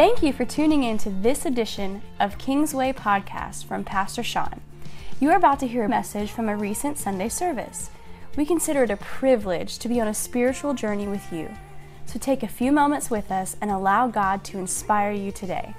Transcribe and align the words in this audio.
Thank 0.00 0.22
you 0.22 0.32
for 0.32 0.46
tuning 0.46 0.84
in 0.84 0.96
to 0.96 1.10
this 1.10 1.44
edition 1.44 2.00
of 2.20 2.38
Kingsway 2.38 2.94
Podcast 2.94 3.66
from 3.66 3.84
Pastor 3.84 4.22
Sean. 4.22 4.62
You 5.20 5.28
are 5.28 5.36
about 5.36 5.60
to 5.60 5.66
hear 5.66 5.84
a 5.84 5.90
message 5.90 6.30
from 6.30 6.48
a 6.48 6.56
recent 6.56 6.96
Sunday 6.96 7.28
service. 7.28 7.90
We 8.34 8.46
consider 8.46 8.84
it 8.84 8.90
a 8.90 8.96
privilege 8.96 9.78
to 9.78 9.90
be 9.90 10.00
on 10.00 10.08
a 10.08 10.14
spiritual 10.14 10.72
journey 10.72 11.06
with 11.06 11.30
you. 11.30 11.50
So 12.06 12.18
take 12.18 12.42
a 12.42 12.48
few 12.48 12.72
moments 12.72 13.10
with 13.10 13.30
us 13.30 13.58
and 13.60 13.70
allow 13.70 14.08
God 14.08 14.42
to 14.44 14.58
inspire 14.58 15.12
you 15.12 15.32
today. 15.32 15.74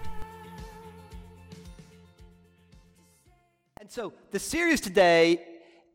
And 3.79 3.89
so 3.89 4.14
the 4.29 4.38
series 4.38 4.82
today, 4.82 5.42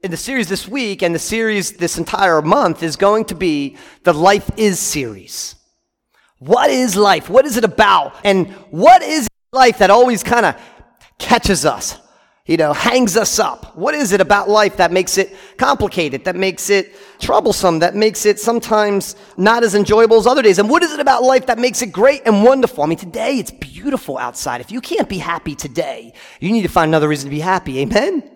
in 0.03 0.11
the 0.11 0.17
series 0.17 0.49
this 0.49 0.67
week, 0.67 1.05
and 1.05 1.15
the 1.15 1.21
series 1.21 1.75
this 1.75 1.97
entire 1.97 2.43
month 2.43 2.83
is 2.83 2.97
going 2.97 3.27
to 3.27 3.37
be 3.37 3.77
the 4.03 4.13
Life 4.13 4.51
Is 4.57 4.81
series. 4.81 5.56
What 6.39 6.71
is 6.71 6.97
life? 6.97 7.31
What 7.31 7.47
is 7.47 7.57
it 7.57 7.65
about? 7.65 8.15
And 8.25 8.49
what 8.71 9.03
is 9.03 9.29
life 9.53 9.79
that 9.79 9.91
always 9.91 10.23
kind 10.23 10.47
of 10.47 10.61
catches 11.19 11.65
us? 11.65 11.99
You 12.45 12.57
know, 12.57 12.73
hangs 12.73 13.17
us 13.17 13.41
up. 13.41 13.77
What 13.77 13.95
is 13.95 14.13
it 14.13 14.21
about 14.21 14.49
life 14.49 14.77
that 14.77 14.93
makes 14.93 15.19
it 15.19 15.37
complicated, 15.57 16.25
that 16.27 16.37
makes 16.37 16.71
it 16.71 16.95
troublesome, 17.19 17.81
that 17.81 17.97
makes 17.97 18.25
it 18.25 18.39
sometimes 18.39 19.17
not 19.37 19.65
as 19.65 19.75
enjoyable 19.75 20.17
as 20.19 20.29
other 20.29 20.43
days? 20.43 20.61
And 20.61 20.71
what 20.71 20.85
is 20.85 20.93
it 20.93 21.01
about 21.01 21.25
life 21.25 21.47
that 21.47 21.59
makes 21.59 21.83
it 21.83 21.91
great 21.91 22.23
and 22.25 22.45
wonderful? 22.45 22.85
I 22.85 22.87
mean, 22.87 22.99
today 22.99 23.39
it's 23.39 23.51
beautiful 23.51 24.17
outside. 24.17 24.61
If 24.61 24.71
you 24.71 24.81
can't 24.81 25.09
be 25.09 25.19
happy 25.19 25.57
today, 25.57 26.13
you 26.39 26.53
need 26.53 26.63
to 26.63 26.69
find 26.69 26.89
another 26.89 27.09
reason 27.09 27.29
to 27.29 27.35
be 27.35 27.41
happy. 27.41 27.81
Amen? 27.81 28.31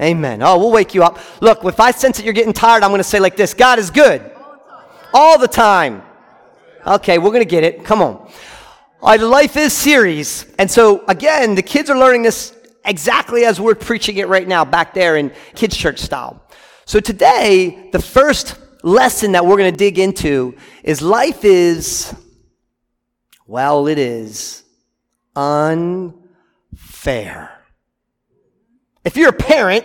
Amen. 0.00 0.40
Oh, 0.42 0.58
we'll 0.58 0.72
wake 0.72 0.94
you 0.94 1.02
up. 1.02 1.18
Look, 1.42 1.62
if 1.64 1.80
I 1.80 1.90
sense 1.90 2.16
that 2.16 2.24
you're 2.24 2.32
getting 2.32 2.54
tired, 2.54 2.82
I'm 2.82 2.90
going 2.90 3.00
to 3.00 3.04
say 3.04 3.20
like 3.20 3.36
this 3.36 3.52
God 3.52 3.78
is 3.78 3.90
good. 3.90 4.22
All 5.12 5.38
the 5.38 5.48
time. 5.48 6.02
Okay, 6.86 7.18
we're 7.18 7.30
going 7.30 7.40
to 7.40 7.44
get 7.44 7.62
it. 7.62 7.84
Come 7.84 8.00
on. 8.00 8.30
Right, 9.02 9.20
Life 9.20 9.56
is 9.56 9.72
series. 9.72 10.46
And 10.58 10.70
so, 10.70 11.04
again, 11.06 11.54
the 11.54 11.62
kids 11.62 11.90
are 11.90 11.98
learning 11.98 12.22
this 12.22 12.56
exactly 12.84 13.44
as 13.44 13.60
we're 13.60 13.74
preaching 13.74 14.16
it 14.16 14.28
right 14.28 14.48
now 14.48 14.64
back 14.64 14.94
there 14.94 15.16
in 15.16 15.32
kids' 15.54 15.76
church 15.76 15.98
style. 15.98 16.42
So, 16.86 17.00
today, 17.00 17.90
the 17.92 18.00
first 18.00 18.56
lesson 18.82 19.32
that 19.32 19.44
we're 19.44 19.58
going 19.58 19.72
to 19.72 19.76
dig 19.76 19.98
into 19.98 20.56
is 20.82 21.02
life 21.02 21.44
is, 21.44 22.14
well, 23.46 23.86
it 23.86 23.98
is 23.98 24.62
unfair. 25.36 26.14
If 29.04 29.18
you're 29.18 29.28
a 29.30 29.34
parent, 29.34 29.84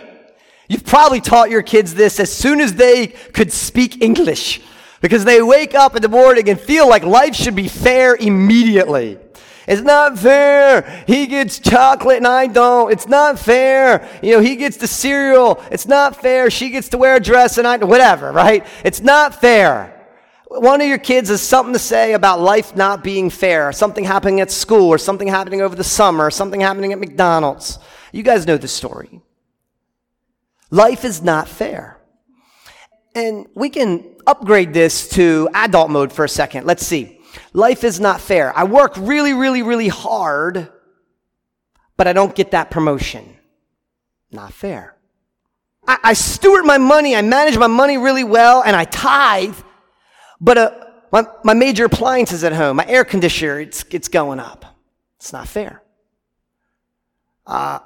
you've 0.68 0.84
probably 0.84 1.20
taught 1.20 1.50
your 1.50 1.62
kids 1.62 1.94
this 1.94 2.18
as 2.20 2.32
soon 2.32 2.60
as 2.60 2.74
they 2.74 3.08
could 3.08 3.52
speak 3.52 4.02
English 4.02 4.62
because 5.06 5.24
they 5.24 5.40
wake 5.40 5.72
up 5.72 5.94
in 5.94 6.02
the 6.02 6.08
morning 6.08 6.48
and 6.48 6.58
feel 6.58 6.88
like 6.88 7.04
life 7.04 7.36
should 7.36 7.54
be 7.54 7.68
fair 7.68 8.16
immediately. 8.16 9.16
It's 9.68 9.82
not 9.82 10.18
fair. 10.18 11.04
He 11.06 11.28
gets 11.28 11.60
chocolate 11.60 12.16
and 12.16 12.26
I 12.26 12.48
don't. 12.48 12.90
It's 12.90 13.06
not 13.06 13.38
fair. 13.38 14.08
You 14.20 14.32
know, 14.32 14.40
he 14.40 14.56
gets 14.56 14.78
the 14.78 14.88
cereal. 14.88 15.62
It's 15.70 15.86
not 15.86 16.20
fair. 16.20 16.50
She 16.50 16.70
gets 16.70 16.88
to 16.88 16.98
wear 16.98 17.14
a 17.14 17.20
dress 17.20 17.56
and 17.56 17.68
I, 17.68 17.76
whatever, 17.76 18.32
right? 18.32 18.66
It's 18.84 19.00
not 19.00 19.40
fair. 19.40 19.92
One 20.48 20.80
of 20.80 20.88
your 20.88 20.98
kids 20.98 21.28
has 21.28 21.40
something 21.40 21.72
to 21.72 21.78
say 21.78 22.12
about 22.14 22.40
life 22.40 22.74
not 22.74 23.04
being 23.04 23.30
fair, 23.30 23.70
something 23.70 24.02
happening 24.02 24.40
at 24.40 24.50
school, 24.50 24.88
or 24.88 24.98
something 24.98 25.28
happening 25.28 25.60
over 25.60 25.76
the 25.76 25.84
summer, 25.84 26.26
or 26.26 26.30
something 26.32 26.60
happening 26.60 26.92
at 26.92 26.98
McDonald's. 26.98 27.78
You 28.12 28.24
guys 28.24 28.44
know 28.46 28.56
the 28.56 28.68
story. 28.68 29.20
Life 30.70 31.04
is 31.04 31.22
not 31.22 31.48
fair. 31.48 31.96
And 33.16 33.48
we 33.54 33.70
can 33.70 34.14
upgrade 34.26 34.74
this 34.74 35.08
to 35.10 35.48
adult 35.54 35.90
mode 35.90 36.12
for 36.12 36.26
a 36.26 36.28
second. 36.28 36.66
Let's 36.66 36.86
see. 36.86 37.18
Life 37.54 37.82
is 37.82 37.98
not 37.98 38.20
fair. 38.20 38.54
I 38.54 38.64
work 38.64 38.92
really, 38.98 39.32
really, 39.32 39.62
really 39.62 39.88
hard, 39.88 40.70
but 41.96 42.06
I 42.06 42.12
don't 42.12 42.34
get 42.34 42.50
that 42.50 42.70
promotion. 42.70 43.38
Not 44.30 44.52
fair. 44.52 44.96
I, 45.88 45.96
I 46.04 46.12
steward 46.12 46.66
my 46.66 46.76
money, 46.76 47.16
I 47.16 47.22
manage 47.22 47.56
my 47.56 47.68
money 47.68 47.96
really 47.96 48.24
well, 48.24 48.62
and 48.62 48.76
I 48.76 48.84
tithe, 48.84 49.56
but 50.38 50.58
uh, 50.58 50.70
my, 51.10 51.24
my 51.42 51.54
major 51.54 51.86
appliances 51.86 52.44
at 52.44 52.52
home, 52.52 52.76
my 52.76 52.86
air 52.86 53.04
conditioner, 53.06 53.60
it's, 53.60 53.82
it's 53.92 54.08
going 54.08 54.40
up. 54.40 54.76
It's 55.16 55.32
not 55.32 55.48
fair. 55.48 55.82
Uh, 57.46 57.78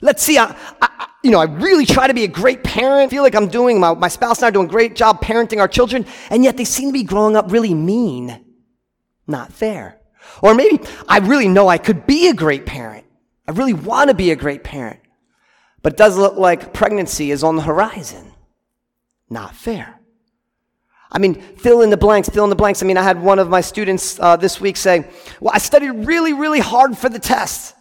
let's 0.00 0.22
see, 0.22 0.38
I, 0.38 0.54
I, 0.80 1.08
you 1.22 1.30
know, 1.30 1.40
I 1.40 1.44
really 1.44 1.86
try 1.86 2.06
to 2.06 2.14
be 2.14 2.24
a 2.24 2.28
great 2.28 2.64
parent, 2.64 3.10
feel 3.10 3.22
like 3.22 3.34
I'm 3.34 3.48
doing, 3.48 3.78
my, 3.78 3.94
my 3.94 4.08
spouse 4.08 4.38
and 4.38 4.46
I 4.46 4.48
are 4.48 4.52
doing 4.52 4.66
a 4.66 4.70
great 4.70 4.96
job 4.96 5.20
parenting 5.20 5.58
our 5.58 5.68
children, 5.68 6.06
and 6.30 6.42
yet 6.42 6.56
they 6.56 6.64
seem 6.64 6.88
to 6.88 6.92
be 6.92 7.02
growing 7.02 7.36
up 7.36 7.50
really 7.50 7.74
mean. 7.74 8.44
Not 9.26 9.52
fair. 9.52 10.00
Or 10.42 10.54
maybe 10.54 10.80
I 11.08 11.18
really 11.18 11.48
know 11.48 11.68
I 11.68 11.78
could 11.78 12.06
be 12.06 12.28
a 12.28 12.34
great 12.34 12.66
parent. 12.66 13.04
I 13.46 13.52
really 13.52 13.74
want 13.74 14.08
to 14.08 14.14
be 14.14 14.30
a 14.30 14.36
great 14.36 14.64
parent. 14.64 15.00
But 15.82 15.94
it 15.94 15.96
does 15.96 16.16
look 16.16 16.36
like 16.36 16.72
pregnancy 16.72 17.30
is 17.30 17.42
on 17.42 17.56
the 17.56 17.62
horizon. 17.62 18.32
Not 19.28 19.54
fair. 19.54 20.00
I 21.12 21.18
mean, 21.18 21.34
fill 21.34 21.82
in 21.82 21.90
the 21.90 21.96
blanks, 21.96 22.28
fill 22.28 22.44
in 22.44 22.50
the 22.50 22.56
blanks. 22.56 22.82
I 22.82 22.86
mean, 22.86 22.96
I 22.96 23.02
had 23.02 23.20
one 23.20 23.38
of 23.38 23.48
my 23.48 23.60
students 23.60 24.18
uh, 24.20 24.36
this 24.36 24.60
week 24.60 24.76
say, 24.76 25.08
Well, 25.40 25.52
I 25.54 25.58
studied 25.58 25.90
really, 25.90 26.32
really 26.32 26.60
hard 26.60 26.96
for 26.96 27.08
the 27.08 27.18
test. 27.18 27.74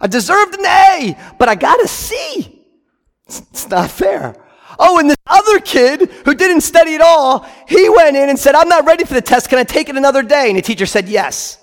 I 0.00 0.06
deserved 0.06 0.54
an 0.54 0.66
A, 0.66 1.18
but 1.38 1.48
I 1.48 1.54
got 1.54 1.82
a 1.82 1.88
C. 1.88 2.64
It's, 3.26 3.40
it's 3.50 3.68
not 3.68 3.90
fair. 3.90 4.36
Oh, 4.78 4.98
and 4.98 5.10
this 5.10 5.16
other 5.26 5.58
kid 5.58 6.10
who 6.24 6.34
didn't 6.34 6.60
study 6.60 6.94
at 6.94 7.00
all, 7.00 7.46
he 7.66 7.88
went 7.88 8.16
in 8.16 8.28
and 8.28 8.38
said, 8.38 8.54
I'm 8.54 8.68
not 8.68 8.86
ready 8.86 9.04
for 9.04 9.14
the 9.14 9.20
test. 9.20 9.48
Can 9.48 9.58
I 9.58 9.64
take 9.64 9.88
it 9.88 9.96
another 9.96 10.22
day? 10.22 10.48
And 10.48 10.56
the 10.56 10.62
teacher 10.62 10.86
said, 10.86 11.08
Yes. 11.08 11.58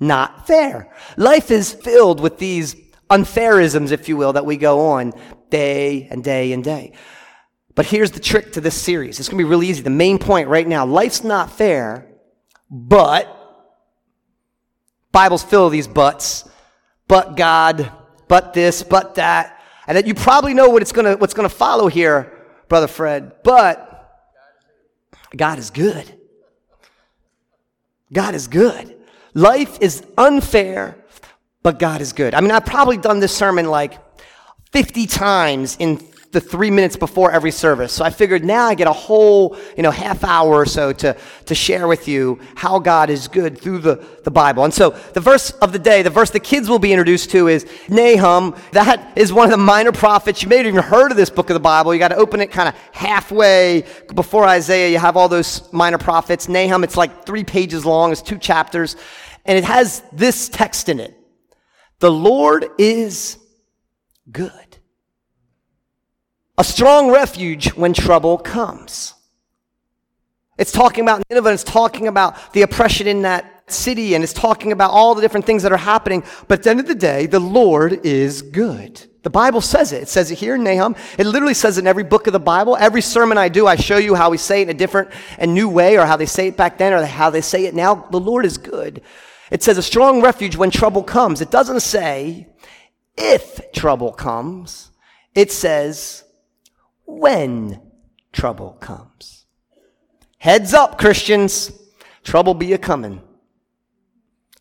Not 0.00 0.48
fair. 0.48 0.92
Life 1.16 1.52
is 1.52 1.72
filled 1.72 2.18
with 2.18 2.38
these 2.38 2.74
unfairisms, 3.08 3.92
if 3.92 4.08
you 4.08 4.16
will, 4.16 4.32
that 4.32 4.44
we 4.44 4.56
go 4.56 4.90
on 4.90 5.12
day 5.48 6.08
and 6.10 6.24
day 6.24 6.52
and 6.52 6.64
day. 6.64 6.94
But 7.76 7.86
here's 7.86 8.10
the 8.10 8.18
trick 8.18 8.52
to 8.54 8.60
this 8.60 8.74
series. 8.74 9.20
It's 9.20 9.28
going 9.28 9.38
to 9.38 9.44
be 9.44 9.48
really 9.48 9.68
easy. 9.68 9.82
The 9.82 9.90
main 9.90 10.18
point 10.18 10.48
right 10.48 10.66
now 10.66 10.84
life's 10.84 11.22
not 11.22 11.52
fair, 11.52 12.08
but 12.68 13.38
Bible's 15.12 15.44
full 15.44 15.66
of 15.66 15.72
these 15.72 15.86
buts. 15.86 16.48
But 17.08 17.36
God, 17.36 17.90
but 18.28 18.54
this, 18.54 18.82
but 18.82 19.16
that. 19.16 19.62
And 19.86 19.96
that 19.96 20.06
you 20.06 20.14
probably 20.14 20.54
know 20.54 20.68
what 20.68 20.82
it's 20.82 20.92
gonna, 20.92 21.16
what's 21.16 21.34
going 21.34 21.48
to 21.48 21.54
follow 21.54 21.88
here, 21.88 22.32
Brother 22.68 22.86
Fred. 22.86 23.42
But 23.42 23.88
God 25.36 25.58
is 25.58 25.70
good. 25.70 26.18
God 28.12 28.34
is 28.34 28.48
good. 28.48 28.96
Life 29.34 29.78
is 29.80 30.04
unfair, 30.18 30.96
but 31.62 31.78
God 31.78 32.00
is 32.00 32.12
good. 32.12 32.34
I 32.34 32.40
mean, 32.40 32.50
I've 32.50 32.66
probably 32.66 32.98
done 32.98 33.20
this 33.20 33.34
sermon 33.34 33.66
like 33.66 33.98
50 34.72 35.06
times 35.06 35.76
in 35.78 35.96
the 36.32 36.40
three 36.40 36.70
minutes 36.70 36.96
before 36.96 37.30
every 37.30 37.50
service. 37.50 37.92
So 37.92 38.04
I 38.04 38.10
figured 38.10 38.42
now 38.42 38.64
I 38.64 38.74
get 38.74 38.86
a 38.86 38.92
whole, 38.92 39.56
you 39.76 39.82
know, 39.82 39.90
half 39.90 40.24
hour 40.24 40.54
or 40.54 40.64
so 40.66 40.90
to, 40.94 41.14
to 41.44 41.54
share 41.54 41.86
with 41.86 42.08
you 42.08 42.40
how 42.54 42.78
God 42.78 43.10
is 43.10 43.28
good 43.28 43.58
through 43.58 43.80
the, 43.80 44.02
the 44.24 44.30
Bible. 44.30 44.64
And 44.64 44.72
so 44.72 44.90
the 45.12 45.20
verse 45.20 45.50
of 45.50 45.72
the 45.72 45.78
day, 45.78 46.00
the 46.00 46.08
verse 46.08 46.30
the 46.30 46.40
kids 46.40 46.70
will 46.70 46.78
be 46.78 46.90
introduced 46.90 47.30
to 47.32 47.48
is 47.48 47.66
Nahum. 47.90 48.56
That 48.72 49.12
is 49.14 49.30
one 49.30 49.44
of 49.44 49.50
the 49.50 49.58
minor 49.58 49.92
prophets. 49.92 50.42
You 50.42 50.48
may 50.48 50.56
have 50.56 50.66
even 50.66 50.82
heard 50.82 51.10
of 51.10 51.18
this 51.18 51.28
book 51.28 51.50
of 51.50 51.54
the 51.54 51.60
Bible. 51.60 51.92
You 51.92 52.00
got 52.00 52.08
to 52.08 52.16
open 52.16 52.40
it 52.40 52.50
kind 52.50 52.66
of 52.66 52.74
halfway 52.92 53.84
before 54.14 54.44
Isaiah. 54.44 54.88
You 54.88 54.98
have 54.98 55.18
all 55.18 55.28
those 55.28 55.70
minor 55.70 55.98
prophets. 55.98 56.48
Nahum, 56.48 56.82
it's 56.82 56.96
like 56.96 57.26
three 57.26 57.44
pages 57.44 57.84
long. 57.84 58.10
It's 58.10 58.22
two 58.22 58.38
chapters. 58.38 58.96
And 59.44 59.58
it 59.58 59.64
has 59.64 60.02
this 60.12 60.48
text 60.48 60.88
in 60.88 60.98
it. 60.98 61.14
The 61.98 62.10
Lord 62.10 62.66
is 62.78 63.36
good 64.30 64.61
a 66.62 66.64
strong 66.64 67.10
refuge 67.10 67.74
when 67.74 67.92
trouble 67.92 68.38
comes. 68.38 69.14
It's 70.56 70.70
talking 70.70 71.02
about 71.02 71.20
Nineveh, 71.28 71.54
it's 71.54 71.64
talking 71.64 72.06
about 72.06 72.52
the 72.52 72.62
oppression 72.62 73.08
in 73.08 73.22
that 73.22 73.64
city, 73.66 74.14
and 74.14 74.22
it's 74.22 74.32
talking 74.32 74.70
about 74.70 74.92
all 74.92 75.16
the 75.16 75.20
different 75.20 75.44
things 75.44 75.64
that 75.64 75.72
are 75.72 75.76
happening. 75.76 76.22
But 76.46 76.60
at 76.60 76.62
the 76.62 76.70
end 76.70 76.78
of 76.78 76.86
the 76.86 76.94
day, 76.94 77.26
the 77.26 77.40
Lord 77.40 78.06
is 78.06 78.42
good. 78.42 79.04
The 79.24 79.30
Bible 79.30 79.60
says 79.60 79.90
it. 79.90 80.02
It 80.02 80.08
says 80.08 80.30
it 80.30 80.38
here 80.38 80.54
in 80.54 80.62
Nahum. 80.62 80.94
It 81.18 81.26
literally 81.26 81.54
says 81.54 81.78
in 81.78 81.88
every 81.88 82.04
book 82.04 82.28
of 82.28 82.32
the 82.32 82.38
Bible. 82.38 82.76
Every 82.76 83.02
sermon 83.02 83.38
I 83.38 83.48
do, 83.48 83.66
I 83.66 83.74
show 83.74 83.96
you 83.96 84.14
how 84.14 84.30
we 84.30 84.38
say 84.38 84.60
it 84.60 84.68
in 84.68 84.76
a 84.76 84.78
different 84.78 85.10
and 85.38 85.52
new 85.52 85.68
way, 85.68 85.98
or 85.98 86.06
how 86.06 86.16
they 86.16 86.26
say 86.26 86.46
it 86.46 86.56
back 86.56 86.78
then, 86.78 86.92
or 86.92 87.04
how 87.04 87.28
they 87.28 87.40
say 87.40 87.64
it 87.64 87.74
now. 87.74 88.06
The 88.12 88.20
Lord 88.20 88.46
is 88.46 88.56
good. 88.56 89.02
It 89.50 89.64
says 89.64 89.78
a 89.78 89.82
strong 89.82 90.22
refuge 90.22 90.54
when 90.54 90.70
trouble 90.70 91.02
comes. 91.02 91.40
It 91.40 91.50
doesn't 91.50 91.80
say 91.80 92.46
if 93.18 93.72
trouble 93.72 94.12
comes. 94.12 94.92
It 95.34 95.50
says 95.50 96.21
when 97.18 97.80
trouble 98.32 98.72
comes. 98.80 99.46
Heads 100.38 100.74
up, 100.74 100.98
Christians. 100.98 101.70
Trouble 102.24 102.54
be 102.54 102.72
a 102.72 102.78
coming. 102.78 103.20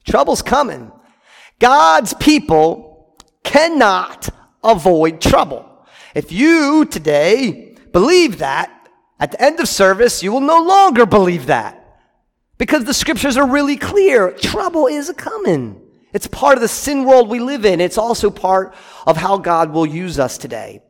Trouble's 0.06 0.42
coming. 0.42 0.92
God's 1.60 2.14
people 2.16 3.18
cannot 3.44 4.30
avoid 4.64 5.22
trouble. 5.22 5.68
If 6.16 6.32
you 6.32 6.86
today 6.86 7.76
believe 7.92 8.40
that, 8.40 8.70
at 9.20 9.32
the 9.32 9.42
end 9.42 9.60
of 9.60 9.68
service, 9.68 10.24
you 10.24 10.32
will 10.32 10.42
no 10.42 10.64
longer 10.64 11.06
believe 11.06 11.46
that 11.46 11.78
Because 12.58 12.86
the 12.86 12.94
scriptures 12.94 13.38
are 13.38 13.48
really 13.48 13.78
clear. 13.78 14.32
Trouble 14.32 14.88
is 14.88 15.10
a 15.10 15.14
coming. 15.14 15.82
It's 16.14 16.28
part 16.28 16.56
of 16.56 16.62
the 16.62 16.68
sin 16.68 17.06
world 17.06 17.30
we 17.30 17.40
live 17.40 17.66
in. 17.66 17.80
It's 17.80 17.98
also 17.98 18.30
part 18.30 18.76
of 19.08 19.18
how 19.18 19.38
God 19.38 19.72
will 19.72 19.86
use 19.86 20.20
us 20.20 20.38
today. 20.38 20.82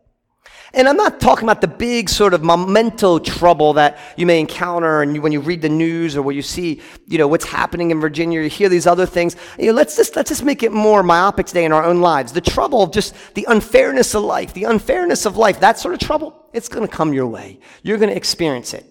And 0.73 0.87
I'm 0.87 0.95
not 0.95 1.19
talking 1.19 1.43
about 1.43 1.59
the 1.59 1.67
big 1.67 2.07
sort 2.09 2.33
of 2.33 2.43
memento 2.43 3.19
trouble 3.19 3.73
that 3.73 3.99
you 4.15 4.25
may 4.25 4.39
encounter 4.39 5.01
and 5.01 5.21
when 5.21 5.33
you 5.33 5.41
read 5.41 5.61
the 5.61 5.69
news 5.69 6.15
or 6.15 6.21
when 6.21 6.35
you 6.35 6.41
see, 6.41 6.81
you 7.07 7.17
know, 7.17 7.27
what's 7.27 7.43
happening 7.43 7.91
in 7.91 7.99
Virginia, 7.99 8.41
you 8.41 8.47
hear 8.47 8.69
these 8.69 8.87
other 8.87 9.05
things. 9.05 9.35
You 9.59 9.67
know, 9.67 9.73
let's 9.73 9.97
just, 9.97 10.15
let's 10.15 10.29
just 10.29 10.45
make 10.45 10.63
it 10.63 10.71
more 10.71 11.03
myopic 11.03 11.47
today 11.47 11.65
in 11.65 11.73
our 11.73 11.83
own 11.83 11.99
lives. 11.99 12.31
The 12.31 12.39
trouble 12.39 12.81
of 12.83 12.93
just 12.93 13.13
the 13.33 13.45
unfairness 13.49 14.15
of 14.15 14.23
life, 14.23 14.53
the 14.53 14.63
unfairness 14.63 15.25
of 15.25 15.35
life, 15.35 15.59
that 15.59 15.77
sort 15.77 15.93
of 15.93 15.99
trouble, 15.99 16.47
it's 16.53 16.69
going 16.69 16.87
to 16.87 16.93
come 16.93 17.13
your 17.13 17.27
way. 17.27 17.59
You're 17.83 17.97
going 17.97 18.09
to 18.09 18.15
experience 18.15 18.73
it. 18.73 18.85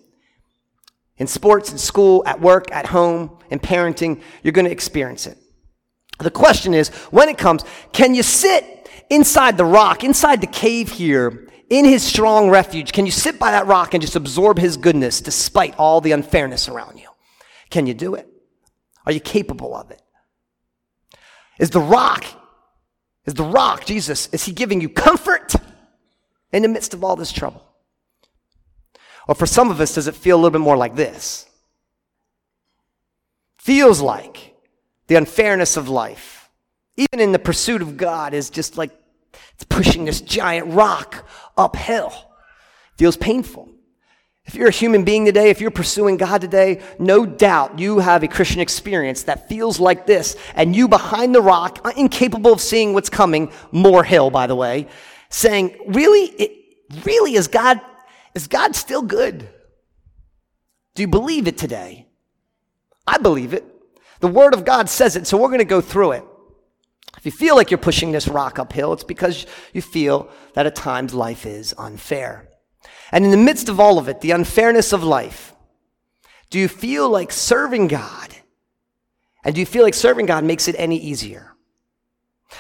In 1.17 1.27
sports, 1.27 1.73
in 1.73 1.79
school, 1.79 2.23
at 2.27 2.41
work, 2.41 2.71
at 2.73 2.87
home, 2.87 3.39
in 3.51 3.59
parenting, 3.59 4.23
you're 4.43 4.53
going 4.53 4.67
to 4.67 4.71
experience 4.71 5.27
it. 5.27 5.39
The 6.19 6.31
question 6.31 6.75
is, 6.75 6.89
when 7.11 7.31
it 7.31 7.39
comes, 7.39 7.65
can 7.93 8.15
you 8.15 8.23
sit 8.23 8.89
inside 9.09 9.57
the 9.57 9.65
rock, 9.65 10.05
inside 10.05 10.43
the 10.43 10.47
cave 10.47 10.91
here, 10.91 11.47
in 11.71 11.85
his 11.85 12.03
strong 12.03 12.51
refuge? 12.51 12.93
Can 12.93 13.07
you 13.07 13.13
sit 13.13 13.39
by 13.39 13.53
that 13.53 13.67
rock 13.67 13.95
and 13.95 14.03
just 14.03 14.17
absorb 14.17 14.59
his 14.59 14.77
goodness 14.77 15.21
despite 15.21 15.75
all 15.79 16.01
the 16.01 16.13
unfairness 16.13 16.69
around 16.69 16.99
you? 16.99 17.09
Can 17.71 17.87
you 17.87 17.95
do 17.95 18.17
it? 18.17 18.29
Are 19.07 19.13
you 19.13 19.21
capable 19.21 19.75
of 19.75 19.91
it? 19.91 20.03
Is 21.59 21.71
the 21.71 21.81
rock, 21.81 22.25
is 23.25 23.35
the 23.35 23.45
rock, 23.45 23.87
Jesus, 23.87 24.29
is 24.29 24.45
he 24.45 24.53
giving 24.53 24.81
you 24.81 24.89
comfort 24.89 25.55
in 26.53 26.63
the 26.63 26.69
midst 26.69 26.93
of 26.93 27.05
all 27.05 27.17
this 27.17 27.33
trouble? 27.33 27.65
Or 29.29 29.35
for 29.35 29.47
some 29.47 29.71
of 29.71 29.81
us, 29.81 29.95
does 29.95 30.09
it 30.09 30.17
feel 30.17 30.37
a 30.37 30.39
little 30.39 30.51
bit 30.51 30.61
more 30.61 30.77
like 30.77 30.97
this? 30.97 31.47
Feels 33.59 34.01
like 34.01 34.57
the 35.07 35.15
unfairness 35.15 35.77
of 35.77 35.89
life, 35.89 36.49
even 36.97 37.21
in 37.21 37.33
the 37.33 37.39
pursuit 37.39 37.83
of 37.83 37.97
God, 37.97 38.35
is 38.35 38.51
just 38.51 38.77
like 38.77 38.91
it's 39.55 39.65
pushing 39.65 40.05
this 40.05 40.21
giant 40.21 40.69
rock 40.69 41.27
uphill. 41.57 42.13
Feels 42.97 43.17
painful. 43.17 43.69
If 44.47 44.55
you're 44.55 44.69
a 44.69 44.73
human 44.73 45.05
being 45.05 45.25
today, 45.25 45.51
if 45.51 45.61
you're 45.61 45.71
pursuing 45.71 46.17
God 46.17 46.41
today, 46.41 46.83
no 46.99 47.25
doubt 47.25 47.79
you 47.79 48.01
have 48.01 48.23
a 48.23 48.29
Christian 48.29 48.61
experience 48.61 49.23
that 49.25 49.49
feels 49.49 49.79
like 49.79 50.07
this, 50.07 50.35
and 50.57 50.75
you 50.75 50.89
behind 50.89 51.35
the 51.35 51.41
rock, 51.41 51.79
uh, 51.85 51.93
incapable 51.97 52.53
of 52.53 52.61
seeing 52.61 52.93
what's 52.93 53.11
coming, 53.11 53.53
more 53.71 54.03
hill, 54.03 54.29
by 54.29 54.49
the 54.49 54.57
way, 54.57 54.89
saying, 55.29 55.77
really, 55.87 56.25
it, 56.25 56.51
really, 57.05 57.35
is 57.35 57.47
God, 57.47 57.81
is 58.35 58.49
God 58.49 58.75
still 58.75 59.03
good? 59.03 59.49
Do 60.97 61.03
you 61.03 61.09
believe 61.09 61.47
it 61.47 61.57
today? 61.57 62.09
I 63.07 63.19
believe 63.19 63.55
it. 63.55 63.65
The 64.19 64.29
Word 64.29 64.53
of 64.53 64.65
God 64.65 64.89
says 64.89 65.15
it, 65.15 65.27
so 65.27 65.37
we're 65.37 65.49
going 65.49 65.59
to 65.61 65.65
go 65.65 65.81
through 65.81 66.13
it. 66.13 66.25
If 67.21 67.27
you 67.27 67.33
feel 67.33 67.55
like 67.55 67.71
you're 67.71 67.77
pushing 67.77 68.13
this 68.13 68.27
rock 68.27 68.59
uphill, 68.59 68.95
it's 68.95 69.05
because 69.05 69.45
you 69.75 69.83
feel 69.83 70.31
that 70.55 70.65
at 70.65 70.75
times 70.75 71.13
life 71.13 71.45
is 71.45 71.75
unfair. 71.77 72.49
And 73.13 73.27
in 73.27 73.31
the 73.31 73.37
midst 73.37 73.69
of 73.69 73.79
all 73.79 73.99
of 73.99 74.09
it, 74.09 74.23
the 74.23 74.31
unfairness 74.31 74.95
of 74.95 75.05
life, 75.05 75.55
do 76.49 76.59
you 76.59 76.67
feel 76.67 77.11
like 77.11 77.31
serving 77.31 77.89
God? 77.89 78.35
And 79.45 79.55
do 79.55 79.61
you 79.61 79.67
feel 79.67 79.83
like 79.83 79.93
serving 79.93 80.25
God 80.25 80.45
makes 80.45 80.67
it 80.67 80.75
any 80.79 80.97
easier? 80.97 81.55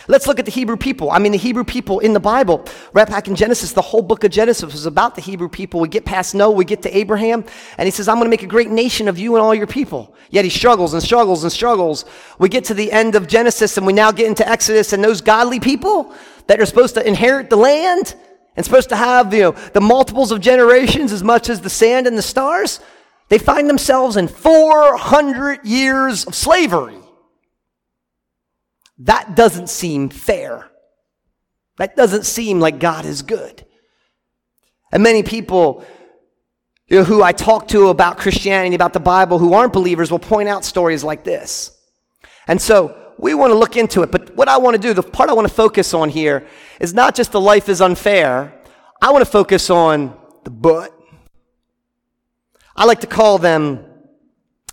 Let's 0.09 0.27
look 0.27 0.39
at 0.39 0.45
the 0.45 0.51
Hebrew 0.51 0.77
people. 0.77 1.11
I 1.11 1.19
mean, 1.19 1.33
the 1.33 1.39
Hebrew 1.39 1.65
people 1.65 1.99
in 1.99 2.13
the 2.13 2.21
Bible, 2.21 2.65
right 2.93 3.09
back 3.09 3.29
in 3.29 3.37
Genesis, 3.37 3.73
the 3.73 3.83
whole 3.83 4.03
book 4.03 4.25
of 4.25 4.31
Genesis 4.31 4.73
was 4.73 4.87
about 4.87 5.15
the 5.15 5.21
Hebrew 5.21 5.49
people. 5.49 5.81
We 5.81 5.89
get 5.89 6.05
past 6.05 6.35
Noah, 6.35 6.53
we 6.53 6.65
get 6.65 6.83
to 6.83 6.97
Abraham, 6.97 7.45
and 7.77 7.87
he 7.87 7.91
says, 7.91 8.09
I'm 8.09 8.17
going 8.17 8.27
to 8.27 8.31
make 8.31 8.43
a 8.43 8.47
great 8.47 8.71
nation 8.71 9.09
of 9.09 9.19
you 9.19 9.35
and 9.35 9.43
all 9.43 9.55
your 9.55 9.67
people. 9.67 10.15
Yet 10.31 10.45
he 10.45 10.51
struggles 10.51 10.95
and 10.95 11.03
struggles 11.03 11.43
and 11.43 11.53
struggles. 11.53 12.05
We 12.39 12.49
get 12.49 12.65
to 12.67 12.75
the 12.75 12.91
end 12.93 13.15
of 13.15 13.27
Genesis, 13.27 13.77
and 13.77 13.87
we 13.87 13.93
now 13.93 14.13
get 14.13 14.27
into 14.27 14.49
Exodus, 14.49 14.93
and 14.93 15.03
those 15.03 15.21
godly 15.21 15.61
people 15.61 16.15
that 16.47 16.61
are 16.61 16.67
supposed 16.67 16.95
to 16.95 17.07
inherit 17.07 17.51
the 17.51 17.57
land 17.57 18.15
and 18.57 18.65
supposed 18.65 18.89
to 18.91 18.97
have, 18.97 19.33
you 19.35 19.43
know, 19.43 19.51
the 19.73 19.81
multiples 19.81 20.33
of 20.33 20.41
generations 20.41 21.13
as 21.13 21.23
much 21.23 21.49
as 21.49 21.61
the 21.61 21.71
sand 21.71 22.07
and 22.07 22.17
the 22.17 22.23
stars, 22.23 22.81
they 23.29 23.39
find 23.39 23.69
themselves 23.69 24.17
in 24.17 24.29
400 24.29 25.65
years 25.65 26.25
of 26.27 26.35
slavery. 26.35 27.00
That 29.01 29.35
doesn't 29.35 29.69
seem 29.69 30.09
fair. 30.11 30.71
That 31.79 31.97
doesn't 31.97 32.27
seem 32.27 32.61
like 32.61 32.79
God 32.79 33.07
is 33.07 33.23
good. 33.23 33.65
And 34.93 35.03
many 35.03 35.23
people 35.23 35.85
you 36.87 36.99
know, 36.99 37.05
who 37.05 37.23
I 37.23 37.33
talk 37.33 37.69
to 37.69 37.89
about 37.89 38.19
Christianity, 38.19 38.75
about 38.75 38.93
the 38.93 39.01
Bible, 39.01 39.39
who 39.39 39.55
aren't 39.55 39.73
believers, 39.73 40.11
will 40.11 40.19
point 40.19 40.49
out 40.49 40.65
stories 40.65 41.05
like 41.05 41.25
this. 41.25 41.77
And 42.49 42.61
so 42.61 43.15
we 43.17 43.33
want 43.33 43.53
to 43.53 43.55
look 43.55 43.77
into 43.77 44.03
it. 44.03 44.11
But 44.11 44.35
what 44.37 44.49
I 44.49 44.59
want 44.59 44.75
to 44.75 44.83
do, 44.83 44.93
the 44.93 45.03
part 45.03 45.31
I 45.31 45.33
want 45.33 45.47
to 45.47 45.55
focus 45.55 45.95
on 45.95 46.09
here, 46.09 46.47
is 46.81 46.93
not 46.93 47.15
just 47.15 47.33
the 47.33 47.41
life 47.41 47.69
is 47.69 47.81
unfair. 47.81 48.53
I 49.01 49.13
want 49.13 49.25
to 49.25 49.31
focus 49.31 49.71
on 49.71 50.19
the 50.45 50.51
but. 50.51 50.93
I 52.75 52.85
like 52.87 53.01
to 53.01 53.07
call 53.07 53.39
them 53.39 53.87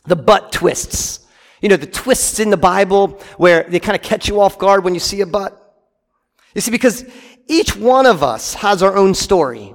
the 0.05 0.15
butt 0.15 0.51
twists. 0.51 1.26
You 1.61 1.69
know, 1.69 1.77
the 1.77 1.87
twists 1.87 2.39
in 2.39 2.49
the 2.49 2.57
Bible 2.57 3.19
where 3.37 3.63
they 3.63 3.79
kind 3.79 3.95
of 3.95 4.01
catch 4.01 4.27
you 4.27 4.41
off 4.41 4.59
guard 4.59 4.83
when 4.83 4.93
you 4.93 4.99
see 4.99 5.21
a 5.21 5.25
but. 5.25 5.63
You 6.53 6.61
see, 6.61 6.71
because 6.71 7.05
each 7.47 7.75
one 7.75 8.05
of 8.05 8.23
us 8.23 8.55
has 8.55 8.83
our 8.83 8.95
own 8.95 9.13
story. 9.13 9.73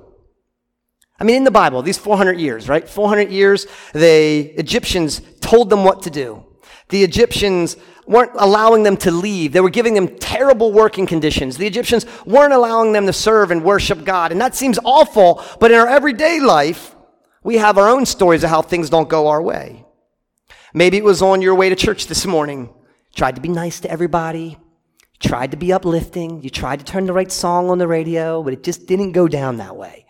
I 1.18 1.24
mean, 1.24 1.36
in 1.36 1.44
the 1.44 1.50
Bible, 1.50 1.82
these 1.82 1.98
400 1.98 2.40
years, 2.40 2.68
right? 2.68 2.88
400 2.88 3.30
years, 3.30 3.66
the 3.92 4.40
Egyptians 4.58 5.20
told 5.40 5.70
them 5.70 5.84
what 5.84 6.02
to 6.02 6.10
do. 6.10 6.44
The 6.88 7.04
Egyptians 7.04 7.76
weren't 8.06 8.32
allowing 8.34 8.82
them 8.82 8.96
to 8.98 9.10
leave. 9.10 9.52
They 9.52 9.60
were 9.60 9.70
giving 9.70 9.94
them 9.94 10.18
terrible 10.18 10.72
working 10.72 11.06
conditions. 11.06 11.56
The 11.56 11.66
Egyptians 11.66 12.06
weren't 12.26 12.52
allowing 12.52 12.92
them 12.92 13.06
to 13.06 13.12
serve 13.12 13.50
and 13.50 13.62
worship 13.62 14.04
God. 14.04 14.32
And 14.32 14.40
that 14.40 14.54
seems 14.54 14.78
awful, 14.84 15.42
but 15.60 15.70
in 15.70 15.78
our 15.78 15.86
everyday 15.88 16.40
life, 16.40 16.94
we 17.44 17.56
have 17.58 17.78
our 17.78 17.88
own 17.88 18.04
stories 18.04 18.44
of 18.44 18.50
how 18.50 18.62
things 18.62 18.90
don't 18.90 19.08
go 19.08 19.28
our 19.28 19.40
way. 19.40 19.81
Maybe 20.74 20.96
it 20.96 21.04
was 21.04 21.22
on 21.22 21.42
your 21.42 21.54
way 21.54 21.68
to 21.68 21.76
church 21.76 22.06
this 22.06 22.26
morning. 22.26 22.72
Tried 23.14 23.34
to 23.34 23.40
be 23.40 23.48
nice 23.48 23.80
to 23.80 23.90
everybody. 23.90 24.58
Tried 25.20 25.50
to 25.50 25.56
be 25.56 25.72
uplifting. 25.72 26.42
You 26.42 26.50
tried 26.50 26.80
to 26.80 26.84
turn 26.84 27.06
the 27.06 27.12
right 27.12 27.30
song 27.30 27.70
on 27.70 27.78
the 27.78 27.86
radio, 27.86 28.42
but 28.42 28.52
it 28.52 28.62
just 28.62 28.86
didn't 28.86 29.12
go 29.12 29.28
down 29.28 29.58
that 29.58 29.76
way. 29.76 30.06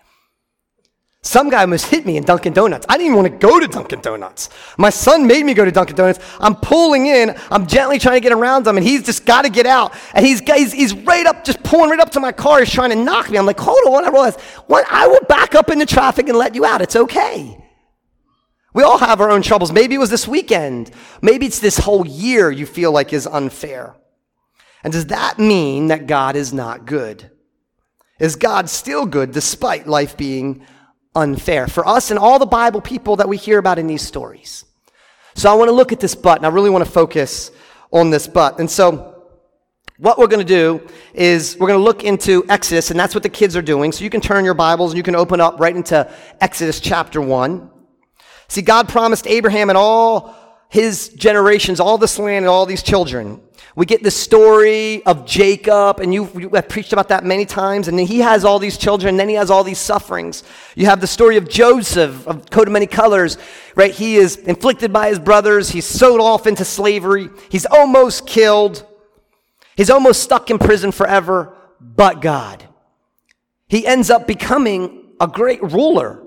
Some 1.24 1.50
guy 1.50 1.60
almost 1.60 1.86
hit 1.86 2.04
me 2.04 2.16
in 2.16 2.24
Dunkin' 2.24 2.52
Donuts. 2.52 2.84
I 2.88 2.94
didn't 2.94 3.12
even 3.12 3.16
want 3.22 3.30
to 3.30 3.46
go 3.46 3.60
to 3.60 3.68
Dunkin' 3.68 4.00
Donuts. 4.00 4.50
My 4.76 4.90
son 4.90 5.24
made 5.24 5.46
me 5.46 5.54
go 5.54 5.64
to 5.64 5.70
Dunkin' 5.70 5.94
Donuts. 5.94 6.18
I'm 6.40 6.56
pulling 6.56 7.06
in. 7.06 7.36
I'm 7.48 7.68
gently 7.68 8.00
trying 8.00 8.16
to 8.16 8.20
get 8.20 8.32
around 8.32 8.66
him, 8.66 8.76
and 8.76 8.84
he's 8.84 9.04
just 9.04 9.24
got 9.24 9.42
to 9.42 9.48
get 9.48 9.64
out. 9.64 9.94
And 10.14 10.26
he's, 10.26 10.40
he's, 10.40 10.72
he's 10.72 10.94
right 10.94 11.24
up, 11.24 11.44
just 11.44 11.62
pulling 11.62 11.90
right 11.90 12.00
up 12.00 12.10
to 12.12 12.20
my 12.20 12.32
car. 12.32 12.58
He's 12.58 12.72
trying 12.72 12.90
to 12.90 12.96
knock 12.96 13.30
me. 13.30 13.38
I'm 13.38 13.46
like, 13.46 13.60
hold 13.60 13.94
on. 13.94 14.04
I 14.04 14.08
realize, 14.08 14.34
what? 14.66 14.84
I 14.90 15.06
will 15.06 15.24
back 15.28 15.54
up 15.54 15.70
into 15.70 15.86
traffic 15.86 16.28
and 16.28 16.36
let 16.36 16.56
you 16.56 16.64
out. 16.64 16.82
It's 16.82 16.96
okay. 16.96 17.61
We 18.74 18.82
all 18.82 18.98
have 18.98 19.20
our 19.20 19.30
own 19.30 19.42
troubles. 19.42 19.72
Maybe 19.72 19.94
it 19.94 19.98
was 19.98 20.10
this 20.10 20.26
weekend. 20.26 20.90
Maybe 21.20 21.46
it's 21.46 21.58
this 21.58 21.78
whole 21.78 22.06
year 22.06 22.50
you 22.50 22.66
feel 22.66 22.92
like 22.92 23.12
is 23.12 23.26
unfair. 23.26 23.94
And 24.82 24.92
does 24.92 25.06
that 25.06 25.38
mean 25.38 25.88
that 25.88 26.06
God 26.06 26.36
is 26.36 26.52
not 26.52 26.86
good? 26.86 27.30
Is 28.18 28.36
God 28.36 28.68
still 28.68 29.04
good 29.04 29.32
despite 29.32 29.86
life 29.86 30.16
being 30.16 30.64
unfair 31.14 31.66
for 31.66 31.86
us 31.86 32.10
and 32.10 32.18
all 32.18 32.38
the 32.38 32.46
Bible 32.46 32.80
people 32.80 33.16
that 33.16 33.28
we 33.28 33.36
hear 33.36 33.58
about 33.58 33.78
in 33.78 33.86
these 33.86 34.02
stories? 34.02 34.64
So 35.34 35.50
I 35.50 35.54
want 35.54 35.68
to 35.68 35.72
look 35.72 35.92
at 35.92 36.00
this 36.00 36.14
but, 36.14 36.38
and 36.38 36.46
I 36.46 36.50
really 36.50 36.70
want 36.70 36.84
to 36.84 36.90
focus 36.90 37.50
on 37.92 38.10
this 38.10 38.26
but. 38.26 38.58
And 38.58 38.70
so 38.70 39.12
what 39.98 40.18
we're 40.18 40.26
going 40.26 40.44
to 40.44 40.54
do 40.54 40.86
is 41.14 41.56
we're 41.58 41.68
going 41.68 41.78
to 41.78 41.84
look 41.84 42.04
into 42.04 42.44
Exodus, 42.48 42.90
and 42.90 42.98
that's 42.98 43.14
what 43.14 43.22
the 43.22 43.28
kids 43.28 43.56
are 43.56 43.62
doing. 43.62 43.92
So 43.92 44.04
you 44.04 44.10
can 44.10 44.20
turn 44.20 44.44
your 44.44 44.54
Bibles 44.54 44.92
and 44.92 44.96
you 44.96 45.02
can 45.02 45.14
open 45.14 45.40
up 45.40 45.60
right 45.60 45.74
into 45.74 46.10
Exodus 46.40 46.80
chapter 46.80 47.20
1. 47.20 47.70
See, 48.52 48.60
God 48.60 48.86
promised 48.86 49.26
Abraham 49.26 49.70
and 49.70 49.78
all 49.78 50.34
his 50.68 51.08
generations, 51.08 51.80
all 51.80 51.96
this 51.96 52.18
land 52.18 52.44
and 52.44 52.50
all 52.50 52.66
these 52.66 52.82
children. 52.82 53.40
We 53.74 53.86
get 53.86 54.02
the 54.02 54.10
story 54.10 55.02
of 55.06 55.24
Jacob, 55.24 56.00
and 56.00 56.12
you, 56.12 56.24
have 56.52 56.68
preached 56.68 56.92
about 56.92 57.08
that 57.08 57.24
many 57.24 57.46
times, 57.46 57.88
and 57.88 57.98
then 57.98 58.06
he 58.06 58.18
has 58.18 58.44
all 58.44 58.58
these 58.58 58.76
children, 58.76 59.14
and 59.14 59.20
then 59.20 59.30
he 59.30 59.36
has 59.36 59.50
all 59.50 59.64
these 59.64 59.78
sufferings. 59.78 60.44
You 60.74 60.84
have 60.84 61.00
the 61.00 61.06
story 61.06 61.38
of 61.38 61.48
Joseph, 61.48 62.28
of 62.28 62.50
coat 62.50 62.68
of 62.68 62.74
many 62.74 62.86
colors, 62.86 63.38
right? 63.74 63.90
He 63.90 64.16
is 64.16 64.36
inflicted 64.36 64.92
by 64.92 65.08
his 65.08 65.18
brothers, 65.18 65.70
he's 65.70 65.86
sold 65.86 66.20
off 66.20 66.46
into 66.46 66.66
slavery, 66.66 67.30
he's 67.48 67.64
almost 67.64 68.26
killed, 68.26 68.86
he's 69.78 69.88
almost 69.88 70.22
stuck 70.22 70.50
in 70.50 70.58
prison 70.58 70.92
forever, 70.92 71.56
but 71.80 72.20
God. 72.20 72.68
He 73.66 73.86
ends 73.86 74.10
up 74.10 74.26
becoming 74.26 75.14
a 75.18 75.26
great 75.26 75.62
ruler. 75.62 76.21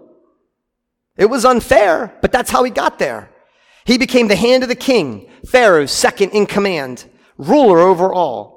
It 1.17 1.27
was 1.27 1.45
unfair, 1.45 2.17
but 2.22 2.31
that's 2.31 2.51
how 2.51 2.63
he 2.63 2.72
got 2.72 3.00
there. 3.00 3.29
He 3.86 3.98
became 3.98 4.27
the 4.27 4.36
hand 4.36 4.63
of 4.63 4.69
the 4.69 4.75
king, 4.75 5.29
Pharaoh's 5.48 5.91
second 5.91 6.31
in 6.31 6.45
command, 6.45 7.05
ruler 7.38 7.79
over 7.79 8.13
all. 8.13 8.55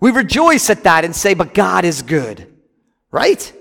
We 0.00 0.10
rejoice 0.10 0.68
at 0.70 0.84
that 0.84 1.04
and 1.04 1.16
say, 1.16 1.34
but 1.34 1.54
God 1.54 1.84
is 1.84 2.02
good, 2.02 2.54
right? 3.10 3.52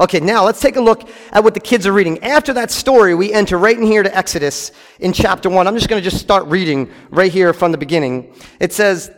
Okay, 0.00 0.20
now 0.20 0.44
let's 0.44 0.60
take 0.60 0.76
a 0.76 0.80
look 0.80 1.08
at 1.32 1.42
what 1.42 1.54
the 1.54 1.60
kids 1.60 1.86
are 1.86 1.92
reading. 1.92 2.22
After 2.22 2.52
that 2.52 2.70
story, 2.70 3.14
we 3.14 3.32
enter 3.32 3.58
right 3.58 3.76
in 3.76 3.84
here 3.84 4.02
to 4.02 4.16
Exodus 4.16 4.70
in 5.00 5.12
chapter 5.12 5.50
1. 5.50 5.66
I'm 5.66 5.74
just 5.74 5.88
going 5.88 6.00
to 6.00 6.08
just 6.08 6.22
start 6.22 6.46
reading 6.46 6.90
right 7.10 7.32
here 7.32 7.52
from 7.52 7.72
the 7.72 7.78
beginning. 7.78 8.34
It 8.60 8.72
says, 8.72 9.10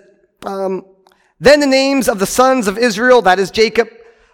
um, 0.46 0.86
Then 1.38 1.60
the 1.60 1.66
names 1.66 2.08
of 2.08 2.18
the 2.18 2.26
sons 2.26 2.66
of 2.66 2.78
Israel, 2.78 3.20
that 3.22 3.38
is 3.38 3.50
Jacob, 3.50 3.88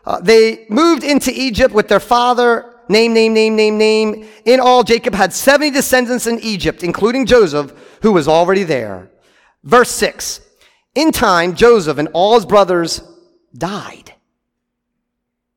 uh, 0.04 0.20
they 0.20 0.66
moved 0.68 1.02
into 1.02 1.32
Egypt 1.34 1.75
with 1.75 1.88
their 1.88 1.98
father, 1.98 2.75
name, 2.88 3.12
name, 3.12 3.35
name, 3.35 3.57
name, 3.57 3.78
name. 3.78 4.28
In 4.45 4.61
all, 4.61 4.83
Jacob 4.83 5.14
had 5.14 5.33
70 5.33 5.71
descendants 5.71 6.26
in 6.26 6.40
Egypt, 6.40 6.83
including 6.83 7.26
Joseph, 7.26 7.73
who 8.02 8.12
was 8.12 8.28
already 8.28 8.64
there. 8.64 9.11
Verse 9.62 9.90
6 9.90 10.40
In 10.95 11.12
time, 11.12 11.55
Joseph 11.55 11.99
and 11.99 12.09
all 12.12 12.35
his 12.35 12.47
brothers 12.47 13.00
died 13.57 14.15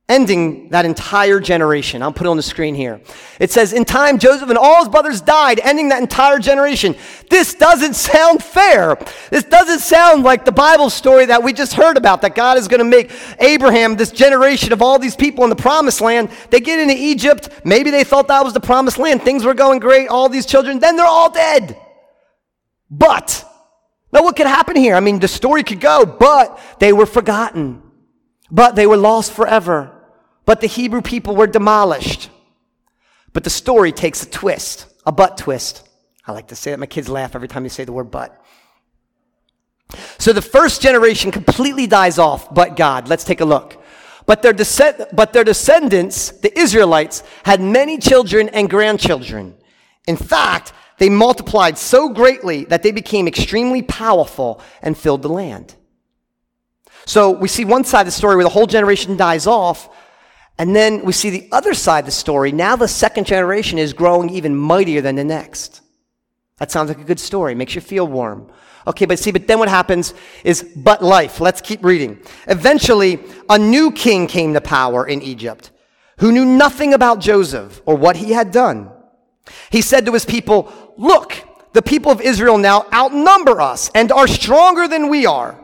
ending 0.10 0.70
that 0.70 0.86
entire 0.86 1.40
generation. 1.40 2.02
I'll 2.02 2.12
put 2.12 2.26
it 2.26 2.30
on 2.30 2.36
the 2.36 2.44
screen 2.44 2.74
here. 2.74 3.00
It 3.40 3.52
says, 3.52 3.72
In 3.72 3.86
time, 3.86 4.18
Joseph 4.18 4.50
and 4.50 4.58
all 4.58 4.80
his 4.80 4.90
brothers 4.90 5.22
died, 5.22 5.60
ending 5.60 5.90
that 5.90 6.02
entire 6.02 6.40
generation. 6.40 6.96
This 7.30 7.54
doesn't 7.54 7.94
sound 7.94 8.44
fair. 8.44 8.98
This 9.30 9.44
doesn't 9.44 9.80
sound 9.80 10.24
like 10.24 10.44
the 10.44 10.52
Bible 10.52 10.90
story 10.90 11.28
that 11.28 11.44
we 11.44 11.54
just 11.54 11.74
heard 11.74 11.96
about, 11.96 12.24
that 12.24 12.34
God 12.34 12.58
is 12.58 12.68
going 12.68 12.80
to 12.80 12.84
make 12.84 13.12
Abraham, 13.40 13.96
this 13.96 14.12
generation 14.12 14.74
of 14.74 14.82
all 14.82 14.98
these 14.98 15.16
people 15.16 15.44
in 15.44 15.52
the 15.52 15.56
promised 15.56 16.02
land. 16.02 16.32
They 16.50 16.60
get 16.60 16.80
into 16.80 16.96
Egypt. 16.98 17.50
Maybe 17.64 17.92
they 17.92 18.04
thought 18.04 18.28
that 18.30 18.44
was 18.44 18.54
the 18.54 18.60
promised 18.60 18.98
land. 18.98 19.22
Things 19.22 19.46
were 19.46 19.54
going 19.54 19.80
great, 19.80 20.08
all 20.08 20.28
these 20.28 20.48
children. 20.48 20.80
Then 20.80 20.98
they're 20.98 21.06
all 21.06 21.30
dead. 21.30 21.80
But, 22.90 23.46
now 24.12 24.24
what 24.24 24.36
could 24.36 24.48
happen 24.48 24.76
here? 24.76 24.96
I 24.96 25.02
mean, 25.02 25.20
the 25.20 25.28
story 25.28 25.62
could 25.62 25.80
go, 25.80 26.04
but 26.04 26.60
they 26.80 26.92
were 26.92 27.06
forgotten. 27.06 27.84
But 28.50 28.76
they 28.76 28.88
were 28.88 28.98
lost 28.98 29.32
forever 29.32 29.99
but 30.50 30.62
the 30.62 30.68
Hebrew 30.68 31.04
people 31.04 31.36
were 31.36 31.46
demolished. 31.46 32.32
But 33.34 33.44
the 33.44 33.52
story 33.52 33.92
takes 33.92 34.24
a 34.24 34.30
twist, 34.32 34.88
a 35.06 35.12
butt 35.12 35.38
twist. 35.38 35.88
I 36.26 36.32
like 36.32 36.48
to 36.48 36.56
say 36.56 36.72
that. 36.72 36.80
My 36.80 36.88
kids 36.88 37.08
laugh 37.08 37.36
every 37.36 37.48
time 37.48 37.66
you 37.66 37.70
say 37.70 37.86
the 37.86 37.92
word 37.92 38.10
but. 38.10 38.44
So 40.18 40.34
the 40.34 40.42
first 40.42 40.82
generation 40.82 41.30
completely 41.30 41.86
dies 41.86 42.18
off, 42.18 42.52
but 42.52 42.76
God. 42.76 43.08
Let's 43.08 43.24
take 43.24 43.42
a 43.42 43.46
look. 43.46 43.80
But 44.26 44.42
their, 44.42 44.52
descend- 44.52 45.06
but 45.14 45.34
their 45.34 45.44
descendants, 45.44 46.32
the 46.32 46.58
Israelites, 46.58 47.22
had 47.46 47.62
many 47.62 48.00
children 48.00 48.50
and 48.50 48.72
grandchildren. 48.72 49.56
In 50.08 50.18
fact, 50.18 50.74
they 50.98 51.12
multiplied 51.12 51.78
so 51.78 52.10
greatly 52.10 52.66
that 52.66 52.82
they 52.82 52.92
became 52.92 53.28
extremely 53.28 53.84
powerful 53.84 54.64
and 54.82 54.98
filled 54.98 55.22
the 55.22 55.30
land. 55.30 55.76
So 57.06 57.30
we 57.30 57.48
see 57.48 57.66
one 57.66 57.84
side 57.84 58.02
of 58.02 58.08
the 58.08 58.12
story 58.14 58.36
where 58.36 58.46
the 58.46 58.50
whole 58.50 58.66
generation 58.66 59.16
dies 59.16 59.46
off, 59.46 59.90
and 60.60 60.76
then 60.76 61.06
we 61.06 61.14
see 61.14 61.30
the 61.30 61.48
other 61.54 61.74
side 61.74 62.00
of 62.00 62.06
the 62.06 62.12
story. 62.12 62.52
Now 62.52 62.76
the 62.76 62.88
second 62.88 63.26
generation 63.26 63.80
is 63.80 63.94
growing 63.94 64.30
even 64.30 64.56
mightier 64.56 65.00
than 65.00 65.16
the 65.16 65.24
next. 65.24 65.82
That 66.58 66.70
sounds 66.70 66.90
like 66.90 67.00
a 67.00 67.06
good 67.06 67.20
story. 67.20 67.56
Makes 67.56 67.76
you 67.76 67.82
feel 67.82 68.06
warm. 68.06 68.52
Okay, 68.86 69.06
but 69.06 69.20
see, 69.20 69.32
but 69.32 69.48
then 69.48 69.60
what 69.60 69.70
happens 69.70 70.14
is, 70.44 70.64
but 70.76 71.02
life. 71.02 71.40
Let's 71.40 71.62
keep 71.62 71.84
reading. 71.84 72.20
Eventually, 72.48 73.20
a 73.50 73.58
new 73.58 73.92
king 73.92 74.28
came 74.28 74.54
to 74.54 74.62
power 74.62 75.08
in 75.08 75.22
Egypt 75.22 75.72
who 76.18 76.34
knew 76.34 76.46
nothing 76.46 76.94
about 76.94 77.22
Joseph 77.22 77.82
or 77.86 77.96
what 77.96 78.18
he 78.18 78.32
had 78.32 78.52
done. 78.52 78.92
He 79.70 79.82
said 79.82 80.06
to 80.06 80.12
his 80.12 80.26
people, 80.26 80.94
Look, 80.98 81.42
the 81.72 81.82
people 81.82 82.12
of 82.12 82.20
Israel 82.20 82.58
now 82.58 82.86
outnumber 82.94 83.62
us 83.62 83.90
and 83.96 84.12
are 84.12 84.28
stronger 84.28 84.90
than 84.90 85.08
we 85.08 85.26
are. 85.26 85.58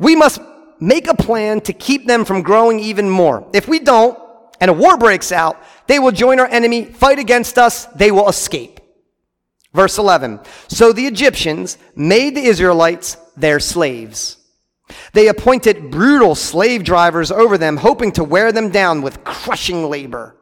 We 0.00 0.16
must 0.16 0.40
make 0.80 1.06
a 1.06 1.14
plan 1.14 1.60
to 1.62 1.72
keep 1.72 2.06
them 2.06 2.24
from 2.24 2.42
growing 2.42 2.80
even 2.80 3.08
more. 3.08 3.48
If 3.52 3.68
we 3.68 3.78
don't, 3.78 4.18
and 4.64 4.70
a 4.70 4.72
war 4.72 4.96
breaks 4.96 5.30
out, 5.30 5.62
they 5.88 5.98
will 5.98 6.10
join 6.10 6.40
our 6.40 6.46
enemy, 6.46 6.86
fight 6.86 7.18
against 7.18 7.58
us, 7.58 7.84
they 7.84 8.10
will 8.10 8.30
escape. 8.30 8.80
Verse 9.74 9.98
11. 9.98 10.40
So 10.68 10.90
the 10.90 11.04
Egyptians 11.04 11.76
made 11.94 12.34
the 12.34 12.44
Israelites 12.44 13.18
their 13.36 13.60
slaves. 13.60 14.38
They 15.12 15.28
appointed 15.28 15.90
brutal 15.90 16.34
slave 16.34 16.82
drivers 16.82 17.30
over 17.30 17.58
them, 17.58 17.76
hoping 17.76 18.12
to 18.12 18.24
wear 18.24 18.52
them 18.52 18.70
down 18.70 19.02
with 19.02 19.22
crushing 19.22 19.90
labor. 19.90 20.34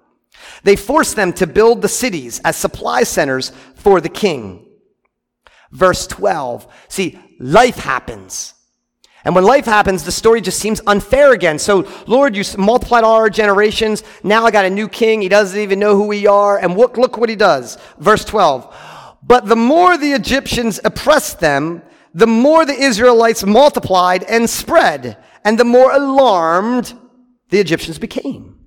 They 0.63 0.77
forced 0.77 1.17
them 1.17 1.33
to 1.33 1.47
build 1.49 1.83
the 1.83 1.89
cities 1.89 2.41
as 2.45 2.55
supply 2.55 3.03
centers 3.03 3.51
for 3.75 4.01
the 4.01 4.09
king. 4.09 4.69
Verse 5.73 6.07
12. 6.07 6.73
See, 6.87 7.19
life 7.41 7.79
happens. 7.79 8.55
And 9.25 9.35
when 9.35 9.45
life 9.45 9.67
happens, 9.67 10.03
the 10.03 10.13
story 10.13 10.41
just 10.41 10.59
seems 10.59 10.81
unfair 10.87 11.33
again. 11.33 11.59
So, 11.59 11.89
Lord, 12.07 12.37
you 12.37 12.43
multiplied 12.59 13.05
all 13.05 13.15
our 13.15 13.31
generations. 13.31 14.03
Now 14.25 14.45
I 14.45 14.51
got 14.51 14.65
a 14.65 14.71
new 14.71 14.89
king. 14.89 15.23
He 15.23 15.29
doesn't 15.29 15.59
even 15.59 15.79
know 15.79 15.95
who 15.97 16.09
we 16.09 16.27
are. 16.27 16.59
And 16.59 16.77
look, 16.77 16.97
look 16.97 17.17
what 17.19 17.29
he 17.29 17.37
does. 17.37 17.79
Verse 17.99 18.25
12. 18.25 18.75
But 19.23 19.47
the 19.47 19.57
more 19.57 19.97
the 19.97 20.13
Egyptians 20.13 20.81
oppressed 20.85 21.39
them, 21.39 21.83
the 22.13 22.27
more 22.27 22.67
the 22.67 22.75
Israelites 22.75 23.45
multiplied 23.45 24.25
and 24.25 24.51
spread, 24.51 25.17
and 25.45 25.59
the 25.59 25.65
more 25.65 25.93
alarmed 25.93 26.93
the 27.51 27.61
Egyptians 27.61 27.99
became. 27.99 28.59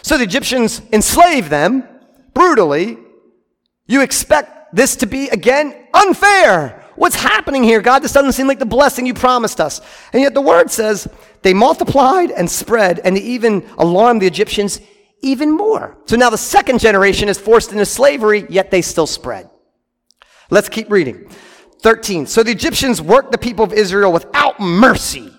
So 0.00 0.16
the 0.16 0.24
Egyptians 0.24 0.80
enslaved 0.92 1.50
them 1.50 1.84
brutally. 2.34 2.98
You 3.86 4.00
expect 4.00 4.74
this 4.74 4.96
to 4.96 5.06
be, 5.06 5.28
again, 5.28 5.74
unfair. 5.92 6.81
What's 6.96 7.16
happening 7.16 7.62
here, 7.64 7.80
God? 7.80 8.00
This 8.00 8.12
doesn't 8.12 8.32
seem 8.32 8.46
like 8.46 8.58
the 8.58 8.66
blessing 8.66 9.06
you 9.06 9.14
promised 9.14 9.60
us. 9.60 9.80
And 10.12 10.22
yet 10.22 10.34
the 10.34 10.40
word 10.40 10.70
says 10.70 11.08
they 11.42 11.54
multiplied 11.54 12.30
and 12.30 12.50
spread, 12.50 13.00
and 13.00 13.16
they 13.16 13.20
even 13.22 13.68
alarmed 13.78 14.22
the 14.22 14.26
Egyptians 14.26 14.80
even 15.22 15.50
more. 15.50 15.96
So 16.06 16.16
now 16.16 16.30
the 16.30 16.38
second 16.38 16.80
generation 16.80 17.28
is 17.28 17.38
forced 17.38 17.72
into 17.72 17.86
slavery, 17.86 18.44
yet 18.50 18.70
they 18.70 18.82
still 18.82 19.06
spread. 19.06 19.48
Let's 20.50 20.68
keep 20.68 20.90
reading. 20.90 21.30
13. 21.80 22.26
So 22.26 22.42
the 22.42 22.50
Egyptians 22.50 23.00
worked 23.00 23.32
the 23.32 23.38
people 23.38 23.64
of 23.64 23.72
Israel 23.72 24.12
without 24.12 24.60
mercy. 24.60 25.32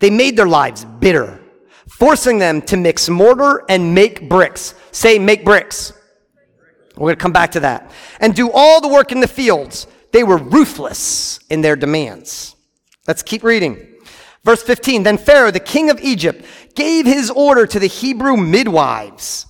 They 0.00 0.10
made 0.10 0.36
their 0.36 0.46
lives 0.46 0.84
bitter, 0.84 1.40
forcing 1.88 2.38
them 2.38 2.60
to 2.62 2.76
mix 2.76 3.08
mortar 3.08 3.64
and 3.68 3.94
make 3.94 4.28
bricks. 4.28 4.74
Say, 4.92 5.18
make 5.18 5.44
bricks. 5.44 5.92
We're 6.96 7.08
going 7.08 7.16
to 7.16 7.22
come 7.22 7.32
back 7.32 7.52
to 7.52 7.60
that. 7.60 7.90
And 8.20 8.34
do 8.34 8.50
all 8.52 8.80
the 8.80 8.88
work 8.88 9.12
in 9.12 9.20
the 9.20 9.28
fields. 9.28 9.86
They 10.14 10.22
were 10.22 10.36
ruthless 10.36 11.40
in 11.50 11.62
their 11.62 11.74
demands. 11.74 12.54
Let's 13.08 13.24
keep 13.24 13.42
reading. 13.42 13.96
Verse 14.44 14.62
15 14.62 15.02
Then 15.02 15.18
Pharaoh, 15.18 15.50
the 15.50 15.58
king 15.58 15.90
of 15.90 16.00
Egypt, 16.00 16.44
gave 16.76 17.04
his 17.04 17.30
order 17.30 17.66
to 17.66 17.80
the 17.80 17.88
Hebrew 17.88 18.36
midwives. 18.36 19.46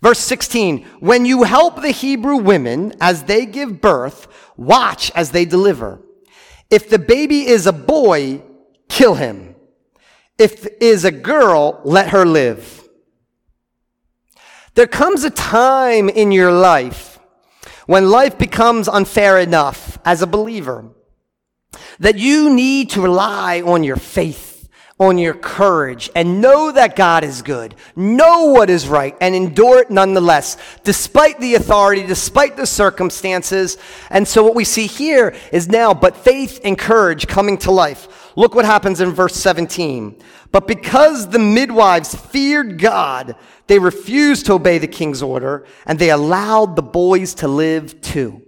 Verse 0.00 0.20
16 0.20 0.84
When 1.00 1.24
you 1.24 1.42
help 1.42 1.82
the 1.82 1.90
Hebrew 1.90 2.36
women 2.36 2.92
as 3.00 3.24
they 3.24 3.44
give 3.44 3.80
birth, 3.80 4.28
watch 4.56 5.10
as 5.16 5.32
they 5.32 5.44
deliver. 5.44 6.00
If 6.70 6.88
the 6.88 7.00
baby 7.00 7.48
is 7.48 7.66
a 7.66 7.72
boy, 7.72 8.44
kill 8.88 9.16
him. 9.16 9.56
If 10.38 10.64
is 10.80 11.04
a 11.04 11.10
girl, 11.10 11.80
let 11.82 12.10
her 12.10 12.24
live. 12.24 12.88
There 14.76 14.86
comes 14.86 15.24
a 15.24 15.30
time 15.30 16.08
in 16.08 16.30
your 16.30 16.52
life 16.52 17.17
when 17.88 18.10
life 18.10 18.36
becomes 18.36 18.86
unfair 18.86 19.38
enough 19.38 19.98
as 20.04 20.20
a 20.20 20.26
believer, 20.26 20.90
that 21.98 22.18
you 22.18 22.54
need 22.54 22.90
to 22.90 23.00
rely 23.00 23.62
on 23.62 23.82
your 23.82 23.96
faith, 23.96 24.68
on 24.98 25.16
your 25.16 25.32
courage, 25.32 26.10
and 26.14 26.42
know 26.42 26.70
that 26.70 26.96
God 26.96 27.24
is 27.24 27.40
good, 27.40 27.74
know 27.96 28.44
what 28.48 28.68
is 28.68 28.88
right, 28.88 29.16
and 29.22 29.34
endure 29.34 29.80
it 29.80 29.90
nonetheless, 29.90 30.58
despite 30.84 31.40
the 31.40 31.54
authority, 31.54 32.06
despite 32.06 32.58
the 32.58 32.66
circumstances. 32.66 33.78
And 34.10 34.28
so 34.28 34.42
what 34.44 34.54
we 34.54 34.64
see 34.64 34.86
here 34.86 35.34
is 35.50 35.66
now, 35.66 35.94
but 35.94 36.14
faith 36.14 36.60
and 36.64 36.76
courage 36.76 37.26
coming 37.26 37.56
to 37.58 37.70
life. 37.70 38.27
Look 38.38 38.54
what 38.54 38.64
happens 38.64 39.00
in 39.00 39.10
verse 39.10 39.34
17. 39.34 40.22
But 40.52 40.68
because 40.68 41.28
the 41.28 41.40
midwives 41.40 42.14
feared 42.14 42.78
God, 42.78 43.34
they 43.66 43.80
refused 43.80 44.46
to 44.46 44.52
obey 44.52 44.78
the 44.78 44.86
king's 44.86 45.24
order, 45.24 45.66
and 45.86 45.98
they 45.98 46.10
allowed 46.10 46.76
the 46.76 46.82
boys 46.82 47.34
to 47.34 47.48
live 47.48 48.00
too. 48.00 48.40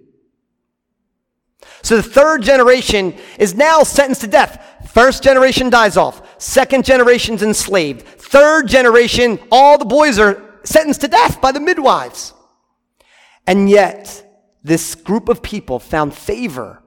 So 1.82 1.96
the 1.96 2.04
third 2.04 2.44
generation 2.44 3.16
is 3.36 3.56
now 3.56 3.82
sentenced 3.82 4.20
to 4.20 4.28
death. 4.28 4.64
First 4.92 5.24
generation 5.24 5.70
dies 5.70 5.96
off. 5.96 6.40
Second 6.40 6.84
generation's 6.84 7.42
enslaved. 7.42 8.06
Third 8.06 8.68
generation, 8.68 9.40
all 9.50 9.76
the 9.76 9.84
boys 9.84 10.20
are 10.20 10.60
sentenced 10.62 11.00
to 11.00 11.08
death 11.08 11.40
by 11.40 11.50
the 11.50 11.58
midwives. 11.58 12.32
And 13.44 13.68
yet, 13.68 14.24
this 14.62 14.94
group 14.94 15.28
of 15.28 15.42
people 15.42 15.80
found 15.80 16.14
favor, 16.14 16.80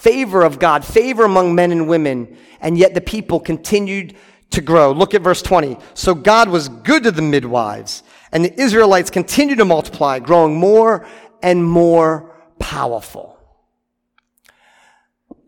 favor 0.00 0.42
of 0.42 0.58
God, 0.58 0.82
favor 0.82 1.24
among 1.24 1.54
men 1.54 1.72
and 1.72 1.86
women, 1.86 2.38
and 2.62 2.78
yet 2.78 2.94
the 2.94 3.02
people 3.02 3.38
continued 3.38 4.16
to 4.48 4.62
grow. 4.62 4.92
Look 4.92 5.12
at 5.12 5.20
verse 5.20 5.42
20. 5.42 5.76
So 5.92 6.14
God 6.14 6.48
was 6.48 6.70
good 6.70 7.02
to 7.02 7.10
the 7.10 7.20
midwives, 7.20 8.02
and 8.32 8.42
the 8.42 8.58
Israelites 8.58 9.10
continued 9.10 9.58
to 9.58 9.66
multiply, 9.66 10.18
growing 10.18 10.56
more 10.56 11.06
and 11.42 11.62
more 11.62 12.34
powerful. 12.58 13.38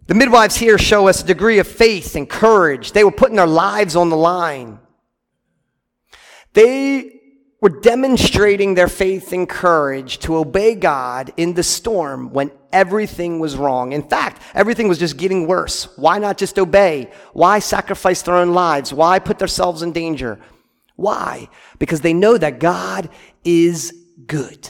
The 0.06 0.14
midwives 0.14 0.56
here 0.56 0.76
show 0.76 1.08
us 1.08 1.22
a 1.22 1.26
degree 1.26 1.58
of 1.58 1.66
faith 1.66 2.14
and 2.14 2.28
courage. 2.28 2.92
They 2.92 3.04
were 3.04 3.10
putting 3.10 3.36
their 3.36 3.46
lives 3.46 3.96
on 3.96 4.10
the 4.10 4.16
line. 4.16 4.80
They 6.52 7.20
were 7.62 7.80
demonstrating 7.80 8.74
their 8.74 8.88
faith 8.88 9.32
and 9.32 9.48
courage 9.48 10.18
to 10.18 10.36
obey 10.36 10.74
God 10.74 11.32
in 11.38 11.54
the 11.54 11.62
storm 11.62 12.34
when 12.34 12.50
everything 12.72 13.38
was 13.38 13.56
wrong. 13.56 13.92
In 13.92 14.02
fact, 14.02 14.42
everything 14.54 14.88
was 14.88 14.98
just 14.98 15.16
getting 15.16 15.46
worse. 15.46 15.96
Why 15.96 16.18
not 16.18 16.38
just 16.38 16.58
obey? 16.58 17.10
Why 17.32 17.58
sacrifice 17.58 18.22
their 18.22 18.36
own 18.36 18.52
lives? 18.52 18.92
Why 18.92 19.18
put 19.18 19.38
themselves 19.38 19.82
in 19.82 19.92
danger? 19.92 20.38
Why? 20.96 21.48
Because 21.78 22.00
they 22.00 22.12
know 22.14 22.36
that 22.36 22.58
God 22.58 23.08
is 23.44 23.94
good. 24.26 24.68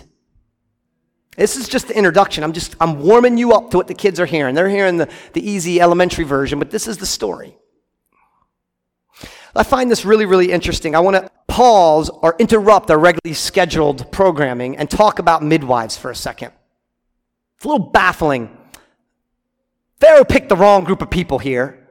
This 1.37 1.56
is 1.56 1.68
just 1.68 1.88
the 1.88 1.97
introduction. 1.97 2.44
I'm 2.44 2.52
just, 2.52 2.76
I'm 2.80 3.00
warming 3.00 3.38
you 3.38 3.52
up 3.52 3.71
to 3.71 3.76
what 3.78 3.87
the 3.87 3.94
kids 3.94 4.21
are 4.21 4.26
hearing. 4.26 4.54
They're 4.54 4.68
hearing 4.68 4.99
the, 4.99 5.09
the 5.32 5.49
easy 5.49 5.80
elementary 5.80 6.25
version, 6.25 6.59
but 6.59 6.71
this 6.71 6.87
is 6.87 6.99
the 6.99 7.06
story. 7.06 7.56
I 9.54 9.62
find 9.62 9.90
this 9.90 10.04
really, 10.04 10.25
really 10.25 10.50
interesting. 10.50 10.94
I 10.94 11.00
want 11.00 11.16
to 11.16 11.30
pause 11.47 12.09
or 12.11 12.35
interrupt 12.38 12.90
our 12.90 12.99
regularly 12.99 13.35
scheduled 13.35 14.11
programming 14.11 14.76
and 14.76 14.90
talk 14.90 15.18
about 15.18 15.42
midwives 15.42 15.97
for 15.97 16.11
a 16.11 16.14
second. 16.14 16.52
It's 17.62 17.66
a 17.66 17.69
little 17.69 17.90
baffling. 17.90 18.50
Pharaoh 20.00 20.25
picked 20.25 20.49
the 20.49 20.57
wrong 20.57 20.83
group 20.83 21.00
of 21.00 21.11
people 21.11 21.38
here. 21.38 21.81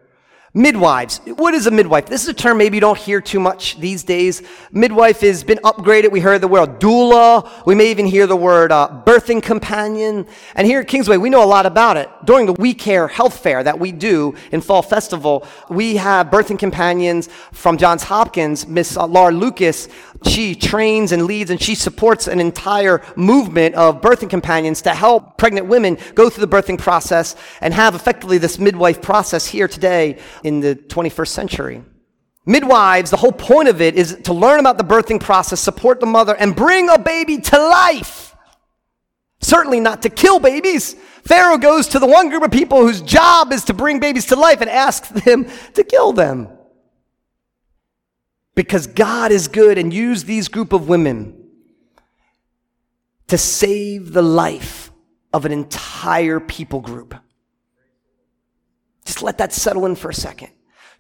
Midwives. 0.54 1.20
What 1.38 1.54
is 1.54 1.66
a 1.66 1.72
midwife? 1.72 2.08
This 2.08 2.24
is 2.24 2.28
a 2.28 2.34
term 2.34 2.58
maybe 2.58 2.76
you 2.76 2.82
don't 2.82 2.98
hear 2.98 3.22
too 3.22 3.40
much 3.40 3.80
these 3.80 4.04
days. 4.04 4.42
Midwife 4.74 5.22
has 5.22 5.46
been 5.46 5.60
upgraded. 5.60 6.12
We 6.12 6.20
heard 6.20 6.42
the 6.42 6.50
word 6.50 6.82
doula. 6.82 7.66
We 7.66 7.74
may 7.74 7.90
even 7.90 8.06
hear 8.06 8.28
the 8.28 8.36
word 8.36 8.70
uh, 8.70 9.02
birthing 9.06 9.42
companion. 9.42 10.28
And 10.56 10.68
here 10.68 10.82
at 10.82 10.90
Kingsway, 10.90 11.16
we 11.16 11.30
know 11.30 11.42
a 11.42 11.46
lot 11.46 11.66
about 11.66 11.96
it. 11.96 12.10
During 12.26 12.48
the 12.48 12.54
We 12.54 12.74
Care 12.74 13.08
Health 13.08 13.40
Fair 13.40 13.64
that 13.64 13.80
we 13.80 13.94
do 13.94 14.36
in 14.52 14.60
Fall 14.60 14.82
Festival, 14.82 15.48
we 15.70 15.96
have 15.96 16.28
birthing 16.28 16.60
companions 16.60 17.30
from 17.54 17.78
Johns 17.78 18.04
Hopkins, 18.04 18.68
Miss 18.68 18.98
uh, 18.98 19.08
Laura 19.08 19.32
Lucas. 19.32 19.88
She 20.28 20.54
trains 20.54 21.14
and 21.14 21.28
leads 21.28 21.50
and 21.50 21.62
she 21.62 21.76
supports 21.76 22.28
an 22.28 22.42
entire 22.42 23.02
movement 23.16 23.76
of 23.76 24.02
birthing 24.02 24.30
companions 24.30 24.82
to 24.82 24.90
help 24.90 25.38
pregnant 25.38 25.68
women 25.68 25.98
go 26.14 26.30
through 26.30 26.46
the 26.46 26.56
birthing 26.56 26.78
process 26.78 27.38
and 27.62 27.74
have 27.74 27.96
effectively 27.96 28.38
this 28.38 28.60
midwife 28.60 29.02
process 29.02 29.48
here 29.48 29.70
today 29.70 30.20
in 30.44 30.60
the 30.60 30.76
21st 30.76 31.28
century. 31.28 31.84
Midwives, 32.46 33.12
the 33.12 33.18
whole 33.18 33.32
point 33.32 33.70
of 33.70 33.82
it 33.82 33.96
is 33.96 34.18
to 34.24 34.34
learn 34.34 34.60
about 34.60 34.78
the 34.78 34.84
birthing 34.84 35.20
process, 35.20 35.60
support 35.60 36.00
the 36.00 36.06
mother, 36.06 36.36
and 36.36 36.56
bring 36.56 36.90
a 36.90 36.98
baby 36.98 37.38
to 37.38 37.58
life. 37.58 38.36
Certainly 39.42 39.80
not 39.80 40.02
to 40.04 40.10
kill 40.10 40.40
babies. 40.40 40.96
Pharaoh 41.24 41.58
goes 41.58 41.88
to 41.90 42.00
the 42.00 42.08
one 42.08 42.30
group 42.30 42.44
of 42.44 42.52
people 42.52 42.82
whose 42.82 43.02
job 43.02 43.52
is 43.52 43.66
to 43.66 43.74
bring 43.74 44.00
babies 44.00 44.28
to 44.28 44.36
life 44.36 44.62
and 44.62 44.70
asks 44.70 45.10
them 45.10 45.48
to 45.74 45.84
kill 45.84 46.14
them. 46.14 46.50
Because 48.56 48.88
God 48.88 49.32
is 49.32 49.48
good 49.48 49.78
and 49.78 49.94
used 49.94 50.26
these 50.26 50.48
group 50.48 50.74
of 50.74 50.90
women 50.90 51.38
to 53.28 53.38
save 53.38 54.14
the 54.14 54.22
life 54.22 54.92
of 55.32 55.46
an 55.46 55.52
entire 55.52 56.40
people 56.40 56.82
group. 56.82 57.16
Just 59.12 59.24
let 59.24 59.40
that 59.40 59.52
settle 59.52 59.86
in 59.88 59.96
for 59.96 60.10
a 60.10 60.14
second. 60.14 60.52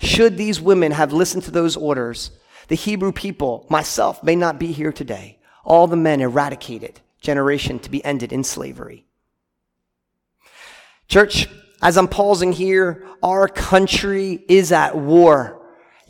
Should 0.01 0.35
these 0.35 0.59
women 0.59 0.91
have 0.91 1.13
listened 1.13 1.43
to 1.43 1.51
those 1.51 1.77
orders, 1.77 2.31
the 2.67 2.75
Hebrew 2.75 3.13
people, 3.13 3.65
myself, 3.69 4.21
may 4.21 4.35
not 4.35 4.59
be 4.59 4.73
here 4.73 4.91
today. 4.91 5.39
All 5.63 5.87
the 5.87 5.95
men 5.95 6.19
eradicated, 6.19 6.99
generation 7.21 7.79
to 7.79 7.89
be 7.89 8.03
ended 8.03 8.33
in 8.33 8.43
slavery. 8.43 9.05
Church, 11.07 11.47
as 11.81 11.97
I'm 11.97 12.09
pausing 12.09 12.51
here, 12.51 13.07
our 13.23 13.47
country 13.47 14.43
is 14.49 14.73
at 14.73 14.97
war. 14.97 15.60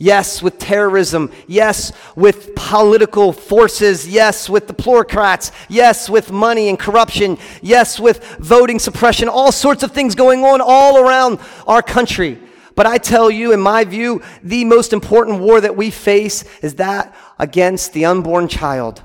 Yes, 0.02 0.42
with 0.42 0.58
terrorism. 0.58 1.30
Yes, 1.46 1.92
with 2.16 2.56
political 2.56 3.32
forces. 3.32 4.08
Yes, 4.08 4.50
with 4.50 4.66
the 4.66 4.74
plutocrats. 4.74 5.52
Yes, 5.68 6.10
with 6.10 6.32
money 6.32 6.68
and 6.68 6.76
corruption. 6.76 7.38
Yes, 7.62 8.00
with 8.00 8.24
voting 8.40 8.80
suppression. 8.80 9.28
All 9.28 9.52
sorts 9.52 9.84
of 9.84 9.92
things 9.92 10.16
going 10.16 10.42
on 10.42 10.60
all 10.60 10.98
around 10.98 11.38
our 11.68 11.82
country. 11.82 12.40
But 12.74 12.86
I 12.86 12.98
tell 12.98 13.30
you, 13.30 13.52
in 13.52 13.60
my 13.60 13.84
view, 13.84 14.22
the 14.42 14.64
most 14.64 14.92
important 14.92 15.38
war 15.38 15.60
that 15.60 15.76
we 15.76 15.92
face 15.92 16.42
is 16.62 16.74
that 16.74 17.14
against 17.38 17.92
the 17.92 18.04
unborn 18.04 18.48
child. 18.48 19.04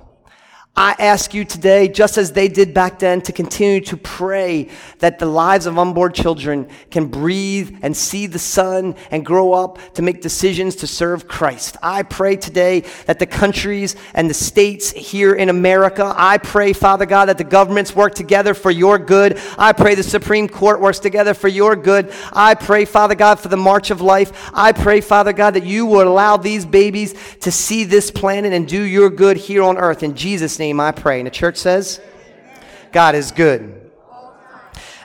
I 0.80 0.96
ask 1.00 1.34
you 1.34 1.44
today, 1.44 1.88
just 1.88 2.20
as 2.20 2.34
they 2.34 2.48
did 2.48 2.72
back 2.72 3.00
then, 3.00 3.22
to 3.22 3.32
continue 3.32 3.82
to 3.82 3.98
pray 3.98 4.70
that 5.00 5.18
the 5.18 5.26
lives 5.26 5.66
of 5.66 5.80
unborn 5.80 6.14
children 6.14 6.70
can 6.92 7.08
breathe 7.08 7.80
and 7.82 7.98
see 7.98 8.28
the 8.28 8.38
sun 8.38 8.94
and 9.10 9.26
grow 9.26 9.54
up 9.54 9.80
to 9.96 10.04
make 10.04 10.22
decisions 10.22 10.76
to 10.76 10.86
serve 10.86 11.28
Christ. 11.28 11.78
I 11.82 12.04
pray 12.04 12.36
today 12.36 12.82
that 13.08 13.18
the 13.18 13.26
countries 13.26 13.96
and 14.14 14.30
the 14.30 14.36
states 14.36 14.92
here 14.92 15.34
in 15.34 15.50
America, 15.50 16.14
I 16.16 16.38
pray, 16.38 16.74
Father 16.74 17.08
God, 17.08 17.26
that 17.26 17.40
the 17.40 17.44
governments 17.44 17.96
work 17.96 18.14
together 18.14 18.54
for 18.54 18.70
your 18.70 19.00
good. 19.00 19.40
I 19.58 19.74
pray 19.74 19.96
the 19.96 20.04
Supreme 20.04 20.48
Court 20.48 20.80
works 20.80 21.00
together 21.00 21.34
for 21.34 21.48
your 21.48 21.76
good. 21.76 22.14
I 22.32 22.54
pray, 22.54 22.86
Father 22.86 23.16
God, 23.16 23.40
for 23.40 23.48
the 23.48 23.58
march 23.58 23.90
of 23.90 24.00
life. 24.00 24.52
I 24.54 24.74
pray, 24.74 25.02
Father 25.02 25.34
God, 25.34 25.56
that 25.56 25.66
you 25.66 25.88
will 25.88 26.08
allow 26.08 26.38
these 26.38 26.68
babies 26.68 27.16
to 27.40 27.52
see 27.52 27.84
this 27.84 28.12
planet 28.12 28.54
and 28.54 28.68
do 28.68 28.84
your 28.84 29.10
good 29.10 29.38
here 29.38 29.64
on 29.64 29.80
earth. 29.80 30.04
In 30.04 30.14
Jesus' 30.14 30.60
name 30.60 30.67
name 30.68 30.80
I 30.80 30.92
pray. 30.92 31.20
And 31.20 31.28
the 31.28 31.32
church 31.32 31.58
says, 31.58 32.02
God 32.92 33.16
is 33.16 33.32
good. 33.32 33.92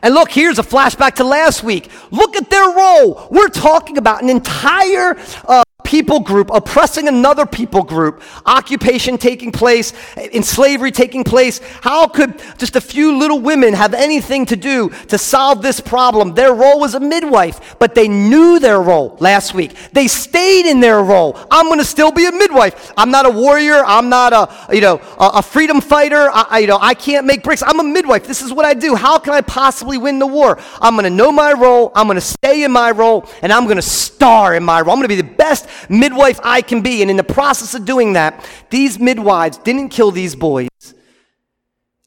And 0.02 0.14
look, 0.14 0.32
here's 0.32 0.58
a 0.58 0.62
flashback 0.62 1.14
to 1.16 1.24
last 1.24 1.62
week. 1.62 1.88
Look 2.10 2.34
at 2.34 2.50
their 2.50 2.68
role. 2.76 3.28
We're 3.30 3.48
talking 3.48 3.98
about 3.98 4.22
an 4.22 4.28
entire 4.28 5.16
uh, 5.44 5.62
people 5.84 6.20
group 6.20 6.50
oppressing 6.52 7.08
another 7.08 7.46
people 7.46 7.82
group, 7.82 8.22
occupation 8.46 9.18
taking 9.18 9.52
place, 9.52 9.92
in 10.16 10.42
slavery 10.42 10.90
taking 10.90 11.24
place. 11.24 11.60
How 11.80 12.08
could 12.08 12.40
just 12.58 12.76
a 12.76 12.80
few 12.80 13.18
little 13.18 13.40
women 13.40 13.74
have 13.74 13.94
anything 13.94 14.46
to 14.46 14.56
do 14.56 14.90
to 15.08 15.18
solve 15.18 15.62
this 15.62 15.80
problem? 15.80 16.34
Their 16.34 16.54
role 16.54 16.80
was 16.80 16.94
a 16.94 17.00
midwife, 17.00 17.76
but 17.78 17.94
they 17.94 18.08
knew 18.08 18.58
their 18.58 18.80
role 18.80 19.16
last 19.20 19.54
week. 19.54 19.72
They 19.92 20.08
stayed 20.08 20.66
in 20.66 20.80
their 20.80 21.02
role. 21.02 21.38
I'm 21.50 21.66
going 21.66 21.78
to 21.78 21.84
still 21.84 22.12
be 22.12 22.26
a 22.26 22.32
midwife. 22.32 22.92
I'm 22.96 23.10
not 23.10 23.26
a 23.26 23.30
warrior. 23.30 23.82
I'm 23.84 24.08
not 24.08 24.32
a, 24.32 24.74
you 24.74 24.80
know, 24.80 25.00
a, 25.18 25.42
freedom 25.42 25.80
fighter. 25.80 26.30
I, 26.32 26.58
you 26.60 26.66
know, 26.66 26.78
I 26.80 26.94
can't 26.94 27.26
make 27.26 27.42
bricks. 27.42 27.62
I'm 27.64 27.80
a 27.80 27.84
midwife. 27.84 28.26
This 28.26 28.42
is 28.42 28.52
what 28.52 28.64
I 28.64 28.74
do. 28.74 28.94
How 28.94 29.18
can 29.18 29.34
I 29.34 29.40
possibly 29.40 29.98
win 29.98 30.18
the 30.18 30.26
war? 30.26 30.58
I'm 30.80 30.94
going 30.94 31.04
to 31.04 31.10
know 31.10 31.32
my 31.32 31.52
role. 31.52 31.92
I'm 31.94 32.06
going 32.06 32.16
to 32.16 32.20
stay 32.20 32.64
in 32.64 32.72
my 32.72 32.90
role 32.90 33.28
and 33.42 33.52
I'm 33.52 33.64
going 33.64 33.76
to 33.76 33.82
star 33.82 34.54
in 34.54 34.62
my 34.62 34.80
role. 34.80 34.92
I'm 34.92 34.98
going 34.98 35.08
to 35.08 35.08
be 35.08 35.16
the 35.16 35.36
best 35.36 35.68
midwife 35.88 36.40
I 36.42 36.62
can 36.62 36.82
be. 36.82 37.02
And 37.02 37.10
in 37.10 37.16
the 37.16 37.24
process 37.24 37.74
of 37.74 37.84
doing 37.84 38.14
that, 38.14 38.48
these 38.70 38.98
midwives 38.98 39.58
didn't 39.58 39.90
kill 39.90 40.10
these 40.10 40.34
boys. 40.34 40.68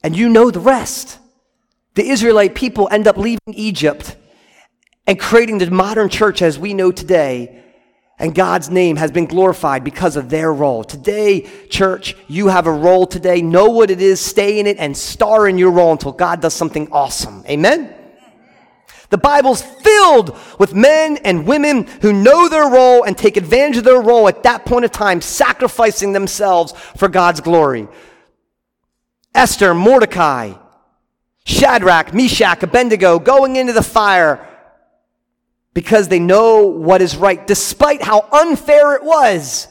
And 0.04 0.16
you 0.16 0.30
know 0.30 0.52
the 0.52 0.60
rest. 0.60 1.20
The 1.96 2.08
Israelite 2.08 2.56
people 2.56 2.88
end 2.92 3.08
up 3.08 3.18
leaving 3.18 3.54
Egypt 3.54 4.16
and 5.08 5.20
creating 5.20 5.58
the 5.58 5.72
modern 5.72 6.10
church 6.10 6.42
as 6.42 6.60
we 6.60 6.74
know 6.74 6.92
today. 6.92 7.64
And 8.20 8.36
God's 8.36 8.70
name 8.70 8.98
has 8.98 9.12
been 9.12 9.26
glorified 9.26 9.84
because 9.84 10.16
of 10.16 10.30
their 10.30 10.54
role. 10.54 10.84
Today, 10.84 11.42
church, 11.70 12.16
you 12.28 12.48
have 12.50 12.68
a 12.68 12.72
role 12.72 13.08
today. 13.08 13.42
Know 13.42 13.70
what 13.70 13.90
it 13.90 14.00
is, 14.00 14.22
stay 14.22 14.60
in 14.60 14.68
it, 14.68 14.78
and 14.78 14.96
star 14.96 15.48
in 15.48 15.58
your 15.58 15.72
role 15.72 15.94
until 15.94 16.12
God 16.12 16.42
does 16.42 16.54
something 16.54 16.88
awesome. 16.92 17.44
Amen? 17.50 17.95
The 19.10 19.18
Bible's 19.18 19.62
filled 19.62 20.38
with 20.60 20.74
men 20.74 21.18
and 21.18 21.48
women 21.48 21.88
who 22.02 22.12
know 22.12 22.50
their 22.50 22.70
role 22.70 23.04
and 23.04 23.18
take 23.18 23.38
advantage 23.38 23.78
of 23.78 23.84
their 23.84 24.02
role 24.02 24.28
at 24.28 24.44
that 24.44 24.66
point 24.66 24.86
of 24.86 24.92
time, 24.92 25.22
sacrificing 25.22 26.14
themselves 26.14 26.74
for 26.98 27.08
God's 27.08 27.42
glory. 27.42 27.88
Esther, 29.34 29.74
Mordecai, 29.74 30.54
Shadrach, 31.46 32.14
Meshach, 32.14 32.64
Abednego 32.64 33.20
going 33.20 33.56
into 33.56 33.74
the 33.74 33.84
fire 33.84 34.48
because 35.74 36.08
they 36.08 36.20
know 36.20 36.66
what 36.66 37.02
is 37.02 37.16
right, 37.16 37.46
despite 37.46 38.02
how 38.02 38.28
unfair 38.32 38.96
it 38.96 39.04
was. 39.04 39.68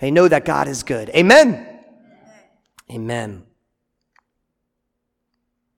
They 0.00 0.10
know 0.10 0.28
that 0.28 0.44
God 0.44 0.68
is 0.68 0.82
good. 0.82 1.08
Amen. 1.10 1.66
Amen. 2.90 3.44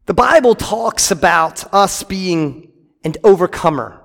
The 0.07 0.15
Bible 0.15 0.55
talks 0.55 1.11
about 1.11 1.73
us 1.73 2.03
being 2.03 2.68
and 3.09 3.17
overcomer. 3.25 3.99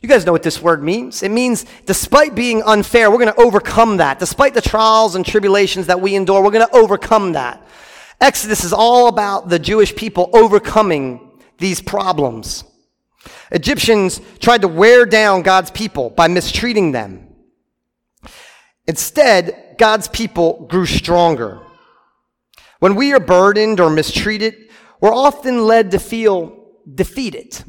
You 0.00 0.08
guys 0.08 0.24
know 0.24 0.32
what 0.32 0.42
this 0.42 0.62
word 0.62 0.82
means. 0.82 1.22
It 1.22 1.30
means 1.30 1.66
despite 1.84 2.34
being 2.34 2.62
unfair, 2.62 3.10
we're 3.10 3.18
going 3.18 3.34
to 3.34 3.40
overcome 3.40 3.98
that. 3.98 4.18
Despite 4.18 4.54
the 4.54 4.62
trials 4.62 5.14
and 5.14 5.26
tribulations 5.26 5.88
that 5.88 6.00
we 6.00 6.14
endure, 6.14 6.42
we're 6.42 6.50
going 6.50 6.66
to 6.66 6.74
overcome 6.74 7.32
that. 7.32 7.62
Exodus 8.22 8.64
is 8.64 8.72
all 8.72 9.08
about 9.08 9.50
the 9.50 9.58
Jewish 9.58 9.94
people 9.94 10.30
overcoming 10.32 11.30
these 11.58 11.82
problems. 11.82 12.64
Egyptians 13.52 14.22
tried 14.38 14.62
to 14.62 14.68
wear 14.68 15.04
down 15.04 15.42
God's 15.42 15.70
people 15.70 16.08
by 16.08 16.26
mistreating 16.26 16.92
them. 16.92 17.28
Instead, 18.86 19.74
God's 19.76 20.08
people 20.08 20.66
grew 20.70 20.86
stronger. 20.86 21.60
When 22.78 22.94
we 22.94 23.12
are 23.12 23.20
burdened 23.20 23.78
or 23.78 23.90
mistreated, 23.90 24.70
we're 25.02 25.12
often 25.12 25.66
led 25.66 25.90
to 25.90 25.98
feel 25.98 26.59
defeat 26.94 27.34
it. 27.34 27.64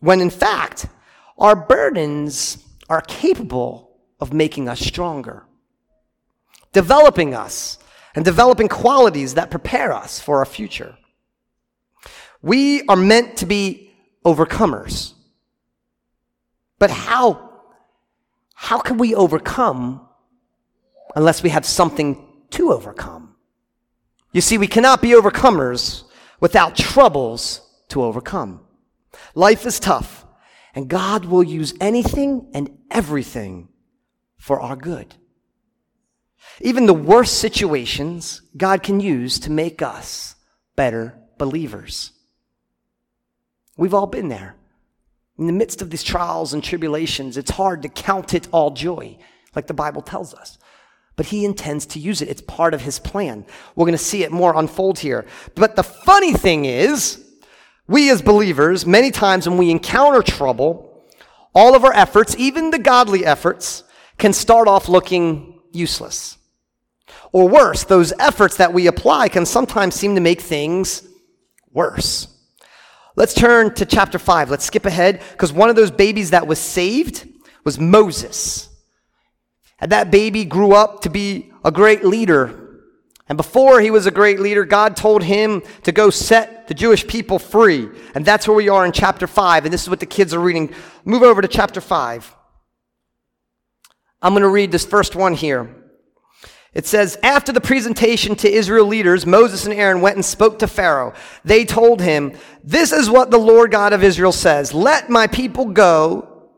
When 0.00 0.20
in 0.20 0.30
fact, 0.30 0.86
our 1.38 1.54
burdens 1.56 2.58
are 2.88 3.02
capable 3.02 3.98
of 4.20 4.32
making 4.32 4.68
us 4.68 4.80
stronger. 4.80 5.46
developing 6.72 7.34
us 7.34 7.78
and 8.14 8.24
developing 8.24 8.68
qualities 8.68 9.34
that 9.34 9.50
prepare 9.50 9.92
us 9.92 10.20
for 10.20 10.38
our 10.38 10.44
future. 10.44 10.96
We 12.42 12.82
are 12.86 12.96
meant 12.96 13.36
to 13.38 13.46
be 13.46 13.90
overcomers. 14.24 15.14
But 16.78 16.90
how, 16.90 17.50
how 18.54 18.78
can 18.78 18.98
we 18.98 19.14
overcome 19.14 20.06
unless 21.14 21.42
we 21.42 21.50
have 21.50 21.66
something 21.66 22.26
to 22.50 22.72
overcome? 22.72 23.34
You 24.32 24.40
see, 24.40 24.58
we 24.58 24.66
cannot 24.66 25.02
be 25.02 25.10
overcomers 25.10 26.04
without 26.40 26.76
troubles 26.76 27.60
to 27.90 28.02
overcome. 28.02 28.60
Life 29.34 29.66
is 29.66 29.80
tough, 29.80 30.24
and 30.74 30.88
God 30.88 31.24
will 31.24 31.42
use 31.42 31.74
anything 31.80 32.50
and 32.54 32.78
everything 32.90 33.68
for 34.38 34.60
our 34.60 34.76
good. 34.76 35.14
Even 36.60 36.86
the 36.86 36.94
worst 36.94 37.38
situations, 37.38 38.42
God 38.56 38.82
can 38.82 39.00
use 39.00 39.38
to 39.40 39.50
make 39.50 39.82
us 39.82 40.34
better 40.76 41.18
believers. 41.38 42.12
We've 43.76 43.94
all 43.94 44.06
been 44.06 44.28
there. 44.28 44.56
In 45.38 45.46
the 45.46 45.52
midst 45.52 45.80
of 45.80 45.88
these 45.88 46.02
trials 46.02 46.52
and 46.52 46.62
tribulations, 46.62 47.38
it's 47.38 47.50
hard 47.50 47.82
to 47.82 47.88
count 47.88 48.34
it 48.34 48.46
all 48.52 48.72
joy, 48.72 49.16
like 49.54 49.66
the 49.66 49.74
Bible 49.74 50.02
tells 50.02 50.34
us. 50.34 50.58
But 51.16 51.26
he 51.26 51.44
intends 51.44 51.86
to 51.86 51.98
use 51.98 52.20
it. 52.20 52.28
It's 52.28 52.42
part 52.42 52.74
of 52.74 52.82
his 52.82 52.98
plan. 52.98 53.46
We're 53.74 53.86
going 53.86 53.92
to 53.92 53.98
see 53.98 54.22
it 54.22 54.32
more 54.32 54.54
unfold 54.54 54.98
here. 54.98 55.26
But 55.54 55.76
the 55.76 55.82
funny 55.82 56.34
thing 56.34 56.66
is, 56.66 57.24
we 57.90 58.08
as 58.08 58.22
believers, 58.22 58.86
many 58.86 59.10
times 59.10 59.48
when 59.48 59.58
we 59.58 59.68
encounter 59.68 60.22
trouble, 60.22 61.08
all 61.52 61.74
of 61.74 61.84
our 61.84 61.92
efforts, 61.92 62.36
even 62.38 62.70
the 62.70 62.78
godly 62.78 63.26
efforts, 63.26 63.82
can 64.16 64.32
start 64.32 64.68
off 64.68 64.88
looking 64.88 65.60
useless. 65.72 66.38
Or 67.32 67.48
worse, 67.48 67.82
those 67.82 68.12
efforts 68.20 68.58
that 68.58 68.72
we 68.72 68.86
apply 68.86 69.28
can 69.28 69.44
sometimes 69.44 69.96
seem 69.96 70.14
to 70.14 70.20
make 70.20 70.40
things 70.40 71.02
worse. 71.72 72.28
Let's 73.16 73.34
turn 73.34 73.74
to 73.74 73.84
chapter 73.84 74.20
5. 74.20 74.50
Let's 74.50 74.64
skip 74.64 74.86
ahead 74.86 75.20
because 75.32 75.52
one 75.52 75.68
of 75.68 75.74
those 75.74 75.90
babies 75.90 76.30
that 76.30 76.46
was 76.46 76.60
saved 76.60 77.26
was 77.64 77.80
Moses. 77.80 78.68
And 79.80 79.90
that 79.90 80.12
baby 80.12 80.44
grew 80.44 80.74
up 80.74 81.02
to 81.02 81.10
be 81.10 81.50
a 81.64 81.72
great 81.72 82.04
leader. 82.04 82.59
And 83.30 83.36
before 83.36 83.80
he 83.80 83.92
was 83.92 84.06
a 84.06 84.10
great 84.10 84.40
leader, 84.40 84.64
God 84.64 84.96
told 84.96 85.22
him 85.22 85.62
to 85.84 85.92
go 85.92 86.10
set 86.10 86.66
the 86.66 86.74
Jewish 86.74 87.06
people 87.06 87.38
free. 87.38 87.88
And 88.12 88.24
that's 88.24 88.48
where 88.48 88.56
we 88.56 88.68
are 88.68 88.84
in 88.84 88.90
chapter 88.90 89.28
5. 89.28 89.64
And 89.64 89.72
this 89.72 89.84
is 89.84 89.88
what 89.88 90.00
the 90.00 90.06
kids 90.06 90.34
are 90.34 90.40
reading. 90.40 90.74
Move 91.04 91.22
over 91.22 91.40
to 91.40 91.46
chapter 91.46 91.80
5. 91.80 92.34
I'm 94.20 94.32
going 94.32 94.42
to 94.42 94.48
read 94.48 94.72
this 94.72 94.84
first 94.84 95.14
one 95.14 95.34
here. 95.34 95.72
It 96.74 96.88
says, 96.88 97.18
after 97.22 97.52
the 97.52 97.60
presentation 97.60 98.34
to 98.34 98.50
Israel 98.50 98.86
leaders, 98.86 99.24
Moses 99.24 99.64
and 99.64 99.74
Aaron 99.74 100.00
went 100.00 100.16
and 100.16 100.24
spoke 100.24 100.58
to 100.58 100.66
Pharaoh. 100.66 101.14
They 101.44 101.64
told 101.64 102.00
him, 102.00 102.36
This 102.64 102.90
is 102.90 103.08
what 103.08 103.30
the 103.30 103.38
Lord 103.38 103.70
God 103.70 103.92
of 103.92 104.02
Israel 104.02 104.32
says 104.32 104.74
Let 104.74 105.08
my 105.08 105.28
people 105.28 105.66
go 105.66 106.48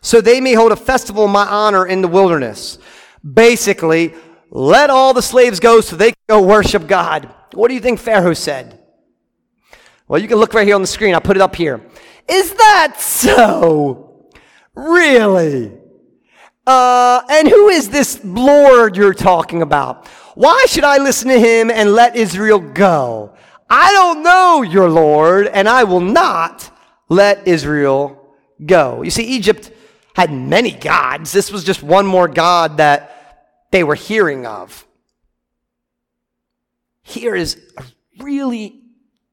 so 0.00 0.22
they 0.22 0.40
may 0.40 0.54
hold 0.54 0.72
a 0.72 0.76
festival 0.76 1.26
in 1.26 1.30
my 1.30 1.46
honor 1.46 1.86
in 1.86 2.00
the 2.00 2.08
wilderness. 2.08 2.78
Basically, 3.22 4.14
let 4.54 4.90
all 4.90 5.14
the 5.14 5.22
slaves 5.22 5.60
go 5.60 5.80
so 5.80 5.96
they 5.96 6.10
can 6.10 6.24
go 6.28 6.42
worship 6.42 6.86
God. 6.86 7.34
What 7.54 7.68
do 7.68 7.74
you 7.74 7.80
think 7.80 7.98
Pharaoh 7.98 8.34
said? 8.34 8.78
Well, 10.06 10.20
you 10.20 10.28
can 10.28 10.36
look 10.36 10.52
right 10.52 10.66
here 10.66 10.74
on 10.74 10.82
the 10.82 10.86
screen. 10.86 11.14
I'll 11.14 11.22
put 11.22 11.38
it 11.38 11.40
up 11.40 11.56
here. 11.56 11.80
Is 12.28 12.52
that 12.52 12.96
so? 13.00 14.28
Really? 14.74 15.72
Uh, 16.66 17.22
and 17.30 17.48
who 17.48 17.70
is 17.70 17.88
this 17.88 18.20
Lord 18.22 18.94
you're 18.94 19.14
talking 19.14 19.62
about? 19.62 20.06
Why 20.34 20.66
should 20.68 20.84
I 20.84 20.98
listen 20.98 21.28
to 21.28 21.40
him 21.40 21.70
and 21.70 21.94
let 21.94 22.14
Israel 22.14 22.58
go? 22.58 23.34
I 23.70 23.90
don't 23.92 24.22
know 24.22 24.60
your 24.60 24.90
Lord, 24.90 25.46
and 25.46 25.66
I 25.66 25.84
will 25.84 26.00
not 26.00 26.70
let 27.08 27.48
Israel 27.48 28.36
go. 28.64 29.00
You 29.00 29.10
see, 29.10 29.24
Egypt 29.24 29.72
had 30.14 30.30
many 30.30 30.72
gods. 30.72 31.32
This 31.32 31.50
was 31.50 31.64
just 31.64 31.82
one 31.82 32.04
more 32.04 32.28
God 32.28 32.76
that 32.76 33.11
they 33.72 33.82
were 33.82 33.96
hearing 33.96 34.46
of. 34.46 34.86
Here 37.02 37.34
is 37.34 37.60
a 37.76 37.84
really, 38.20 38.80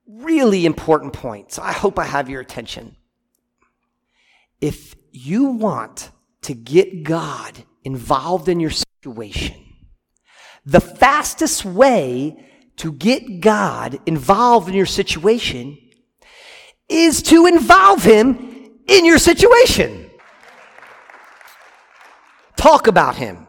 really 0.08 0.66
important 0.66 1.14
point. 1.14 1.52
So 1.52 1.62
I 1.62 1.74
hope 1.74 2.00
I 2.00 2.06
have 2.06 2.30
your 2.30 2.42
attention. 2.42 2.96
If 4.60 4.96
you 5.12 5.46
want 5.46 6.10
to 6.42 6.54
get 6.54 7.04
God 7.04 7.64
involved 7.84 8.50
in 8.50 8.60
your 8.60 8.72
situation. 8.72 9.56
The 10.66 10.82
fastest 10.82 11.66
way 11.66 12.46
to 12.78 12.92
get 12.92 13.42
God 13.42 14.00
involved 14.06 14.70
in 14.70 14.74
your 14.74 14.86
situation 14.86 15.78
is 16.88 17.22
to 17.24 17.46
involve 17.46 18.04
Him 18.04 18.72
in 18.88 19.06
your 19.06 19.18
situation. 19.18 20.10
Talk 22.56 22.88
about 22.88 23.16
Him. 23.16 23.49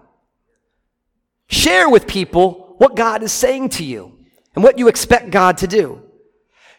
Share 1.50 1.90
with 1.90 2.06
people 2.06 2.76
what 2.78 2.94
God 2.94 3.22
is 3.22 3.32
saying 3.32 3.70
to 3.70 3.84
you 3.84 4.16
and 4.54 4.62
what 4.62 4.78
you 4.78 4.88
expect 4.88 5.30
God 5.30 5.58
to 5.58 5.66
do. 5.66 6.02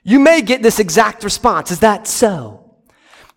You 0.03 0.19
may 0.19 0.41
get 0.41 0.63
this 0.63 0.79
exact 0.79 1.23
response. 1.23 1.71
Is 1.71 1.81
that 1.81 2.07
so? 2.07 2.57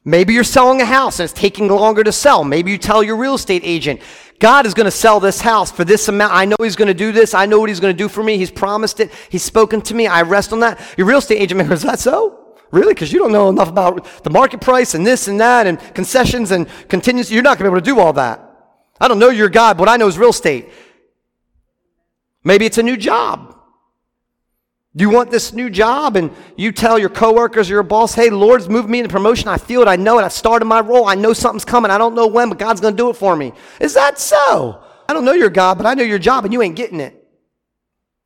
Maybe 0.04 0.32
you're 0.32 0.44
selling 0.44 0.80
a 0.80 0.84
house 0.84 1.18
and 1.18 1.24
it's 1.24 1.38
taking 1.38 1.68
longer 1.68 2.04
to 2.04 2.12
sell. 2.12 2.44
Maybe 2.44 2.70
you 2.70 2.78
tell 2.78 3.02
your 3.02 3.16
real 3.16 3.34
estate 3.34 3.62
agent, 3.64 4.00
God 4.38 4.64
is 4.64 4.74
going 4.74 4.84
to 4.84 4.90
sell 4.90 5.18
this 5.18 5.40
house 5.40 5.72
for 5.72 5.84
this 5.84 6.08
amount. 6.08 6.32
I 6.32 6.44
know 6.44 6.56
He's 6.60 6.76
going 6.76 6.88
to 6.88 6.94
do 6.94 7.10
this. 7.10 7.34
I 7.34 7.46
know 7.46 7.58
what 7.58 7.68
He's 7.68 7.80
going 7.80 7.94
to 7.94 7.98
do 7.98 8.08
for 8.08 8.22
me. 8.22 8.38
He's 8.38 8.50
promised 8.50 9.00
it. 9.00 9.10
He's 9.28 9.42
spoken 9.42 9.80
to 9.82 9.94
me. 9.94 10.06
I 10.06 10.22
rest 10.22 10.52
on 10.52 10.60
that. 10.60 10.80
Your 10.96 11.06
real 11.06 11.18
estate 11.18 11.40
agent 11.40 11.60
Is 11.72 11.82
that 11.82 11.98
so? 11.98 12.56
Really? 12.70 12.94
Because 12.94 13.12
you 13.12 13.18
don't 13.18 13.32
know 13.32 13.48
enough 13.48 13.68
about 13.68 14.22
the 14.22 14.30
market 14.30 14.60
price 14.60 14.94
and 14.94 15.06
this 15.06 15.26
and 15.26 15.40
that 15.40 15.66
and 15.66 15.80
concessions 15.94 16.50
and 16.50 16.68
contingency. 16.88 17.34
You're 17.34 17.42
not 17.42 17.58
going 17.58 17.64
to 17.64 17.70
be 17.70 17.76
able 17.76 17.84
to 17.84 17.90
do 17.90 17.98
all 17.98 18.12
that. 18.14 18.40
I 19.00 19.08
don't 19.08 19.18
know 19.18 19.30
your 19.30 19.48
God, 19.48 19.76
but 19.76 19.88
I 19.88 19.96
know 19.96 20.06
is 20.06 20.18
real 20.18 20.30
estate. 20.30 20.68
Maybe 22.44 22.66
it's 22.66 22.78
a 22.78 22.82
new 22.82 22.96
job. 22.96 23.58
You 24.96 25.10
want 25.10 25.30
this 25.30 25.52
new 25.52 25.70
job? 25.70 26.14
And 26.14 26.30
you 26.56 26.70
tell 26.70 26.98
your 26.98 27.08
coworkers, 27.08 27.68
or 27.68 27.74
your 27.74 27.82
boss, 27.82 28.14
hey, 28.14 28.30
Lord's 28.30 28.68
moved 28.68 28.88
me 28.88 29.00
into 29.00 29.10
promotion. 29.10 29.48
I 29.48 29.56
feel 29.56 29.82
it. 29.82 29.88
I 29.88 29.96
know 29.96 30.18
it. 30.20 30.22
I've 30.22 30.32
started 30.32 30.66
my 30.66 30.80
role. 30.80 31.06
I 31.06 31.16
know 31.16 31.32
something's 31.32 31.64
coming. 31.64 31.90
I 31.90 31.98
don't 31.98 32.14
know 32.14 32.28
when, 32.28 32.48
but 32.48 32.58
God's 32.58 32.80
going 32.80 32.94
to 32.94 33.02
do 33.02 33.10
it 33.10 33.16
for 33.16 33.34
me. 33.34 33.52
Is 33.80 33.94
that 33.94 34.20
so? 34.20 34.84
I 35.08 35.12
don't 35.12 35.24
know 35.24 35.32
your 35.32 35.50
God, 35.50 35.78
but 35.78 35.86
I 35.86 35.94
know 35.94 36.04
your 36.04 36.20
job 36.20 36.44
and 36.44 36.52
you 36.52 36.62
ain't 36.62 36.76
getting 36.76 37.00
it. 37.00 37.20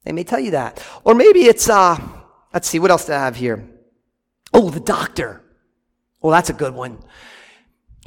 They 0.04 0.12
may 0.12 0.24
tell 0.24 0.40
you 0.40 0.50
that. 0.52 0.87
Or 1.04 1.14
maybe 1.14 1.44
it's, 1.44 1.68
uh, 1.70 1.96
let's 2.52 2.68
see, 2.68 2.78
what 2.78 2.90
else 2.90 3.07
do 3.07 3.12
I 3.12 3.16
have 3.16 3.37
here? 3.37 3.68
Oh, 4.52 4.70
the 4.70 4.81
doctor. 4.81 5.42
Well, 6.20 6.33
that's 6.33 6.50
a 6.50 6.54
good 6.54 6.74
one. 6.74 6.98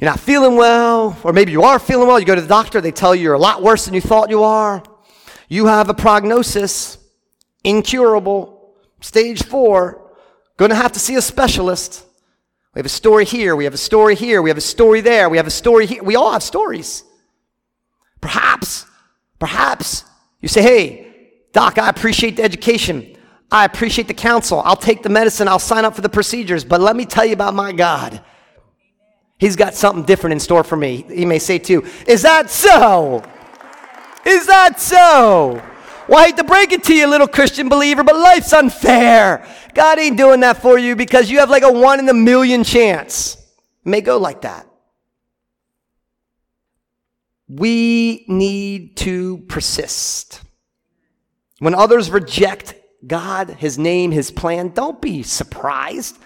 You're 0.00 0.10
not 0.10 0.20
feeling 0.20 0.56
well, 0.56 1.16
or 1.22 1.32
maybe 1.32 1.52
you 1.52 1.62
are 1.62 1.78
feeling 1.78 2.08
well. 2.08 2.18
You 2.18 2.26
go 2.26 2.34
to 2.34 2.40
the 2.40 2.48
doctor, 2.48 2.80
they 2.80 2.92
tell 2.92 3.14
you 3.14 3.22
you're 3.22 3.34
a 3.34 3.38
lot 3.38 3.62
worse 3.62 3.84
than 3.84 3.94
you 3.94 4.00
thought 4.00 4.30
you 4.30 4.42
are. 4.42 4.82
You 5.52 5.66
have 5.66 5.90
a 5.90 5.94
prognosis 5.94 6.96
incurable, 7.62 8.74
stage 9.02 9.44
four, 9.44 10.10
to 10.58 10.74
have 10.74 10.92
to 10.92 10.98
see 10.98 11.14
a 11.16 11.20
specialist. 11.20 12.06
We 12.72 12.78
have 12.78 12.86
a 12.86 12.88
story 12.88 13.26
here, 13.26 13.54
we 13.54 13.64
have 13.64 13.74
a 13.74 13.76
story 13.76 14.14
here, 14.14 14.40
we 14.40 14.48
have 14.48 14.56
a 14.56 14.62
story 14.62 15.02
there, 15.02 15.28
we 15.28 15.36
have 15.36 15.46
a 15.46 15.50
story 15.50 15.84
here. 15.84 16.02
We 16.02 16.16
all 16.16 16.32
have 16.32 16.42
stories. 16.42 17.04
Perhaps, 18.22 18.86
perhaps 19.38 20.04
you 20.40 20.48
say, 20.48 20.62
hey, 20.62 21.32
doc, 21.52 21.76
I 21.76 21.90
appreciate 21.90 22.36
the 22.36 22.44
education. 22.44 23.14
I 23.50 23.66
appreciate 23.66 24.08
the 24.08 24.14
counsel. 24.14 24.62
I'll 24.64 24.74
take 24.74 25.02
the 25.02 25.10
medicine. 25.10 25.48
I'll 25.48 25.58
sign 25.58 25.84
up 25.84 25.94
for 25.94 26.00
the 26.00 26.08
procedures. 26.08 26.64
But 26.64 26.80
let 26.80 26.96
me 26.96 27.04
tell 27.04 27.26
you 27.26 27.34
about 27.34 27.52
my 27.52 27.72
God. 27.72 28.22
He's 29.36 29.56
got 29.56 29.74
something 29.74 30.04
different 30.04 30.32
in 30.32 30.40
store 30.40 30.64
for 30.64 30.76
me. 30.76 31.04
He 31.14 31.26
may 31.26 31.38
say 31.38 31.58
too, 31.58 31.84
is 32.06 32.22
that 32.22 32.48
so? 32.48 33.22
Is 34.24 34.46
that 34.46 34.80
so? 34.80 35.62
Well, 36.08 36.18
I 36.18 36.26
hate 36.26 36.36
to 36.36 36.44
break 36.44 36.72
it 36.72 36.84
to 36.84 36.94
you, 36.94 37.06
little 37.06 37.28
Christian 37.28 37.68
believer, 37.68 38.02
but 38.02 38.16
life's 38.16 38.52
unfair. 38.52 39.46
God 39.74 39.98
ain't 39.98 40.16
doing 40.16 40.40
that 40.40 40.60
for 40.60 40.78
you 40.78 40.96
because 40.96 41.30
you 41.30 41.38
have 41.38 41.50
like 41.50 41.62
a 41.62 41.72
one 41.72 41.98
in 41.98 42.08
a 42.08 42.14
million 42.14 42.64
chance. 42.64 43.34
It 43.34 43.88
may 43.88 44.00
go 44.00 44.18
like 44.18 44.42
that. 44.42 44.66
We 47.48 48.24
need 48.28 48.96
to 48.98 49.38
persist. 49.48 50.40
When 51.58 51.74
others 51.74 52.10
reject 52.10 52.74
God, 53.06 53.50
His 53.50 53.78
name, 53.78 54.10
His 54.10 54.30
plan, 54.30 54.70
don't 54.70 55.00
be 55.00 55.22
surprised. 55.22 56.18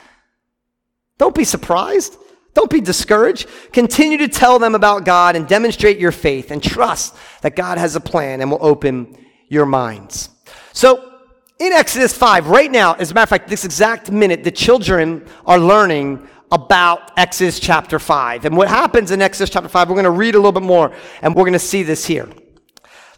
Don't 1.19 1.35
be 1.35 1.45
surprised. 1.45 2.17
Don't 2.57 2.71
be 2.71 2.81
discouraged. 2.81 3.49
Continue 3.71 4.17
to 4.17 4.29
tell 4.29 4.59
them 4.59 4.75
about 4.75 5.05
God 5.05 5.37
and 5.37 5.47
demonstrate 5.47 5.99
your 5.99 6.11
faith 6.11 6.51
and 6.51 6.63
trust 6.63 7.15
that 7.43 7.55
God 7.55 7.77
has 7.77 7.97
a 7.97 8.01
plan 8.01 8.41
and 8.41 8.51
will 8.51 8.65
open 8.65 9.15
your 9.49 9.67
minds. 9.67 10.31
So, 10.73 11.21
in 11.59 11.75
Exodus 11.75 12.17
5, 12.17 12.47
right 12.49 12.71
now, 12.71 12.95
as 12.95 13.11
a 13.11 13.15
matter 13.15 13.25
of 13.25 13.29
fact, 13.29 13.49
this 13.49 13.67
exact 13.67 14.11
minute, 14.11 14.43
the 14.43 14.51
children 14.51 15.27
are 15.45 15.59
learning 15.59 16.27
about 16.51 17.13
Exodus 17.19 17.61
chapter 17.61 17.99
5. 17.99 18.47
And 18.47 18.57
what 18.57 18.69
happens 18.69 19.11
in 19.11 19.21
Exodus 19.21 19.51
chapter 19.51 19.69
5, 19.69 19.91
we're 19.91 19.95
going 19.95 20.05
to 20.05 20.11
read 20.11 20.35
a 20.35 20.39
little 20.39 20.51
bit 20.51 20.63
more 20.63 20.95
and 21.21 21.35
we're 21.35 21.43
going 21.43 21.53
to 21.53 21.59
see 21.59 21.83
this 21.83 22.07
here. 22.07 22.27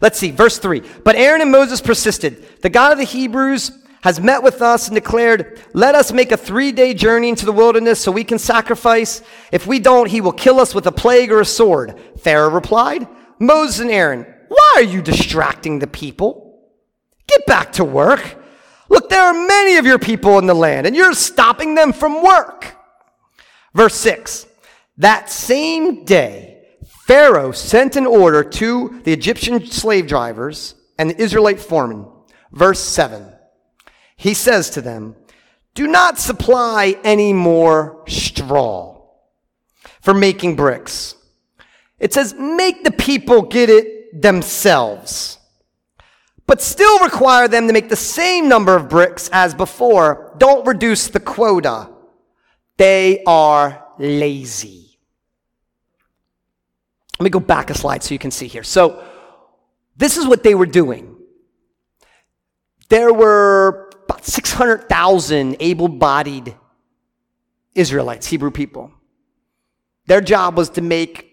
Let's 0.01 0.19
see, 0.19 0.31
verse 0.31 0.59
3. 0.59 0.81
But 1.05 1.15
Aaron 1.15 1.41
and 1.41 1.51
Moses 1.51 1.79
persisted. 1.79 2.61
The 2.61 2.69
God 2.69 2.91
of 2.91 2.97
the 2.97 3.05
Hebrews 3.05 3.71
has 4.01 4.19
met 4.19 4.43
with 4.43 4.61
us 4.61 4.87
and 4.87 4.95
declared, 4.95 5.61
Let 5.73 5.95
us 5.95 6.11
make 6.11 6.31
a 6.31 6.37
three 6.37 6.71
day 6.71 6.93
journey 6.93 7.29
into 7.29 7.45
the 7.45 7.51
wilderness 7.51 7.99
so 7.99 8.11
we 8.11 8.23
can 8.23 8.39
sacrifice. 8.39 9.21
If 9.51 9.67
we 9.67 9.79
don't, 9.79 10.09
he 10.09 10.21
will 10.21 10.31
kill 10.31 10.59
us 10.59 10.73
with 10.73 10.87
a 10.87 10.91
plague 10.91 11.31
or 11.31 11.41
a 11.41 11.45
sword. 11.45 11.99
Pharaoh 12.19 12.49
replied, 12.49 13.07
Moses 13.39 13.79
and 13.79 13.91
Aaron, 13.91 14.25
why 14.47 14.73
are 14.77 14.83
you 14.83 15.01
distracting 15.01 15.79
the 15.79 15.87
people? 15.87 16.67
Get 17.27 17.45
back 17.45 17.73
to 17.73 17.85
work. 17.85 18.37
Look, 18.89 19.09
there 19.09 19.21
are 19.21 19.33
many 19.33 19.77
of 19.77 19.85
your 19.85 19.99
people 19.99 20.39
in 20.39 20.47
the 20.47 20.55
land, 20.55 20.87
and 20.87 20.95
you're 20.95 21.13
stopping 21.13 21.75
them 21.75 21.93
from 21.93 22.23
work. 22.23 22.75
Verse 23.73 23.93
6 23.95 24.47
That 24.97 25.29
same 25.29 26.05
day, 26.05 26.65
Pharaoh 27.05 27.51
sent 27.51 27.95
an 27.95 28.07
order 28.07 28.43
to 28.43 29.01
the 29.03 29.13
Egyptian 29.13 29.65
slave 29.65 30.07
drivers 30.07 30.75
and 30.97 31.09
the 31.09 31.21
Israelite 31.21 31.59
foremen. 31.59 32.07
Verse 32.51 32.79
7 32.79 33.33
He 34.19 34.33
says 34.33 34.69
to 34.71 34.81
them, 34.81 35.15
Do 35.73 35.87
not 35.87 36.19
supply 36.19 36.97
any 37.03 37.31
more 37.31 38.03
straw 38.05 39.01
for 40.01 40.13
making 40.13 40.57
bricks. 40.57 41.15
It 41.99 42.13
says, 42.13 42.33
Make 42.33 42.83
the 42.83 42.91
people 42.91 43.43
get 43.43 43.69
it 43.69 44.21
themselves 44.21 45.39
but 46.49 46.63
still 46.63 46.97
require 47.01 47.47
them 47.47 47.67
to 47.67 47.73
make 47.73 47.89
the 47.89 47.95
same 47.95 48.49
number 48.49 48.75
of 48.75 48.89
bricks 48.89 49.29
as 49.31 49.53
before. 49.53 50.33
Don't 50.39 50.65
reduce 50.65 51.07
the 51.07 51.19
quota. 51.19 51.91
They 52.75 53.21
are 53.27 53.85
lazy. 53.99 54.97
Let 57.19 57.25
me 57.25 57.29
go 57.29 57.39
back 57.39 57.69
a 57.69 57.75
slide 57.75 58.01
so 58.01 58.15
you 58.15 58.17
can 58.17 58.31
see 58.31 58.47
here. 58.47 58.63
So, 58.63 59.05
this 59.95 60.17
is 60.17 60.25
what 60.25 60.41
they 60.41 60.55
were 60.55 60.65
doing. 60.65 61.17
There 62.89 63.13
were 63.13 63.88
about 64.19 64.25
600,000 64.25 65.57
able 65.59 65.87
bodied 65.87 66.55
Israelites, 67.75 68.27
Hebrew 68.27 68.51
people. 68.51 68.91
Their 70.07 70.21
job 70.21 70.57
was 70.57 70.69
to 70.71 70.81
make 70.81 71.27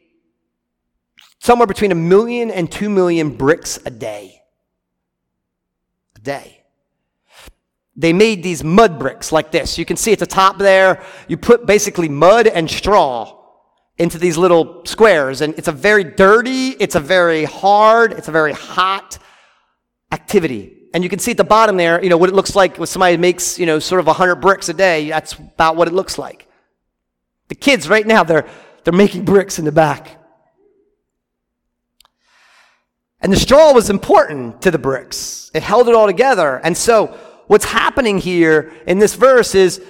somewhere 1.38 1.66
between 1.66 1.92
a 1.92 1.96
million 1.96 2.50
and 2.50 2.70
two 2.70 2.88
million 2.88 3.30
bricks 3.36 3.78
a 3.84 3.90
day 3.90 4.42
A 6.16 6.20
day. 6.20 6.62
They 7.98 8.12
made 8.12 8.42
these 8.42 8.62
mud 8.62 8.98
bricks 8.98 9.32
like 9.32 9.50
this. 9.50 9.78
You 9.78 9.86
can 9.86 9.96
see 9.96 10.12
at 10.12 10.18
the 10.18 10.26
top 10.26 10.58
there, 10.58 11.02
you 11.28 11.38
put 11.38 11.64
basically 11.64 12.10
mud 12.10 12.46
and 12.46 12.70
straw 12.70 13.32
into 13.96 14.18
these 14.18 14.36
little 14.36 14.84
squares. 14.84 15.40
And 15.40 15.54
it's 15.56 15.68
a 15.68 15.72
very 15.72 16.04
dirty, 16.04 16.68
it's 16.78 16.94
a 16.94 17.00
very 17.00 17.44
hard, 17.44 18.12
it's 18.12 18.28
a 18.28 18.32
very 18.32 18.52
hot 18.52 19.18
activity. 20.12 20.75
And 20.96 21.04
you 21.04 21.10
can 21.10 21.18
see 21.18 21.32
at 21.32 21.36
the 21.36 21.44
bottom 21.44 21.76
there, 21.76 22.02
you 22.02 22.08
know, 22.08 22.16
what 22.16 22.30
it 22.30 22.34
looks 22.34 22.56
like 22.56 22.78
when 22.78 22.86
somebody 22.86 23.18
makes, 23.18 23.58
you 23.58 23.66
know, 23.66 23.78
sort 23.78 24.00
of 24.00 24.06
100 24.06 24.36
bricks 24.36 24.70
a 24.70 24.72
day. 24.72 25.10
That's 25.10 25.34
about 25.34 25.76
what 25.76 25.88
it 25.88 25.92
looks 25.92 26.16
like. 26.16 26.48
The 27.48 27.54
kids 27.54 27.86
right 27.86 28.06
now, 28.06 28.24
they're, 28.24 28.48
they're 28.82 28.94
making 28.94 29.26
bricks 29.26 29.58
in 29.58 29.66
the 29.66 29.72
back. 29.72 30.18
And 33.20 33.30
the 33.30 33.36
straw 33.36 33.74
was 33.74 33.90
important 33.90 34.62
to 34.62 34.70
the 34.70 34.78
bricks. 34.78 35.50
It 35.52 35.62
held 35.62 35.86
it 35.90 35.94
all 35.94 36.06
together. 36.06 36.62
And 36.64 36.74
so 36.74 37.08
what's 37.46 37.66
happening 37.66 38.16
here 38.16 38.72
in 38.86 38.98
this 38.98 39.16
verse 39.16 39.54
is 39.54 39.84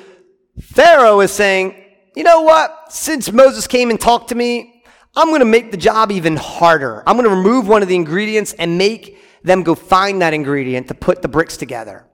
Pharaoh 0.60 1.20
is 1.20 1.30
saying, 1.30 1.76
you 2.16 2.24
know 2.24 2.40
what? 2.40 2.92
Since 2.92 3.30
Moses 3.30 3.68
came 3.68 3.90
and 3.90 4.00
talked 4.00 4.30
to 4.30 4.34
me, 4.34 4.82
I'm 5.14 5.28
going 5.28 5.38
to 5.38 5.44
make 5.44 5.70
the 5.70 5.76
job 5.76 6.10
even 6.10 6.34
harder. 6.34 7.04
I'm 7.06 7.16
going 7.16 7.30
to 7.30 7.36
remove 7.36 7.68
one 7.68 7.82
of 7.82 7.86
the 7.86 7.94
ingredients 7.94 8.54
and 8.54 8.76
make 8.76 9.22
them 9.46 9.62
go 9.62 9.74
find 9.74 10.20
that 10.20 10.34
ingredient 10.34 10.88
to 10.88 10.94
put 10.94 11.22
the 11.22 11.28
bricks 11.28 11.56
together. 11.56 12.04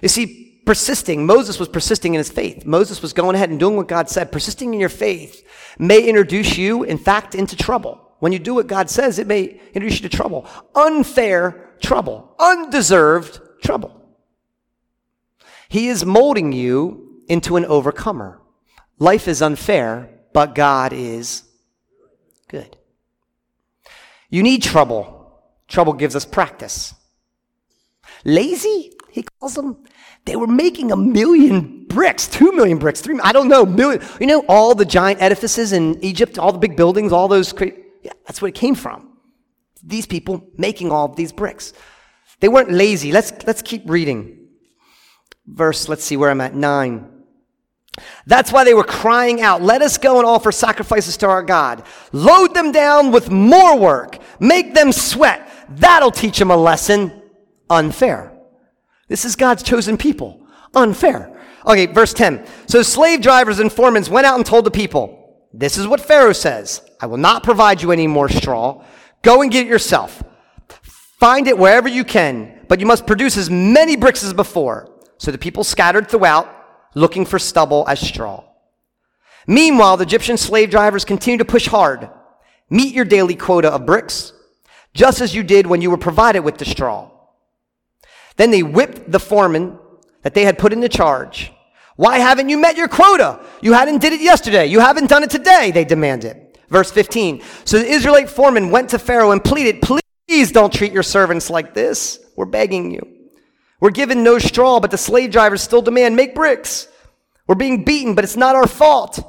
You 0.00 0.08
see, 0.08 0.62
persisting, 0.64 1.26
Moses 1.26 1.58
was 1.58 1.68
persisting 1.68 2.14
in 2.14 2.18
his 2.18 2.30
faith. 2.30 2.64
Moses 2.64 3.02
was 3.02 3.12
going 3.12 3.34
ahead 3.34 3.50
and 3.50 3.58
doing 3.58 3.76
what 3.76 3.88
God 3.88 4.08
said. 4.08 4.30
Persisting 4.30 4.72
in 4.72 4.80
your 4.80 4.88
faith 4.88 5.44
may 5.78 6.08
introduce 6.08 6.56
you, 6.56 6.84
in 6.84 6.96
fact, 6.96 7.34
into 7.34 7.56
trouble. 7.56 8.14
When 8.20 8.32
you 8.32 8.38
do 8.38 8.54
what 8.54 8.68
God 8.68 8.88
says, 8.88 9.18
it 9.18 9.26
may 9.26 9.60
introduce 9.74 10.00
you 10.00 10.08
to 10.08 10.16
trouble. 10.16 10.46
Unfair 10.74 11.70
trouble. 11.80 12.34
Undeserved 12.38 13.40
trouble. 13.62 14.00
He 15.68 15.88
is 15.88 16.04
molding 16.04 16.52
you 16.52 17.22
into 17.28 17.56
an 17.56 17.64
overcomer. 17.64 18.40
Life 18.98 19.26
is 19.26 19.42
unfair, 19.42 20.08
but 20.32 20.54
God 20.54 20.92
is 20.92 21.44
good. 22.48 22.76
You 24.30 24.42
need 24.42 24.62
trouble. 24.62 25.42
Trouble 25.68 25.92
gives 25.92 26.16
us 26.16 26.24
practice. 26.24 26.94
Lazy, 28.24 28.92
he 29.10 29.24
calls 29.38 29.54
them. 29.54 29.84
They 30.24 30.36
were 30.36 30.46
making 30.46 30.92
a 30.92 30.96
million 30.96 31.86
bricks, 31.86 32.28
two 32.28 32.52
million 32.52 32.78
bricks, 32.78 33.00
three, 33.00 33.18
I 33.22 33.32
don't 33.32 33.48
know, 33.48 33.66
million. 33.66 34.02
You 34.20 34.26
know, 34.26 34.44
all 34.48 34.74
the 34.74 34.84
giant 34.84 35.20
edifices 35.20 35.72
in 35.72 36.02
Egypt, 36.04 36.38
all 36.38 36.52
the 36.52 36.58
big 36.58 36.76
buildings, 36.76 37.12
all 37.12 37.28
those 37.28 37.52
crazy 37.52 37.80
yeah, 38.02 38.12
that's 38.26 38.40
where 38.40 38.48
it 38.48 38.54
came 38.54 38.74
from. 38.74 39.08
These 39.82 40.06
people 40.06 40.48
making 40.56 40.90
all 40.90 41.08
these 41.08 41.32
bricks. 41.32 41.72
They 42.40 42.48
weren't 42.48 42.70
lazy. 42.70 43.12
Let's, 43.12 43.32
let's 43.46 43.62
keep 43.62 43.88
reading. 43.88 44.48
Verse, 45.46 45.88
let's 45.88 46.04
see 46.04 46.16
where 46.16 46.30
I'm 46.30 46.40
at, 46.40 46.54
nine. 46.54 47.09
That's 48.26 48.52
why 48.52 48.64
they 48.64 48.74
were 48.74 48.84
crying 48.84 49.40
out, 49.40 49.62
Let 49.62 49.82
us 49.82 49.98
go 49.98 50.18
and 50.18 50.26
offer 50.26 50.52
sacrifices 50.52 51.16
to 51.18 51.28
our 51.28 51.42
God. 51.42 51.82
Load 52.12 52.54
them 52.54 52.72
down 52.72 53.10
with 53.10 53.30
more 53.30 53.78
work. 53.78 54.18
Make 54.38 54.74
them 54.74 54.92
sweat. 54.92 55.50
That'll 55.68 56.10
teach 56.10 56.38
them 56.38 56.50
a 56.50 56.56
lesson. 56.56 57.22
Unfair. 57.68 58.32
This 59.08 59.24
is 59.24 59.36
God's 59.36 59.62
chosen 59.62 59.96
people. 59.96 60.46
Unfair. 60.74 61.36
Okay, 61.66 61.86
verse 61.86 62.14
10. 62.14 62.46
So 62.66 62.82
slave 62.82 63.20
drivers 63.20 63.58
and 63.58 63.72
foremen 63.72 64.04
went 64.10 64.26
out 64.26 64.36
and 64.36 64.46
told 64.46 64.64
the 64.64 64.70
people, 64.70 65.46
This 65.52 65.76
is 65.76 65.86
what 65.86 66.00
Pharaoh 66.00 66.32
says. 66.32 66.82
I 67.00 67.06
will 67.06 67.16
not 67.16 67.42
provide 67.42 67.82
you 67.82 67.92
any 67.92 68.06
more 68.06 68.28
straw. 68.28 68.84
Go 69.22 69.42
and 69.42 69.50
get 69.50 69.66
it 69.66 69.68
yourself. 69.68 70.22
Find 71.18 71.46
it 71.48 71.58
wherever 71.58 71.88
you 71.88 72.04
can, 72.04 72.64
but 72.68 72.80
you 72.80 72.86
must 72.86 73.06
produce 73.06 73.36
as 73.36 73.50
many 73.50 73.96
bricks 73.96 74.24
as 74.24 74.32
before. 74.32 74.90
So 75.18 75.30
the 75.30 75.38
people 75.38 75.64
scattered 75.64 76.08
throughout, 76.08 76.48
looking 76.94 77.24
for 77.24 77.38
stubble 77.38 77.84
as 77.88 78.00
straw. 78.00 78.44
Meanwhile, 79.46 79.96
the 79.96 80.04
Egyptian 80.04 80.36
slave 80.36 80.70
drivers 80.70 81.04
continue 81.04 81.38
to 81.38 81.44
push 81.44 81.66
hard. 81.66 82.08
Meet 82.68 82.94
your 82.94 83.04
daily 83.04 83.34
quota 83.34 83.72
of 83.72 83.86
bricks, 83.86 84.32
just 84.94 85.20
as 85.20 85.34
you 85.34 85.42
did 85.42 85.66
when 85.66 85.82
you 85.82 85.90
were 85.90 85.96
provided 85.96 86.40
with 86.40 86.58
the 86.58 86.64
straw. 86.64 87.10
Then 88.36 88.50
they 88.50 88.62
whipped 88.62 89.10
the 89.10 89.20
foreman 89.20 89.78
that 90.22 90.34
they 90.34 90.44
had 90.44 90.58
put 90.58 90.72
into 90.72 90.88
charge. 90.88 91.52
Why 91.96 92.18
haven't 92.18 92.48
you 92.48 92.58
met 92.58 92.76
your 92.76 92.88
quota? 92.88 93.40
You 93.60 93.72
hadn't 93.72 93.98
did 93.98 94.12
it 94.12 94.20
yesterday. 94.20 94.66
You 94.66 94.80
haven't 94.80 95.10
done 95.10 95.22
it 95.22 95.30
today, 95.30 95.70
they 95.70 95.84
demanded. 95.84 96.58
Verse 96.68 96.90
15. 96.90 97.42
So 97.64 97.78
the 97.78 97.86
Israelite 97.86 98.30
foreman 98.30 98.70
went 98.70 98.90
to 98.90 98.98
Pharaoh 98.98 99.32
and 99.32 99.42
pleaded, 99.42 99.82
Please 99.82 100.52
don't 100.52 100.72
treat 100.72 100.92
your 100.92 101.02
servants 101.02 101.50
like 101.50 101.74
this. 101.74 102.20
We're 102.36 102.46
begging 102.46 102.92
you. 102.92 103.19
We're 103.80 103.90
given 103.90 104.22
no 104.22 104.38
straw, 104.38 104.78
but 104.78 104.90
the 104.90 104.98
slave 104.98 105.30
drivers 105.30 105.62
still 105.62 105.82
demand, 105.82 106.14
Make 106.14 106.34
bricks. 106.34 106.88
We're 107.46 107.54
being 107.56 107.84
beaten, 107.84 108.14
but 108.14 108.22
it's 108.22 108.36
not 108.36 108.54
our 108.54 108.68
fault. 108.68 109.26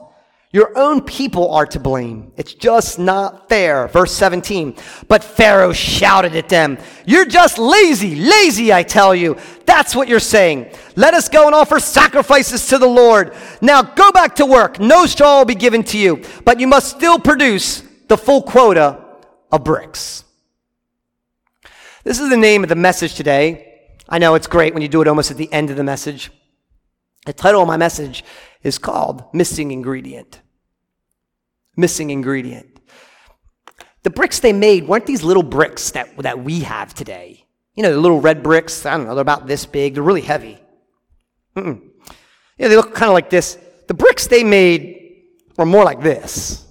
Your 0.54 0.78
own 0.78 1.02
people 1.02 1.54
are 1.54 1.66
to 1.68 1.80
blame. 1.80 2.34
It's 2.36 2.54
just 2.54 3.00
not 3.00 3.48
fair. 3.48 3.88
Verse 3.88 4.12
17. 4.12 4.76
But 5.08 5.24
Pharaoh 5.24 5.72
shouted 5.72 6.36
at 6.36 6.50
them, 6.50 6.78
You're 7.06 7.26
just 7.26 7.58
lazy, 7.58 8.16
lazy, 8.18 8.74
I 8.74 8.84
tell 8.84 9.16
you. 9.16 9.38
That's 9.66 9.96
what 9.96 10.10
you're 10.10 10.20
saying. 10.20 10.70
Let 10.98 11.14
us 11.14 11.30
go 11.30 11.46
and 11.46 11.56
offer 11.56 11.80
sacrifices 11.80 12.68
to 12.68 12.78
the 12.78 12.88
Lord. 12.88 13.34
Now 13.62 13.82
go 13.82 14.12
back 14.12 14.36
to 14.36 14.46
work. 14.46 14.78
No 14.78 15.06
straw 15.06 15.38
will 15.38 15.46
be 15.46 15.56
given 15.56 15.84
to 15.86 15.98
you, 15.98 16.22
but 16.44 16.60
you 16.60 16.68
must 16.68 16.98
still 16.98 17.18
produce 17.18 17.82
the 18.10 18.18
full 18.18 18.42
quota 18.42 19.04
of 19.54 19.64
bricks. 19.64 20.26
This 22.04 22.20
is 22.20 22.30
the 22.30 22.36
name 22.36 22.64
of 22.64 22.70
the 22.70 22.76
message 22.76 23.16
today. 23.16 23.71
I 24.12 24.18
know 24.18 24.36
it's 24.36 24.46
great 24.46 24.74
when 24.74 24.84
you 24.84 24.90
do 24.90 25.02
it 25.02 25.08
almost 25.08 25.32
at 25.32 25.38
the 25.38 25.52
end 25.54 25.70
of 25.70 25.78
the 25.78 25.86
message. 25.86 26.32
The 27.26 27.32
title 27.32 27.62
of 27.62 27.68
my 27.68 27.78
message 27.78 28.26
is 28.62 28.78
called 28.78 29.24
Missing 29.34 29.72
Ingredient. 29.72 30.42
Missing 31.78 32.10
Ingredient. 32.10 32.82
The 34.04 34.10
bricks 34.10 34.42
they 34.42 34.52
made 34.52 34.86
weren't 34.86 35.06
these 35.06 35.24
little 35.24 35.44
bricks 35.44 35.92
that, 35.92 36.18
that 36.18 36.44
we 36.44 36.60
have 36.60 36.94
today. 36.94 37.46
You 37.76 37.84
know, 37.84 37.94
the 37.94 38.02
little 38.02 38.20
red 38.20 38.44
bricks, 38.44 38.86
I 38.86 38.98
don't 38.98 39.06
know, 39.06 39.16
they're 39.16 39.22
about 39.22 39.48
this 39.48 39.66
big, 39.66 39.94
they're 39.94 40.04
really 40.04 40.20
heavy. 40.22 40.60
Mm-mm. 41.56 41.82
Yeah, 42.58 42.68
they 42.68 42.76
look 42.76 42.94
kind 42.94 43.10
of 43.10 43.14
like 43.14 43.30
this. 43.30 43.58
The 43.88 43.94
bricks 43.94 44.28
they 44.28 44.44
made 44.44 45.24
were 45.58 45.66
more 45.66 45.86
like 45.86 46.02
this, 46.02 46.66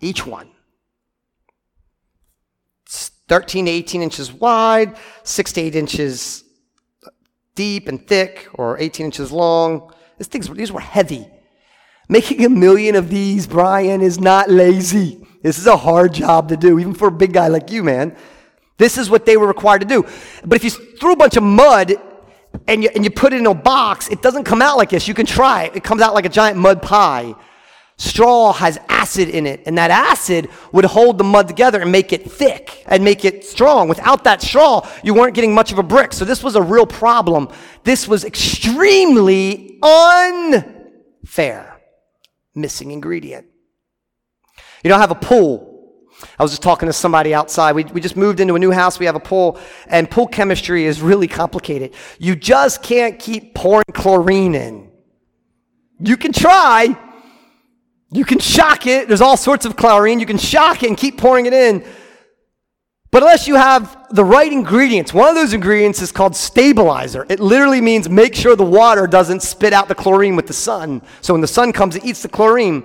each 0.00 0.26
one. 0.26 0.50
It's 2.84 3.08
13 3.28 3.64
to 3.64 3.70
18 3.70 4.02
inches 4.02 4.30
wide, 4.30 4.98
6 5.22 5.52
to 5.54 5.60
8 5.62 5.74
inches 5.74 6.44
deep 7.60 7.88
and 7.88 8.06
thick, 8.06 8.48
or 8.54 8.78
18 8.78 9.04
inches 9.04 9.30
long. 9.30 9.92
These 10.16 10.28
things, 10.28 10.48
these 10.48 10.72
were 10.72 10.80
heavy. 10.80 11.28
Making 12.08 12.46
a 12.46 12.48
million 12.48 12.94
of 12.94 13.10
these, 13.10 13.46
Brian, 13.46 14.00
is 14.00 14.18
not 14.18 14.48
lazy. 14.48 15.26
This 15.42 15.58
is 15.58 15.66
a 15.66 15.76
hard 15.76 16.14
job 16.14 16.48
to 16.48 16.56
do, 16.56 16.78
even 16.78 16.94
for 16.94 17.08
a 17.08 17.10
big 17.10 17.34
guy 17.34 17.48
like 17.48 17.70
you, 17.70 17.84
man. 17.84 18.16
This 18.78 18.96
is 18.96 19.10
what 19.10 19.26
they 19.26 19.36
were 19.36 19.46
required 19.46 19.82
to 19.82 19.86
do. 19.86 20.06
But 20.42 20.56
if 20.56 20.64
you 20.64 20.70
threw 20.70 21.12
a 21.12 21.16
bunch 21.16 21.36
of 21.36 21.42
mud 21.42 21.92
and 22.66 22.82
you, 22.82 22.88
and 22.94 23.04
you 23.04 23.10
put 23.10 23.34
it 23.34 23.40
in 23.40 23.46
a 23.46 23.52
box, 23.52 24.08
it 24.08 24.22
doesn't 24.22 24.44
come 24.44 24.62
out 24.62 24.78
like 24.78 24.88
this. 24.88 25.06
You 25.06 25.12
can 25.12 25.26
try 25.26 25.64
it. 25.64 25.76
It 25.76 25.84
comes 25.84 26.00
out 26.00 26.14
like 26.14 26.24
a 26.24 26.30
giant 26.30 26.56
mud 26.56 26.80
pie. 26.80 27.34
Straw 28.00 28.54
has 28.54 28.78
acid 28.88 29.28
in 29.28 29.46
it, 29.46 29.62
and 29.66 29.76
that 29.76 29.90
acid 29.90 30.48
would 30.72 30.86
hold 30.86 31.18
the 31.18 31.24
mud 31.24 31.46
together 31.46 31.82
and 31.82 31.92
make 31.92 32.14
it 32.14 32.32
thick 32.32 32.82
and 32.86 33.04
make 33.04 33.26
it 33.26 33.44
strong. 33.44 33.90
Without 33.90 34.24
that 34.24 34.40
straw, 34.40 34.88
you 35.04 35.12
weren't 35.12 35.34
getting 35.34 35.54
much 35.54 35.70
of 35.70 35.78
a 35.78 35.82
brick. 35.82 36.14
So 36.14 36.24
this 36.24 36.42
was 36.42 36.56
a 36.56 36.62
real 36.62 36.86
problem. 36.86 37.50
This 37.84 38.08
was 38.08 38.24
extremely 38.24 39.78
unfair. 39.82 41.78
Missing 42.54 42.90
ingredient. 42.90 43.46
You 44.82 44.88
don't 44.88 45.00
have 45.00 45.10
a 45.10 45.14
pool. 45.14 45.66
I 46.38 46.42
was 46.42 46.52
just 46.52 46.62
talking 46.62 46.86
to 46.86 46.94
somebody 46.94 47.34
outside. 47.34 47.74
We, 47.74 47.84
we 47.84 48.00
just 48.00 48.16
moved 48.16 48.40
into 48.40 48.54
a 48.54 48.58
new 48.58 48.70
house. 48.70 48.98
We 48.98 49.04
have 49.04 49.14
a 49.14 49.20
pool, 49.20 49.60
and 49.88 50.10
pool 50.10 50.26
chemistry 50.26 50.86
is 50.86 51.02
really 51.02 51.28
complicated. 51.28 51.92
You 52.18 52.34
just 52.34 52.82
can't 52.82 53.18
keep 53.18 53.54
pouring 53.54 53.84
chlorine 53.92 54.54
in. 54.54 54.90
You 56.02 56.16
can 56.16 56.32
try, 56.32 56.96
you 58.12 58.24
can 58.24 58.38
shock 58.38 58.86
it. 58.86 59.08
There's 59.08 59.20
all 59.20 59.36
sorts 59.36 59.64
of 59.64 59.76
chlorine. 59.76 60.20
You 60.20 60.26
can 60.26 60.38
shock 60.38 60.82
it 60.82 60.88
and 60.88 60.96
keep 60.96 61.16
pouring 61.16 61.46
it 61.46 61.52
in. 61.52 61.84
But 63.12 63.22
unless 63.22 63.48
you 63.48 63.56
have 63.56 64.06
the 64.10 64.24
right 64.24 64.52
ingredients, 64.52 65.12
one 65.12 65.28
of 65.28 65.34
those 65.34 65.52
ingredients 65.52 66.00
is 66.00 66.12
called 66.12 66.36
stabilizer. 66.36 67.26
It 67.28 67.40
literally 67.40 67.80
means 67.80 68.08
make 68.08 68.34
sure 68.34 68.54
the 68.54 68.64
water 68.64 69.06
doesn't 69.06 69.42
spit 69.42 69.72
out 69.72 69.88
the 69.88 69.96
chlorine 69.96 70.36
with 70.36 70.46
the 70.46 70.52
sun. 70.52 71.02
So 71.20 71.34
when 71.34 71.40
the 71.40 71.48
sun 71.48 71.72
comes, 71.72 71.96
it 71.96 72.04
eats 72.04 72.22
the 72.22 72.28
chlorine. 72.28 72.84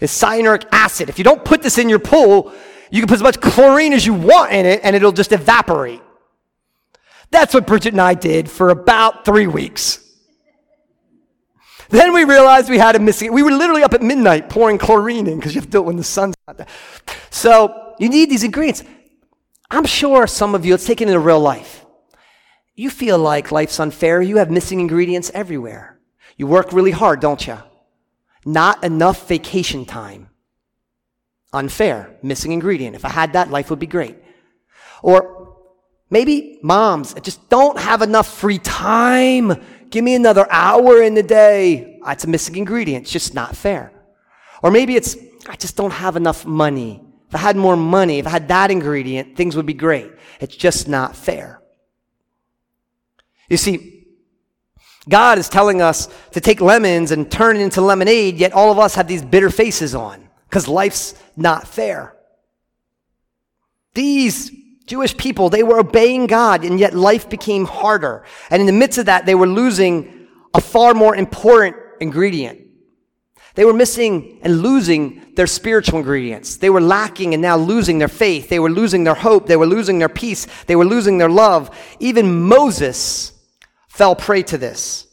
It's 0.00 0.18
cyanuric 0.18 0.66
acid. 0.72 1.08
If 1.08 1.18
you 1.18 1.24
don't 1.24 1.44
put 1.44 1.62
this 1.62 1.78
in 1.78 1.88
your 1.88 2.00
pool, 2.00 2.52
you 2.90 3.00
can 3.00 3.06
put 3.06 3.14
as 3.14 3.22
much 3.22 3.40
chlorine 3.40 3.92
as 3.92 4.04
you 4.04 4.14
want 4.14 4.52
in 4.52 4.66
it 4.66 4.80
and 4.82 4.96
it'll 4.96 5.12
just 5.12 5.30
evaporate. 5.30 6.02
That's 7.30 7.54
what 7.54 7.66
Bridget 7.66 7.92
and 7.92 8.00
I 8.00 8.14
did 8.14 8.50
for 8.50 8.70
about 8.70 9.24
three 9.24 9.46
weeks. 9.46 10.04
Then 11.90 12.12
we 12.12 12.24
realized 12.24 12.70
we 12.70 12.78
had 12.78 12.96
a 12.96 13.00
missing. 13.00 13.32
We 13.32 13.42
were 13.42 13.50
literally 13.50 13.82
up 13.82 13.94
at 13.94 14.02
midnight 14.02 14.48
pouring 14.48 14.78
chlorine 14.78 15.26
in 15.26 15.36
because 15.36 15.54
you 15.54 15.60
have 15.60 15.66
to 15.66 15.72
do 15.72 15.78
it 15.78 15.86
when 15.86 15.96
the 15.96 16.04
sun's 16.04 16.36
not 16.46 16.56
there. 16.56 16.66
So 17.30 17.94
you 17.98 18.08
need 18.08 18.30
these 18.30 18.44
ingredients. 18.44 18.84
I'm 19.70 19.84
sure 19.84 20.26
some 20.26 20.54
of 20.54 20.64
you, 20.64 20.72
let's 20.72 20.86
take 20.86 21.00
it 21.00 21.08
into 21.08 21.20
real 21.20 21.40
life. 21.40 21.84
You 22.74 22.90
feel 22.90 23.18
like 23.18 23.52
life's 23.52 23.78
unfair. 23.78 24.22
You 24.22 24.38
have 24.38 24.50
missing 24.50 24.80
ingredients 24.80 25.30
everywhere. 25.34 25.98
You 26.36 26.46
work 26.46 26.72
really 26.72 26.92
hard, 26.92 27.20
don't 27.20 27.44
you? 27.46 27.58
Not 28.44 28.82
enough 28.84 29.28
vacation 29.28 29.84
time. 29.84 30.30
Unfair, 31.52 32.16
missing 32.22 32.52
ingredient. 32.52 32.94
If 32.94 33.04
I 33.04 33.10
had 33.10 33.32
that, 33.32 33.50
life 33.50 33.68
would 33.68 33.80
be 33.80 33.86
great. 33.86 34.16
Or 35.02 35.58
maybe 36.08 36.60
moms 36.62 37.14
just 37.14 37.48
don't 37.48 37.78
have 37.78 38.00
enough 38.00 38.32
free 38.32 38.58
time 38.58 39.60
Give 39.90 40.04
me 40.04 40.14
another 40.14 40.46
hour 40.50 41.02
in 41.02 41.14
the 41.14 41.22
day. 41.22 41.98
Ah, 42.02 42.12
it's 42.12 42.24
a 42.24 42.28
missing 42.28 42.56
ingredient. 42.56 43.04
It's 43.04 43.12
just 43.12 43.34
not 43.34 43.56
fair. 43.56 43.92
Or 44.62 44.70
maybe 44.70 44.96
it's, 44.96 45.16
I 45.48 45.56
just 45.56 45.76
don't 45.76 45.92
have 45.92 46.16
enough 46.16 46.46
money. 46.46 47.02
If 47.28 47.34
I 47.34 47.38
had 47.38 47.56
more 47.56 47.76
money, 47.76 48.18
if 48.18 48.26
I 48.26 48.30
had 48.30 48.48
that 48.48 48.70
ingredient, 48.70 49.36
things 49.36 49.56
would 49.56 49.66
be 49.66 49.74
great. 49.74 50.10
It's 50.40 50.56
just 50.56 50.88
not 50.88 51.16
fair. 51.16 51.60
You 53.48 53.56
see, 53.56 54.06
God 55.08 55.38
is 55.38 55.48
telling 55.48 55.82
us 55.82 56.08
to 56.32 56.40
take 56.40 56.60
lemons 56.60 57.10
and 57.10 57.30
turn 57.30 57.56
it 57.56 57.60
into 57.60 57.80
lemonade, 57.80 58.36
yet 58.36 58.52
all 58.52 58.70
of 58.70 58.78
us 58.78 58.94
have 58.94 59.08
these 59.08 59.22
bitter 59.22 59.50
faces 59.50 59.94
on 59.94 60.28
because 60.48 60.68
life's 60.68 61.14
not 61.36 61.66
fair. 61.66 62.16
These 63.94 64.52
Jewish 64.90 65.16
people, 65.16 65.50
they 65.50 65.62
were 65.62 65.78
obeying 65.78 66.26
God, 66.26 66.64
and 66.64 66.80
yet 66.80 66.94
life 66.94 67.30
became 67.30 67.64
harder. 67.64 68.24
And 68.50 68.58
in 68.58 68.66
the 68.66 68.72
midst 68.72 68.98
of 68.98 69.06
that, 69.06 69.24
they 69.24 69.36
were 69.36 69.46
losing 69.46 70.26
a 70.52 70.60
far 70.60 70.94
more 70.94 71.14
important 71.14 71.76
ingredient. 72.00 72.60
They 73.54 73.64
were 73.64 73.72
missing 73.72 74.40
and 74.42 74.62
losing 74.62 75.32
their 75.36 75.46
spiritual 75.46 76.00
ingredients. 76.00 76.56
They 76.56 76.70
were 76.70 76.80
lacking 76.80 77.34
and 77.34 77.40
now 77.40 77.56
losing 77.56 77.98
their 77.98 78.08
faith. 78.08 78.48
They 78.48 78.58
were 78.58 78.68
losing 78.68 79.04
their 79.04 79.14
hope. 79.14 79.46
They 79.46 79.56
were 79.56 79.64
losing 79.64 80.00
their 80.00 80.08
peace. 80.08 80.48
They 80.66 80.74
were 80.74 80.84
losing 80.84 81.18
their 81.18 81.30
love. 81.30 81.70
Even 82.00 82.42
Moses 82.42 83.32
fell 83.86 84.16
prey 84.16 84.42
to 84.42 84.58
this. 84.58 85.06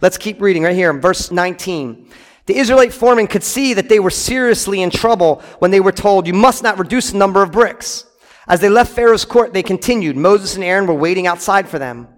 Let's 0.00 0.18
keep 0.18 0.40
reading 0.40 0.64
right 0.64 0.74
here 0.74 0.90
in 0.90 1.00
verse 1.00 1.30
19. 1.30 2.10
The 2.46 2.56
Israelite 2.56 2.92
foreman 2.92 3.28
could 3.28 3.44
see 3.44 3.72
that 3.74 3.88
they 3.88 4.00
were 4.00 4.10
seriously 4.10 4.82
in 4.82 4.90
trouble 4.90 5.42
when 5.60 5.70
they 5.70 5.78
were 5.78 5.92
told, 5.92 6.26
You 6.26 6.34
must 6.34 6.64
not 6.64 6.80
reduce 6.80 7.12
the 7.12 7.18
number 7.18 7.40
of 7.40 7.52
bricks. 7.52 8.04
As 8.48 8.60
they 8.60 8.68
left 8.68 8.94
Pharaoh's 8.94 9.24
court, 9.24 9.52
they 9.52 9.62
continued. 9.62 10.16
Moses 10.16 10.54
and 10.54 10.64
Aaron 10.64 10.86
were 10.86 10.94
waiting 10.94 11.26
outside 11.26 11.68
for 11.68 11.78
them. 11.78 12.08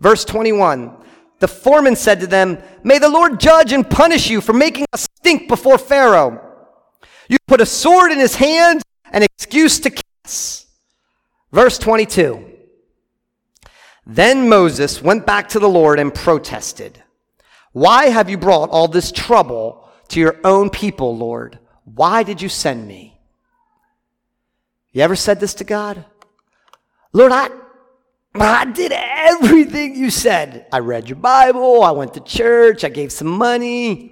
Verse 0.00 0.24
21. 0.24 0.96
The 1.38 1.48
foreman 1.48 1.96
said 1.96 2.20
to 2.20 2.26
them, 2.26 2.58
May 2.82 2.98
the 2.98 3.08
Lord 3.10 3.38
judge 3.38 3.72
and 3.72 3.88
punish 3.88 4.30
you 4.30 4.40
for 4.40 4.52
making 4.52 4.86
us 4.92 5.06
stink 5.18 5.48
before 5.48 5.78
Pharaoh. 5.78 6.42
You 7.28 7.36
put 7.46 7.60
a 7.60 7.66
sword 7.66 8.12
in 8.12 8.18
his 8.18 8.36
hand, 8.36 8.82
an 9.12 9.22
excuse 9.22 9.80
to 9.80 9.90
kiss. 9.90 10.66
Verse 11.52 11.78
22. 11.78 12.52
Then 14.06 14.48
Moses 14.48 15.02
went 15.02 15.26
back 15.26 15.48
to 15.50 15.58
the 15.58 15.68
Lord 15.68 15.98
and 15.98 16.14
protested. 16.14 17.02
Why 17.72 18.06
have 18.06 18.30
you 18.30 18.38
brought 18.38 18.70
all 18.70 18.88
this 18.88 19.12
trouble 19.12 19.90
to 20.08 20.20
your 20.20 20.36
own 20.44 20.70
people, 20.70 21.16
Lord? 21.16 21.58
Why 21.84 22.22
did 22.22 22.40
you 22.40 22.48
send 22.48 22.86
me? 22.86 23.15
You 24.96 25.02
ever 25.02 25.14
said 25.14 25.40
this 25.40 25.52
to 25.56 25.64
God? 25.64 26.06
Lord, 27.12 27.30
I, 27.30 27.50
I 28.34 28.64
did 28.64 28.92
everything 28.94 29.94
you 29.94 30.08
said. 30.08 30.64
I 30.72 30.78
read 30.78 31.06
your 31.06 31.16
Bible. 31.16 31.82
I 31.82 31.90
went 31.90 32.14
to 32.14 32.20
church. 32.20 32.82
I 32.82 32.88
gave 32.88 33.12
some 33.12 33.26
money. 33.26 34.10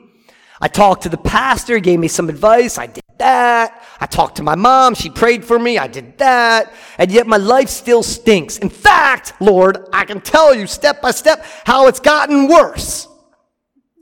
I 0.60 0.68
talked 0.68 1.04
to 1.04 1.08
the 1.08 1.16
pastor. 1.16 1.78
Gave 1.78 2.00
me 2.00 2.08
some 2.08 2.28
advice. 2.28 2.76
I 2.76 2.84
did 2.86 3.02
that. 3.16 3.82
I 3.98 4.04
talked 4.04 4.36
to 4.36 4.42
my 4.42 4.56
mom. 4.56 4.94
She 4.94 5.08
prayed 5.08 5.42
for 5.42 5.58
me. 5.58 5.78
I 5.78 5.86
did 5.86 6.18
that. 6.18 6.74
And 6.98 7.10
yet 7.10 7.26
my 7.26 7.38
life 7.38 7.70
still 7.70 8.02
stinks. 8.02 8.58
In 8.58 8.68
fact, 8.68 9.32
Lord, 9.40 9.88
I 9.90 10.04
can 10.04 10.20
tell 10.20 10.54
you 10.54 10.66
step 10.66 11.00
by 11.00 11.12
step 11.12 11.46
how 11.64 11.86
it's 11.86 12.00
gotten 12.00 12.46
worse. 12.46 13.08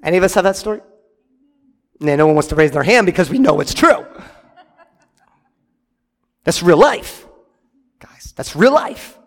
Any 0.03 0.17
of 0.17 0.25
us 0.25 0.35
have 0.35 0.43
that 0.43 0.57
story? 0.57 0.81
No 2.01 2.27
one 2.27 2.35
wants 2.35 2.49
to 2.49 2.57
raise 2.57 2.73
their 2.73 2.83
hand 2.83 3.07
because 3.07 3.31
we 3.31 3.39
know 3.39 3.61
it's 3.61 3.73
true. 3.73 4.05
That's 6.45 6.63
real 6.63 6.77
life. 6.77 7.27
Guys, 8.01 8.33
that's 8.37 8.57
real 8.57 8.73
life. 8.73 9.19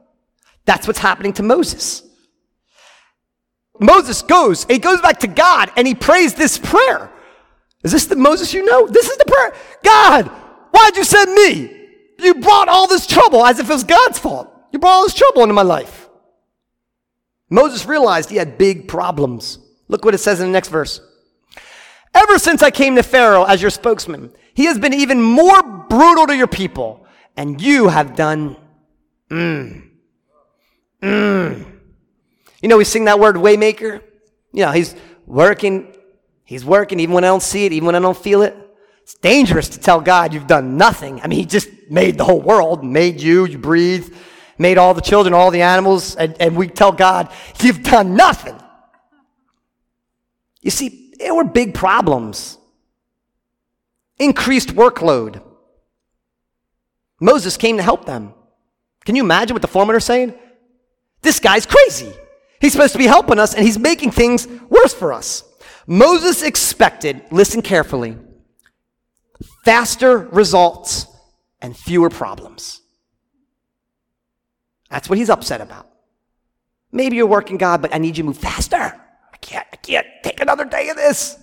That's 0.66 0.88
what's 0.88 1.00
happening 1.00 1.34
to 1.34 1.44
Moses. 1.44 2.04
Moses 3.80 4.22
goes, 4.22 4.66
he 4.66 4.80
goes 4.80 5.02
back 5.02 5.20
to 5.20 5.28
God 5.28 5.72
and 5.76 5.88
he 5.88 5.96
prays 5.96 6.34
this 6.34 6.58
prayer. 6.58 7.12
Is 7.84 7.92
this 7.92 8.06
the 8.06 8.16
Moses 8.16 8.54
you 8.54 8.66
know? 8.66 8.88
This 8.88 9.10
is 9.10 9.18
the 9.18 9.26
prayer. 9.26 9.54
God, 9.84 10.28
why'd 10.72 10.98
you 10.98 11.04
send 11.04 11.34
me? 11.34 11.72
You 12.20 12.36
brought 12.36 12.70
all 12.70 12.88
this 12.88 13.06
trouble 13.06 13.46
as 13.46 13.60
if 13.60 13.70
it 13.70 13.74
was 13.74 13.84
God's 13.84 14.18
fault. 14.18 14.52
You 14.72 14.80
brought 14.80 14.94
all 14.94 15.04
this 15.04 15.14
trouble 15.14 15.44
into 15.44 15.54
my 15.54 15.62
life. 15.62 16.10
Moses 17.50 17.86
realized 17.86 18.30
he 18.30 18.38
had 18.38 18.58
big 18.58 18.88
problems. 18.88 19.60
Look 19.88 20.04
what 20.04 20.16
it 20.16 20.20
says 20.20 20.40
in 20.40 20.48
the 20.48 20.54
next 20.54 20.70
verse. 20.70 21.00
Ever 22.14 22.40
since 22.40 22.64
I 22.64 22.72
came 22.72 22.96
to 22.96 23.04
Pharaoh 23.04 23.44
as 23.44 23.62
your 23.62 23.70
spokesman, 23.70 24.32
he 24.54 24.66
has 24.66 24.80
been 24.80 24.94
even 24.94 25.22
more 25.22 25.62
brutal 25.62 26.28
to 26.28 26.36
your 26.36 26.48
people 26.48 27.05
and 27.38 27.62
you 27.62 27.88
have 27.88 28.16
done 28.16 28.56
mm, 29.30 29.90
mm. 31.02 31.66
You 32.62 32.70
know, 32.70 32.78
we 32.78 32.84
sing 32.84 33.06
that 33.06 33.20
word 33.20 33.36
waymaker. 33.36 34.02
You 34.52 34.66
know, 34.66 34.72
he's 34.72 34.96
working, 35.28 35.96
he's 36.46 36.66
working 36.66 37.00
even 37.00 37.14
when 37.14 37.24
I 37.24 37.28
don't 37.28 37.44
see 37.44 37.66
it, 37.66 37.74
even 37.74 37.86
when 37.86 37.96
I 37.96 38.00
don't 38.00 38.18
feel 38.18 38.42
it. 38.42 38.56
It's 39.04 39.14
dangerous 39.14 39.70
to 39.70 39.80
tell 39.80 40.02
God 40.02 40.34
you've 40.34 40.48
done 40.48 40.78
nothing. 40.78 41.22
I 41.22 41.28
mean, 41.28 41.38
he 41.38 41.46
just 41.46 41.70
made 41.92 42.18
the 42.18 42.24
whole 42.24 42.42
world, 42.42 42.84
made 42.84 43.22
you, 43.22 43.46
you 43.46 43.60
breathe, 43.60 44.12
made 44.58 44.80
all 44.80 44.96
the 44.96 45.02
children, 45.02 45.34
all 45.36 45.52
the 45.52 45.62
animals, 45.62 46.16
and, 46.16 46.36
and 46.42 46.56
we 46.56 46.68
tell 46.68 46.92
God, 46.92 47.32
you've 47.62 47.84
done 47.84 48.16
nothing. 48.16 48.60
You 50.62 50.72
see, 50.72 51.14
there 51.20 51.36
were 51.36 51.44
big 51.44 51.76
problems. 51.76 52.58
Increased 54.18 54.70
workload. 54.70 55.40
Moses 57.20 57.58
came 57.58 57.78
to 57.78 57.84
help 57.84 58.06
them. 58.06 58.34
Can 59.06 59.16
you 59.16 59.24
imagine 59.24 59.56
what 59.56 59.62
the 59.62 59.68
foremen 59.68 59.96
are 59.96 60.00
saying? 60.00 60.34
This 61.22 61.40
guy's 61.40 61.66
crazy. 61.66 62.12
He's 62.60 62.72
supposed 62.72 62.94
to 62.94 62.98
be 63.00 63.08
helping 63.08 63.40
us, 63.40 63.54
and 63.54 63.64
he's 63.66 63.80
making 63.80 64.12
things 64.12 64.48
worse 64.70 64.94
for 64.94 65.14
us. 65.14 65.44
Moses 65.88 66.42
expected, 66.42 67.22
listen 67.32 67.62
carefully, 67.62 68.18
faster 69.64 70.18
results 70.18 71.08
and 71.62 71.76
fewer 71.76 72.10
problems. 72.10 72.82
That's 74.90 75.10
what 75.10 75.18
he's 75.18 75.30
upset 75.30 75.62
about. 75.62 75.88
Maybe 76.92 77.18
you're 77.18 77.28
working 77.28 77.58
God, 77.58 77.82
but 77.82 77.94
I 77.94 77.98
need 77.98 78.18
you 78.18 78.24
to 78.24 78.28
move 78.28 78.38
faster. 78.38 78.78
I 78.78 79.38
can't, 79.42 79.68
I 79.72 79.76
can't 79.76 80.08
take 80.24 80.40
another 80.40 80.66
day 80.66 80.90
of 80.90 80.96
this. 80.96 81.38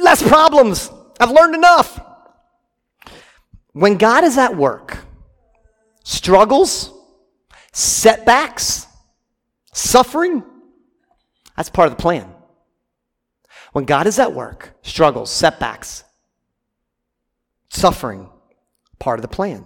less 0.00 0.26
problems. 0.26 0.90
I've 1.20 1.30
learned 1.30 1.54
enough. 1.54 2.00
When 3.72 3.96
God 3.96 4.24
is 4.24 4.36
at 4.36 4.56
work, 4.56 4.98
struggles, 6.04 6.92
setbacks, 7.72 8.86
suffering, 9.72 10.42
that's 11.56 11.70
part 11.70 11.88
of 11.88 11.96
the 11.96 12.02
plan. 12.02 12.28
When 13.72 13.84
God 13.84 14.06
is 14.06 14.18
at 14.18 14.34
work, 14.34 14.74
struggles, 14.82 15.30
setbacks, 15.30 16.04
suffering, 17.70 18.28
part 18.98 19.18
of 19.18 19.22
the 19.22 19.28
plan. 19.28 19.64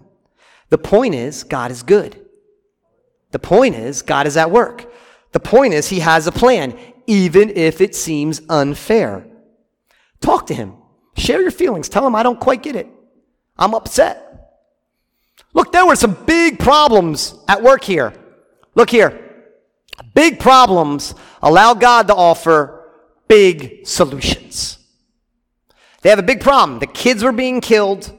The 0.68 0.78
point 0.78 1.14
is, 1.14 1.42
God 1.44 1.70
is 1.70 1.82
good. 1.82 2.24
The 3.32 3.38
point 3.38 3.74
is, 3.74 4.02
God 4.02 4.26
is 4.26 4.36
at 4.36 4.50
work. 4.50 4.90
The 5.32 5.40
point 5.40 5.74
is, 5.74 5.88
He 5.88 6.00
has 6.00 6.26
a 6.26 6.32
plan, 6.32 6.78
even 7.07 7.50
if 7.50 7.80
it 7.80 7.94
seems 7.94 8.40
unfair. 8.48 9.26
Talk 10.20 10.46
to 10.46 10.54
Him. 10.54 10.74
Share 11.16 11.42
your 11.42 11.50
feelings. 11.50 11.88
Tell 11.88 12.07
Him, 12.07 12.14
I 12.14 12.22
don't 12.22 12.40
quite 12.40 12.62
get 12.62 12.76
it. 12.76 12.88
I'm 13.59 13.74
upset. 13.74 14.22
Look, 15.52 15.72
there 15.72 15.86
were 15.86 15.96
some 15.96 16.14
big 16.26 16.59
problems 16.59 17.34
at 17.48 17.62
work 17.62 17.82
here. 17.82 18.12
Look 18.74 18.90
here. 18.90 19.22
Big 20.14 20.38
problems 20.38 21.14
allow 21.42 21.72
God 21.74 22.09
to 22.09 22.14
offer 22.14 22.90
big 23.26 23.86
solutions. 23.86 24.78
They 26.02 26.11
have 26.11 26.18
a 26.18 26.22
big 26.22 26.40
problem. 26.40 26.78
The 26.78 26.86
kids 26.86 27.24
were 27.24 27.32
being 27.32 27.61
killed, 27.61 28.16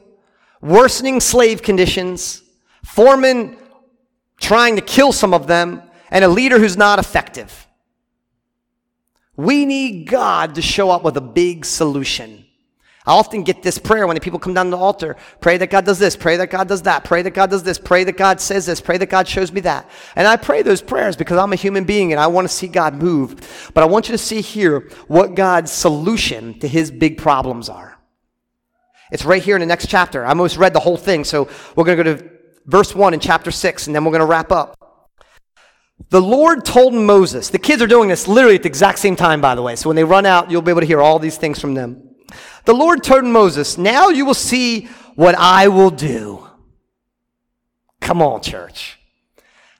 worsening 0.61 1.19
slave 1.19 1.61
conditions, 1.61 2.41
foremen 2.83 3.57
trying 4.39 4.75
to 4.75 4.81
kill 4.81 5.11
some 5.11 5.33
of 5.33 5.47
them, 5.47 5.83
and 6.09 6.25
a 6.25 6.27
leader 6.27 6.57
who's 6.57 6.77
not 6.77 6.99
effective. 6.99 7.67
We 9.35 9.65
need 9.65 10.07
God 10.07 10.55
to 10.55 10.61
show 10.61 10.89
up 10.89 11.03
with 11.03 11.15
a 11.17 11.21
big 11.21 11.65
solution. 11.65 12.46
I 13.07 13.13
often 13.13 13.43
get 13.43 13.63
this 13.63 13.77
prayer 13.77 14.05
when 14.05 14.15
the 14.15 14.21
people 14.21 14.37
come 14.37 14.53
down 14.53 14.65
to 14.65 14.71
the 14.71 14.77
altar 14.77 15.15
pray 15.39 15.57
that 15.57 15.69
God 15.69 15.85
does 15.85 15.97
this, 15.97 16.17
pray 16.17 16.35
that 16.37 16.47
God 16.47 16.67
does 16.67 16.81
that, 16.81 17.05
pray 17.05 17.21
that 17.21 17.31
God 17.31 17.49
does 17.49 17.63
this, 17.63 17.79
pray 17.79 18.03
that 18.03 18.17
God 18.17 18.41
says 18.41 18.65
this, 18.65 18.81
pray 18.81 18.97
that 18.97 19.09
God 19.09 19.29
shows 19.29 19.49
me 19.51 19.61
that. 19.61 19.89
And 20.17 20.27
I 20.27 20.35
pray 20.35 20.61
those 20.61 20.81
prayers 20.81 21.15
because 21.15 21.37
I'm 21.37 21.53
a 21.53 21.55
human 21.55 21.85
being 21.85 22.11
and 22.11 22.19
I 22.19 22.27
want 22.27 22.45
to 22.45 22.53
see 22.53 22.67
God 22.67 22.95
move. 22.95 23.71
But 23.73 23.83
I 23.83 23.87
want 23.87 24.09
you 24.09 24.11
to 24.11 24.17
see 24.17 24.41
here 24.41 24.89
what 25.07 25.35
God's 25.35 25.71
solution 25.71 26.59
to 26.59 26.67
his 26.67 26.91
big 26.91 27.17
problems 27.17 27.69
are. 27.69 27.97
It's 29.09 29.23
right 29.23 29.41
here 29.41 29.55
in 29.55 29.61
the 29.61 29.67
next 29.67 29.87
chapter. 29.87 30.25
I 30.25 30.29
almost 30.29 30.57
read 30.57 30.73
the 30.73 30.81
whole 30.81 30.97
thing, 30.97 31.23
so 31.23 31.49
we're 31.77 31.85
going 31.85 31.97
to 31.97 32.03
go 32.03 32.15
to 32.17 32.29
verse 32.65 32.93
1 32.93 33.13
in 33.13 33.21
chapter 33.21 33.51
6, 33.51 33.87
and 33.87 33.95
then 33.95 34.03
we're 34.03 34.11
going 34.11 34.19
to 34.19 34.25
wrap 34.25 34.51
up. 34.51 34.77
The 36.09 36.21
Lord 36.21 36.65
told 36.65 36.93
Moses, 36.93 37.49
the 37.49 37.57
kids 37.57 37.81
are 37.81 37.87
doing 37.87 38.09
this 38.09 38.27
literally 38.27 38.55
at 38.55 38.63
the 38.63 38.69
exact 38.69 38.99
same 38.99 39.15
time, 39.15 39.39
by 39.39 39.55
the 39.55 39.61
way. 39.61 39.77
So 39.77 39.87
when 39.87 39.95
they 39.95 40.03
run 40.03 40.25
out, 40.25 40.51
you'll 40.51 40.61
be 40.61 40.71
able 40.71 40.81
to 40.81 40.87
hear 40.87 41.01
all 41.01 41.19
these 41.19 41.37
things 41.37 41.59
from 41.59 41.73
them. 41.73 42.06
The 42.65 42.73
Lord 42.73 43.03
told 43.03 43.25
Moses, 43.25 43.77
Now 43.77 44.09
you 44.09 44.25
will 44.25 44.33
see 44.33 44.85
what 45.15 45.35
I 45.35 45.67
will 45.67 45.91
do. 45.91 46.47
Come 48.01 48.21
on, 48.21 48.41
church. 48.41 48.99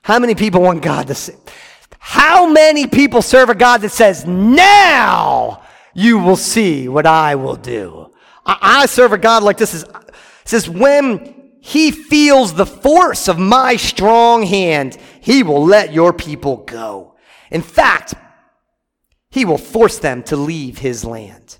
How 0.02 0.18
many 0.18 0.34
people 0.34 0.62
want 0.62 0.82
God 0.82 1.06
to 1.08 1.14
say? 1.14 1.34
How 1.98 2.50
many 2.50 2.86
people 2.86 3.22
serve 3.22 3.50
a 3.50 3.54
God 3.54 3.82
that 3.82 3.90
says, 3.90 4.26
Now 4.26 5.62
you 5.94 6.18
will 6.18 6.36
see 6.36 6.88
what 6.88 7.06
I 7.06 7.34
will 7.34 7.56
do? 7.56 8.12
I, 8.46 8.58
I 8.82 8.86
serve 8.86 9.12
a 9.12 9.18
God 9.18 9.42
like 9.42 9.58
this 9.58 9.74
is 9.74 9.84
says, 10.48 10.68
when 10.68 11.50
he 11.60 11.90
feels 11.90 12.54
the 12.54 12.66
force 12.66 13.28
of 13.28 13.38
my 13.38 13.76
strong 13.76 14.44
hand, 14.44 14.96
he 15.20 15.42
will 15.42 15.62
let 15.62 15.92
your 15.92 16.12
people 16.12 16.58
go. 16.58 17.16
In 17.50 17.60
fact, 17.60 18.14
he 19.30 19.44
will 19.44 19.58
force 19.58 19.98
them 19.98 20.22
to 20.24 20.36
leave 20.36 20.78
his 20.78 21.04
land. 21.04 21.58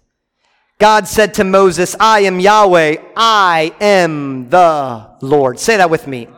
God 0.78 1.08
said 1.08 1.34
to 1.34 1.44
Moses, 1.44 1.96
I 1.98 2.20
am 2.20 2.38
Yahweh, 2.38 2.98
I 3.16 3.74
am 3.80 4.48
the 4.48 5.10
Lord. 5.20 5.58
Say 5.58 5.76
that 5.76 5.90
with 5.90 6.06
me. 6.06 6.28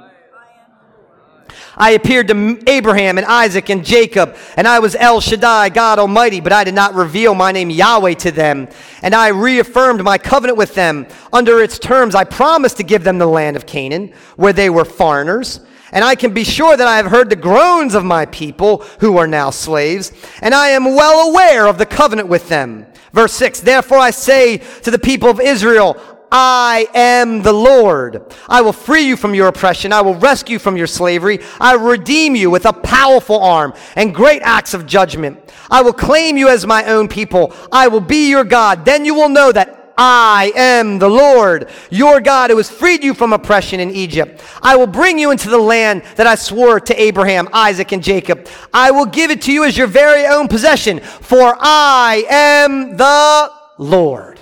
I 1.76 1.90
appeared 1.90 2.28
to 2.28 2.62
Abraham 2.66 3.18
and 3.18 3.26
Isaac 3.26 3.68
and 3.68 3.84
Jacob, 3.84 4.36
and 4.56 4.66
I 4.66 4.78
was 4.78 4.94
El 4.94 5.20
Shaddai, 5.20 5.68
God 5.68 5.98
Almighty, 5.98 6.40
but 6.40 6.54
I 6.54 6.64
did 6.64 6.74
not 6.74 6.94
reveal 6.94 7.34
my 7.34 7.52
name 7.52 7.68
Yahweh 7.68 8.14
to 8.14 8.30
them. 8.30 8.68
And 9.02 9.14
I 9.14 9.28
reaffirmed 9.28 10.02
my 10.02 10.16
covenant 10.16 10.56
with 10.56 10.74
them. 10.74 11.06
Under 11.34 11.62
its 11.62 11.78
terms, 11.78 12.14
I 12.14 12.24
promised 12.24 12.78
to 12.78 12.82
give 12.82 13.04
them 13.04 13.18
the 13.18 13.26
land 13.26 13.56
of 13.56 13.66
Canaan, 13.66 14.10
where 14.36 14.54
they 14.54 14.70
were 14.70 14.86
foreigners. 14.86 15.60
And 15.92 16.02
I 16.02 16.14
can 16.14 16.32
be 16.32 16.44
sure 16.44 16.78
that 16.78 16.88
I 16.88 16.96
have 16.96 17.06
heard 17.06 17.28
the 17.28 17.36
groans 17.36 17.94
of 17.94 18.04
my 18.06 18.24
people 18.24 18.78
who 19.00 19.18
are 19.18 19.26
now 19.26 19.50
slaves, 19.50 20.12
and 20.40 20.54
I 20.54 20.68
am 20.68 20.94
well 20.94 21.28
aware 21.28 21.66
of 21.66 21.76
the 21.76 21.84
covenant 21.84 22.28
with 22.28 22.48
them. 22.48 22.86
Verse 23.12 23.32
6 23.32 23.60
Therefore 23.60 23.98
I 23.98 24.10
say 24.10 24.58
to 24.58 24.90
the 24.90 24.98
people 24.98 25.28
of 25.28 25.40
Israel, 25.40 25.96
I 26.32 26.86
am 26.94 27.42
the 27.42 27.52
Lord. 27.52 28.32
I 28.48 28.60
will 28.60 28.72
free 28.72 29.02
you 29.02 29.16
from 29.16 29.34
your 29.34 29.48
oppression. 29.48 29.92
I 29.92 30.00
will 30.00 30.14
rescue 30.14 30.60
from 30.60 30.76
your 30.76 30.86
slavery. 30.86 31.40
I 31.58 31.76
will 31.76 31.90
redeem 31.90 32.36
you 32.36 32.50
with 32.50 32.66
a 32.66 32.72
powerful 32.72 33.40
arm 33.40 33.74
and 33.96 34.14
great 34.14 34.42
acts 34.42 34.72
of 34.72 34.86
judgment. 34.86 35.52
I 35.70 35.82
will 35.82 35.92
claim 35.92 36.36
you 36.36 36.48
as 36.48 36.66
my 36.66 36.84
own 36.84 37.08
people. 37.08 37.52
I 37.72 37.88
will 37.88 38.00
be 38.00 38.28
your 38.30 38.44
God. 38.44 38.84
Then 38.84 39.04
you 39.04 39.14
will 39.14 39.28
know 39.28 39.50
that 39.50 39.79
I 40.02 40.50
am 40.56 40.98
the 40.98 41.10
Lord, 41.10 41.68
your 41.90 42.22
God, 42.22 42.48
who 42.48 42.56
has 42.56 42.70
freed 42.70 43.04
you 43.04 43.12
from 43.12 43.34
oppression 43.34 43.80
in 43.80 43.90
Egypt. 43.90 44.42
I 44.62 44.74
will 44.74 44.86
bring 44.86 45.18
you 45.18 45.30
into 45.30 45.50
the 45.50 45.58
land 45.58 46.04
that 46.16 46.26
I 46.26 46.36
swore 46.36 46.80
to 46.80 46.98
Abraham, 46.98 47.50
Isaac, 47.52 47.92
and 47.92 48.02
Jacob. 48.02 48.48
I 48.72 48.92
will 48.92 49.04
give 49.04 49.30
it 49.30 49.42
to 49.42 49.52
you 49.52 49.62
as 49.64 49.76
your 49.76 49.88
very 49.88 50.24
own 50.24 50.48
possession, 50.48 51.00
for 51.00 51.54
I 51.60 52.24
am 52.30 52.96
the 52.96 53.52
Lord. 53.76 54.40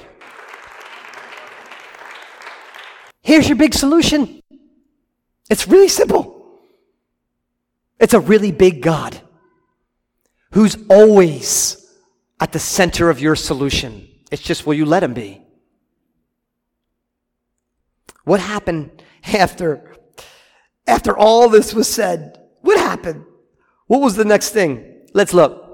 Here's 3.21 3.49
your 3.49 3.57
big 3.57 3.75
solution. 3.75 4.41
It's 5.51 5.67
really 5.67 5.89
simple. 5.89 6.61
It's 7.99 8.15
a 8.15 8.21
really 8.21 8.53
big 8.53 8.81
God 8.81 9.21
who's 10.53 10.77
always 10.89 11.85
at 12.39 12.53
the 12.53 12.61
center 12.61 13.11
of 13.11 13.19
your 13.19 13.35
solution. 13.35 14.07
It's 14.31 14.41
just 14.41 14.65
will 14.65 14.75
you 14.75 14.87
let 14.87 15.03
him 15.03 15.15
be? 15.15 15.47
What 18.29 18.41
happened 18.41 19.03
after, 19.25 19.97
after 20.87 21.17
all 21.17 21.49
this 21.49 21.73
was 21.73 21.89
said? 21.89 22.39
What 22.61 22.79
happened? 22.79 23.25
What 23.87 24.03
was 24.03 24.17
the 24.17 24.25
next 24.27 24.51
thing? 24.51 25.07
Let's 25.15 25.33
look. 25.33 25.65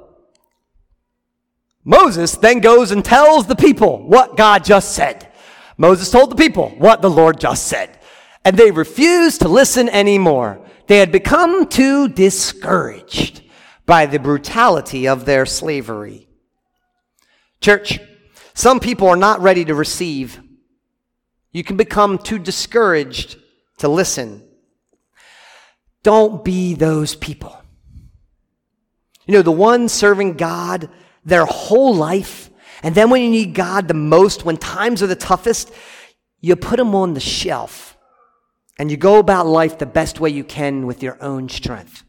Moses 1.83 2.37
then 2.37 2.61
goes 2.61 2.93
and 2.93 3.05
tells 3.05 3.49
the 3.49 3.57
people 3.57 4.07
what 4.07 4.37
God 4.37 4.65
just 4.65 4.93
said. 4.93 5.33
Moses 5.77 6.13
told 6.13 6.31
the 6.31 6.37
people 6.37 6.69
what 6.79 7.03
the 7.03 7.11
Lord 7.11 7.41
just 7.41 7.67
said. 7.67 7.99
And 8.45 8.57
they 8.57 8.71
refused 8.71 9.41
to 9.41 9.49
listen 9.49 9.89
anymore. 9.89 10.65
They 10.87 10.99
had 10.99 11.11
become 11.11 11.67
too 11.67 12.07
discouraged 12.07 13.43
by 13.85 14.07
the 14.07 14.21
brutality 14.21 15.09
of 15.09 15.25
their 15.25 15.45
slavery. 15.45 16.29
Church, 17.61 17.99
some 18.55 18.79
people 18.79 19.09
are 19.09 19.17
not 19.17 19.41
ready 19.41 19.65
to 19.65 19.75
receive 19.75 20.41
you 21.55 21.65
can 21.65 21.77
become 21.79 22.19
too 22.19 22.39
discouraged 22.39 23.39
to 23.79 23.89
listen. 23.89 24.43
Don't 26.03 26.45
be 26.45 26.75
those 26.75 27.15
people. 27.15 27.57
You 29.25 29.35
know, 29.35 29.43
the 29.43 29.53
ones 29.53 29.93
serving 29.93 30.35
God 30.35 30.91
their 31.25 31.47
whole 31.47 31.95
life, 31.95 32.51
and 32.83 32.95
then 32.95 33.09
when 33.09 33.23
you 33.23 33.31
need 33.31 33.55
God 33.55 33.89
the 33.89 33.95
most, 33.95 34.45
when 34.45 34.59
times 34.59 35.03
are 35.03 35.07
the 35.07 35.17
toughest, 35.17 35.73
you 36.41 36.57
put 36.57 36.77
them 36.77 36.95
on 36.95 37.15
the 37.15 37.21
shelf 37.21 37.97
and 38.79 38.91
you 38.91 38.99
go 38.99 39.19
about 39.19 39.47
life 39.47 39.79
the 39.79 39.87
best 39.87 40.21
way 40.21 40.29
you 40.29 40.45
can 40.45 40.87
with 40.87 41.03
your 41.03 41.17
own 41.23 41.49
strength. 41.49 42.05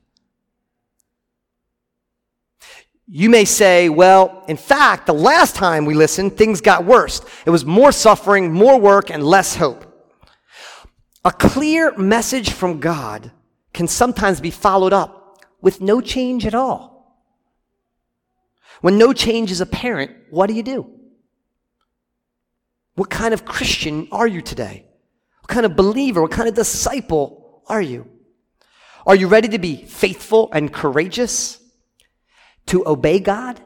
You 3.07 3.29
may 3.29 3.45
say, 3.45 3.87
well, 3.87 4.43
in 4.47 4.57
fact, 4.57 5.05
the 5.05 5.13
last 5.13 5.55
time 5.55 5.85
we 5.85 5.93
listened, 5.93 6.35
things 6.35 6.59
got 6.59 6.85
worse. 6.85 7.21
It 7.45 7.51
was 7.51 7.63
more 7.65 7.91
suffering, 7.91 8.51
more 8.51 8.79
work, 8.79 9.11
and 9.11 9.23
less 9.23 9.55
hope. 9.55 9.85
A 11.23 11.31
clear 11.31 11.95
message 11.97 12.51
from 12.51 12.79
God 12.79 13.31
can 13.73 13.87
sometimes 13.87 14.39
be 14.39 14.51
followed 14.51 14.93
up 14.93 15.43
with 15.61 15.81
no 15.81 16.01
change 16.01 16.45
at 16.45 16.55
all. 16.55 16.95
When 18.81 18.97
no 18.97 19.13
change 19.13 19.51
is 19.51 19.61
apparent, 19.61 20.11
what 20.29 20.47
do 20.47 20.53
you 20.53 20.63
do? 20.63 20.89
What 22.95 23.09
kind 23.09 23.33
of 23.33 23.45
Christian 23.45 24.07
are 24.11 24.27
you 24.27 24.41
today? 24.41 24.87
What 25.41 25.49
kind 25.49 25.65
of 25.65 25.75
believer, 25.75 26.21
what 26.21 26.31
kind 26.31 26.49
of 26.49 26.55
disciple 26.55 27.63
are 27.67 27.81
you? 27.81 28.09
Are 29.05 29.15
you 29.15 29.27
ready 29.27 29.47
to 29.49 29.59
be 29.59 29.85
faithful 29.85 30.49
and 30.51 30.73
courageous? 30.73 31.59
To 32.67 32.87
obey 32.87 33.19
God, 33.19 33.61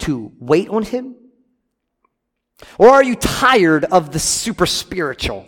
to 0.00 0.32
wait 0.38 0.68
on 0.68 0.82
Him? 0.82 1.16
Or 2.78 2.90
are 2.90 3.02
you 3.02 3.16
tired 3.16 3.84
of 3.86 4.12
the 4.12 4.18
super 4.18 4.66
spiritual? 4.66 5.46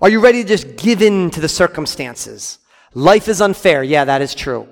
Are 0.00 0.10
you 0.10 0.20
ready 0.20 0.42
to 0.42 0.48
just 0.48 0.76
give 0.76 1.02
in 1.02 1.30
to 1.30 1.40
the 1.40 1.48
circumstances? 1.48 2.58
Life 2.94 3.28
is 3.28 3.40
unfair. 3.40 3.82
Yeah, 3.82 4.04
that 4.04 4.22
is 4.22 4.34
true. 4.34 4.68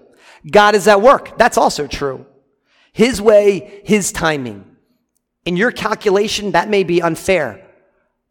God 0.50 0.74
is 0.74 0.88
at 0.88 1.00
work. 1.00 1.38
That's 1.38 1.58
also 1.58 1.86
true. 1.86 2.26
His 2.92 3.20
way, 3.20 3.82
His 3.84 4.12
timing. 4.12 4.76
In 5.44 5.56
your 5.56 5.72
calculation, 5.72 6.52
that 6.52 6.68
may 6.68 6.84
be 6.84 7.02
unfair, 7.02 7.66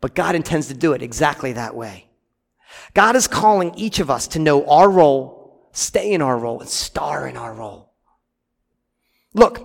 but 0.02 0.16
God 0.16 0.36
intends 0.36 0.68
to 0.68 0.74
do 0.74 0.94
it 0.94 1.04
exactly 1.04 1.54
that 1.54 1.76
way. 1.76 2.08
God 2.94 3.16
is 3.16 3.28
calling 3.28 3.74
each 3.76 4.00
of 4.00 4.10
us 4.10 4.28
to 4.30 4.40
know 4.40 4.66
our 4.66 4.90
role, 4.90 5.70
stay 5.74 6.12
in 6.12 6.22
our 6.22 6.38
role, 6.38 6.60
and 6.60 6.70
star 6.70 7.28
in 7.28 7.38
our 7.38 7.54
role. 7.54 7.93
Look, 9.34 9.60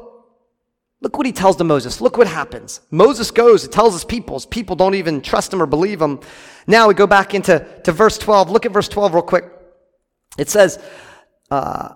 look 1.01 1.17
what 1.17 1.27
he 1.27 1.33
tells 1.33 1.57
to 1.57 1.65
Moses. 1.65 2.01
Look 2.01 2.17
what 2.17 2.27
happens. 2.27 2.81
Moses 2.91 3.31
goes, 3.31 3.65
it 3.65 3.73
tells 3.73 3.93
his 3.93 4.05
people. 4.05 4.37
His 4.37 4.47
people 4.47 4.77
don't 4.77 4.95
even 4.95 5.21
trust 5.21 5.53
him 5.53 5.63
or 5.63 5.67
believe 5.67 6.01
him. 6.01 6.21
Now 6.67 6.89
we 6.89 6.95
go 6.95 7.07
back 7.07 7.35
into 7.35 7.67
to 7.85 7.93
verse 7.93 8.19
12. 8.19 8.51
Look 8.51 8.67
at 8.67 8.73
verse 8.73 8.89
12 8.89 9.15
real 9.15 9.23
quick. 9.23 9.45
It 10.39 10.49
says, 10.49 10.79
uh, 11.51 11.95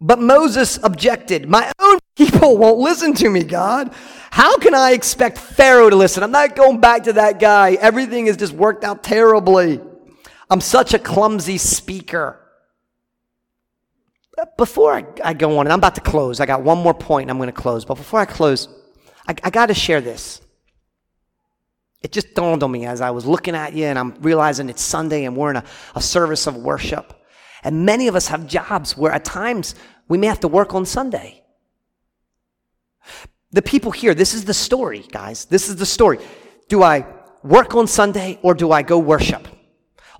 but 0.00 0.20
Moses 0.20 0.78
objected. 0.82 1.48
My 1.48 1.72
own 1.78 1.98
people 2.16 2.58
won't 2.58 2.78
listen 2.78 3.14
to 3.14 3.30
me, 3.30 3.44
God. 3.44 3.92
How 4.30 4.58
can 4.58 4.74
I 4.74 4.92
expect 4.92 5.38
Pharaoh 5.38 5.88
to 5.88 5.96
listen? 5.96 6.22
I'm 6.22 6.30
not 6.30 6.54
going 6.54 6.80
back 6.80 7.04
to 7.04 7.14
that 7.14 7.40
guy. 7.40 7.72
Everything 7.72 8.26
has 8.26 8.36
just 8.36 8.52
worked 8.52 8.84
out 8.84 9.02
terribly. 9.02 9.80
I'm 10.50 10.60
such 10.60 10.94
a 10.94 10.98
clumsy 10.98 11.58
speaker. 11.58 12.45
Before 14.56 14.92
I, 14.92 15.04
I 15.24 15.32
go 15.32 15.58
on, 15.58 15.66
and 15.66 15.72
I'm 15.72 15.78
about 15.78 15.94
to 15.94 16.00
close, 16.00 16.40
I 16.40 16.46
got 16.46 16.62
one 16.62 16.78
more 16.78 16.92
point 16.94 17.24
and 17.24 17.30
I'm 17.30 17.38
going 17.38 17.48
to 17.48 17.52
close. 17.52 17.84
But 17.84 17.94
before 17.94 18.20
I 18.20 18.26
close, 18.26 18.68
I, 19.26 19.34
I 19.42 19.50
got 19.50 19.66
to 19.66 19.74
share 19.74 20.00
this. 20.00 20.42
It 22.02 22.12
just 22.12 22.34
dawned 22.34 22.62
on 22.62 22.70
me 22.70 22.84
as 22.84 23.00
I 23.00 23.10
was 23.10 23.24
looking 23.24 23.54
at 23.54 23.72
you 23.72 23.86
and 23.86 23.98
I'm 23.98 24.14
realizing 24.20 24.68
it's 24.68 24.82
Sunday 24.82 25.24
and 25.24 25.36
we're 25.36 25.50
in 25.50 25.56
a, 25.56 25.64
a 25.94 26.02
service 26.02 26.46
of 26.46 26.56
worship. 26.56 27.14
And 27.64 27.86
many 27.86 28.08
of 28.08 28.14
us 28.14 28.28
have 28.28 28.46
jobs 28.46 28.96
where 28.96 29.10
at 29.10 29.24
times 29.24 29.74
we 30.06 30.18
may 30.18 30.26
have 30.26 30.40
to 30.40 30.48
work 30.48 30.74
on 30.74 30.84
Sunday. 30.84 31.42
The 33.52 33.62
people 33.62 33.90
here, 33.90 34.14
this 34.14 34.34
is 34.34 34.44
the 34.44 34.54
story, 34.54 35.04
guys. 35.10 35.46
This 35.46 35.68
is 35.68 35.76
the 35.76 35.86
story. 35.86 36.18
Do 36.68 36.82
I 36.82 37.06
work 37.42 37.74
on 37.74 37.86
Sunday 37.86 38.38
or 38.42 38.54
do 38.54 38.70
I 38.70 38.82
go 38.82 38.98
worship? 38.98 39.48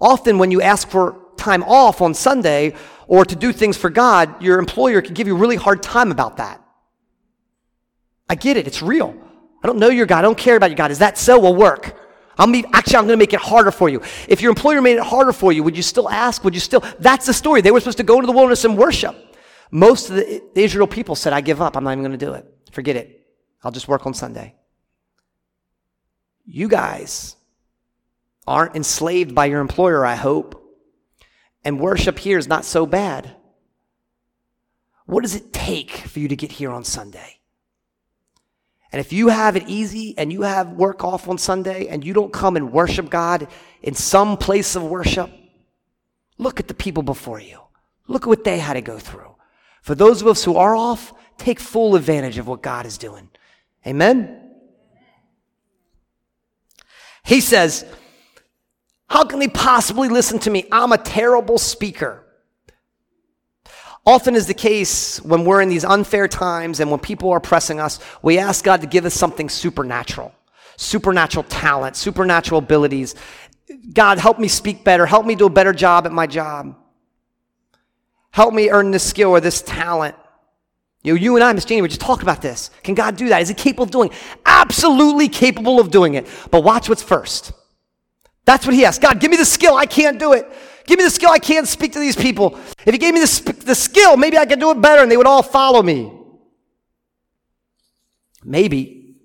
Often, 0.00 0.38
when 0.38 0.50
you 0.50 0.60
ask 0.60 0.88
for 0.88 1.16
time 1.36 1.62
off 1.62 2.00
on 2.00 2.14
Sunday 2.14 2.74
or 3.06 3.24
to 3.24 3.36
do 3.36 3.52
things 3.52 3.76
for 3.76 3.90
God, 3.90 4.42
your 4.42 4.58
employer 4.58 5.00
can 5.00 5.14
give 5.14 5.26
you 5.26 5.36
a 5.36 5.38
really 5.38 5.56
hard 5.56 5.82
time 5.82 6.10
about 6.10 6.38
that. 6.38 6.62
I 8.28 8.34
get 8.34 8.56
it, 8.56 8.66
it's 8.66 8.82
real. 8.82 9.14
I 9.62 9.66
don't 9.66 9.78
know 9.78 9.88
your 9.88 10.06
God, 10.06 10.18
I 10.18 10.22
don't 10.22 10.38
care 10.38 10.56
about 10.56 10.70
your 10.70 10.76
God. 10.76 10.90
Is 10.90 10.98
that 10.98 11.18
so? 11.18 11.38
Will 11.38 11.54
work. 11.54 11.96
I'll 12.38 12.46
meet, 12.46 12.66
actually, 12.72 12.96
I'm 12.96 13.06
going 13.06 13.18
to 13.18 13.22
make 13.22 13.32
it 13.32 13.40
harder 13.40 13.70
for 13.70 13.88
you. 13.88 14.02
If 14.28 14.42
your 14.42 14.50
employer 14.50 14.82
made 14.82 14.98
it 14.98 15.02
harder 15.02 15.32
for 15.32 15.52
you, 15.52 15.62
would 15.62 15.76
you 15.76 15.82
still 15.82 16.08
ask? 16.08 16.44
Would 16.44 16.54
you 16.54 16.60
still? 16.60 16.84
That's 16.98 17.24
the 17.24 17.32
story. 17.32 17.62
They 17.62 17.70
were 17.70 17.80
supposed 17.80 17.96
to 17.96 18.04
go 18.04 18.16
into 18.16 18.26
the 18.26 18.32
wilderness 18.32 18.64
and 18.64 18.76
worship. 18.76 19.16
Most 19.70 20.10
of 20.10 20.16
the 20.16 20.42
Israel 20.54 20.86
people 20.86 21.14
said, 21.14 21.32
I 21.32 21.40
give 21.40 21.62
up. 21.62 21.76
I'm 21.76 21.84
not 21.84 21.92
even 21.92 22.04
going 22.04 22.18
to 22.18 22.24
do 22.24 22.34
it. 22.34 22.46
Forget 22.72 22.96
it. 22.96 23.26
I'll 23.64 23.72
just 23.72 23.88
work 23.88 24.06
on 24.06 24.12
Sunday. 24.12 24.54
You 26.44 26.68
guys 26.68 27.36
aren't 28.46 28.76
enslaved 28.76 29.34
by 29.34 29.46
your 29.46 29.60
employer, 29.60 30.04
I 30.04 30.14
hope. 30.14 30.62
And 31.66 31.80
worship 31.80 32.20
here 32.20 32.38
is 32.38 32.46
not 32.46 32.64
so 32.64 32.86
bad. 32.86 33.34
What 35.04 35.22
does 35.22 35.34
it 35.34 35.52
take 35.52 35.90
for 35.90 36.20
you 36.20 36.28
to 36.28 36.36
get 36.36 36.52
here 36.52 36.70
on 36.70 36.84
Sunday? 36.84 37.40
And 38.92 39.00
if 39.00 39.12
you 39.12 39.26
have 39.30 39.56
it 39.56 39.64
easy 39.66 40.16
and 40.16 40.32
you 40.32 40.42
have 40.42 40.74
work 40.74 41.02
off 41.02 41.26
on 41.26 41.38
Sunday 41.38 41.88
and 41.88 42.04
you 42.04 42.12
don't 42.12 42.32
come 42.32 42.54
and 42.54 42.70
worship 42.70 43.10
God 43.10 43.48
in 43.82 43.94
some 43.94 44.36
place 44.36 44.76
of 44.76 44.84
worship, 44.84 45.28
look 46.38 46.60
at 46.60 46.68
the 46.68 46.72
people 46.72 47.02
before 47.02 47.40
you. 47.40 47.58
Look 48.06 48.22
at 48.22 48.28
what 48.28 48.44
they 48.44 48.58
had 48.58 48.74
to 48.74 48.80
go 48.80 49.00
through. 49.00 49.34
For 49.82 49.96
those 49.96 50.22
of 50.22 50.28
us 50.28 50.44
who 50.44 50.54
are 50.54 50.76
off, 50.76 51.12
take 51.36 51.58
full 51.58 51.96
advantage 51.96 52.38
of 52.38 52.46
what 52.46 52.62
God 52.62 52.86
is 52.86 52.96
doing. 52.96 53.28
Amen? 53.84 54.52
He 57.24 57.40
says, 57.40 57.84
How 59.08 59.24
can 59.24 59.38
they 59.38 59.48
possibly 59.48 60.08
listen 60.08 60.38
to 60.40 60.50
me? 60.50 60.66
I'm 60.72 60.92
a 60.92 60.98
terrible 60.98 61.58
speaker. 61.58 62.24
Often 64.04 64.36
is 64.36 64.46
the 64.46 64.54
case 64.54 65.20
when 65.22 65.44
we're 65.44 65.60
in 65.60 65.68
these 65.68 65.84
unfair 65.84 66.28
times 66.28 66.78
and 66.78 66.90
when 66.90 67.00
people 67.00 67.30
are 67.30 67.40
pressing 67.40 67.80
us, 67.80 67.98
we 68.22 68.38
ask 68.38 68.64
God 68.64 68.80
to 68.82 68.86
give 68.86 69.04
us 69.04 69.14
something 69.14 69.48
supernatural, 69.48 70.32
supernatural 70.76 71.42
talent, 71.44 71.96
supernatural 71.96 72.60
abilities. 72.60 73.16
God, 73.92 74.18
help 74.18 74.38
me 74.38 74.46
speak 74.46 74.84
better. 74.84 75.06
Help 75.06 75.26
me 75.26 75.34
do 75.34 75.46
a 75.46 75.50
better 75.50 75.72
job 75.72 76.06
at 76.06 76.12
my 76.12 76.28
job. 76.28 76.76
Help 78.30 78.54
me 78.54 78.70
earn 78.70 78.92
this 78.92 79.02
skill 79.02 79.30
or 79.30 79.40
this 79.40 79.60
talent. 79.62 80.14
You 81.02 81.14
know, 81.14 81.20
you 81.20 81.34
and 81.34 81.42
I, 81.42 81.52
Miss 81.52 81.64
Janie, 81.64 81.82
we 81.82 81.88
just 81.88 82.00
talked 82.00 82.22
about 82.22 82.42
this. 82.42 82.70
Can 82.84 82.94
God 82.94 83.16
do 83.16 83.28
that? 83.30 83.42
Is 83.42 83.48
he 83.48 83.54
capable 83.54 83.84
of 83.84 83.90
doing? 83.90 84.10
It? 84.10 84.16
Absolutely 84.44 85.28
capable 85.28 85.80
of 85.80 85.90
doing 85.90 86.14
it. 86.14 86.26
But 86.50 86.62
watch 86.62 86.88
what's 86.88 87.02
first. 87.02 87.52
That's 88.46 88.64
what 88.64 88.74
he 88.74 88.84
asked. 88.84 89.02
God, 89.02 89.20
give 89.20 89.30
me 89.30 89.36
the 89.36 89.44
skill. 89.44 89.76
I 89.76 89.84
can't 89.84 90.18
do 90.18 90.32
it. 90.32 90.50
Give 90.86 90.98
me 90.98 91.04
the 91.04 91.10
skill. 91.10 91.30
I 91.30 91.38
can't 91.38 91.66
speak 91.66 91.92
to 91.92 91.98
these 91.98 92.16
people. 92.16 92.58
If 92.86 92.94
he 92.94 92.98
gave 92.98 93.12
me 93.12 93.20
the, 93.20 93.56
the 93.64 93.74
skill, 93.74 94.16
maybe 94.16 94.38
I 94.38 94.46
could 94.46 94.60
do 94.60 94.70
it 94.70 94.80
better 94.80 95.02
and 95.02 95.10
they 95.10 95.16
would 95.16 95.26
all 95.26 95.42
follow 95.42 95.82
me. 95.82 96.12
Maybe. 98.44 99.16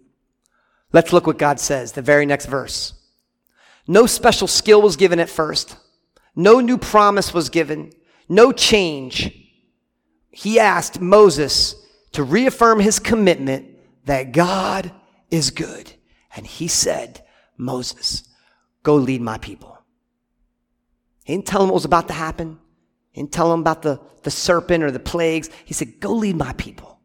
Let's 0.91 1.13
look 1.13 1.27
what 1.27 1.37
God 1.37 1.59
says, 1.59 1.93
the 1.93 2.01
very 2.01 2.25
next 2.25 2.47
verse. 2.47 2.93
No 3.87 4.07
special 4.07 4.47
skill 4.47 4.81
was 4.81 4.97
given 4.97 5.19
at 5.19 5.29
first. 5.29 5.77
No 6.35 6.59
new 6.59 6.77
promise 6.77 7.33
was 7.33 7.49
given. 7.49 7.91
No 8.27 8.51
change. 8.51 9.31
He 10.31 10.59
asked 10.59 10.99
Moses 10.99 11.75
to 12.13 12.23
reaffirm 12.23 12.79
his 12.79 12.99
commitment 12.99 13.77
that 14.05 14.31
God 14.31 14.91
is 15.29 15.51
good. 15.51 15.93
And 16.35 16.47
he 16.47 16.67
said, 16.67 17.23
Moses, 17.57 18.23
Go 18.83 18.95
lead 18.95 19.21
my 19.21 19.37
people. 19.37 19.77
He 21.23 21.33
didn't 21.33 21.45
tell 21.45 21.61
them 21.61 21.69
what 21.69 21.75
was 21.75 21.85
about 21.85 22.07
to 22.07 22.13
happen. 22.13 22.59
He 23.11 23.21
didn't 23.21 23.33
tell 23.33 23.51
them 23.51 23.59
about 23.61 23.81
the, 23.81 23.99
the 24.23 24.31
serpent 24.31 24.83
or 24.83 24.91
the 24.91 24.99
plagues. 24.99 25.49
He 25.65 25.73
said, 25.73 25.99
Go 25.99 26.13
lead 26.13 26.35
my 26.35 26.53
people. 26.53 26.99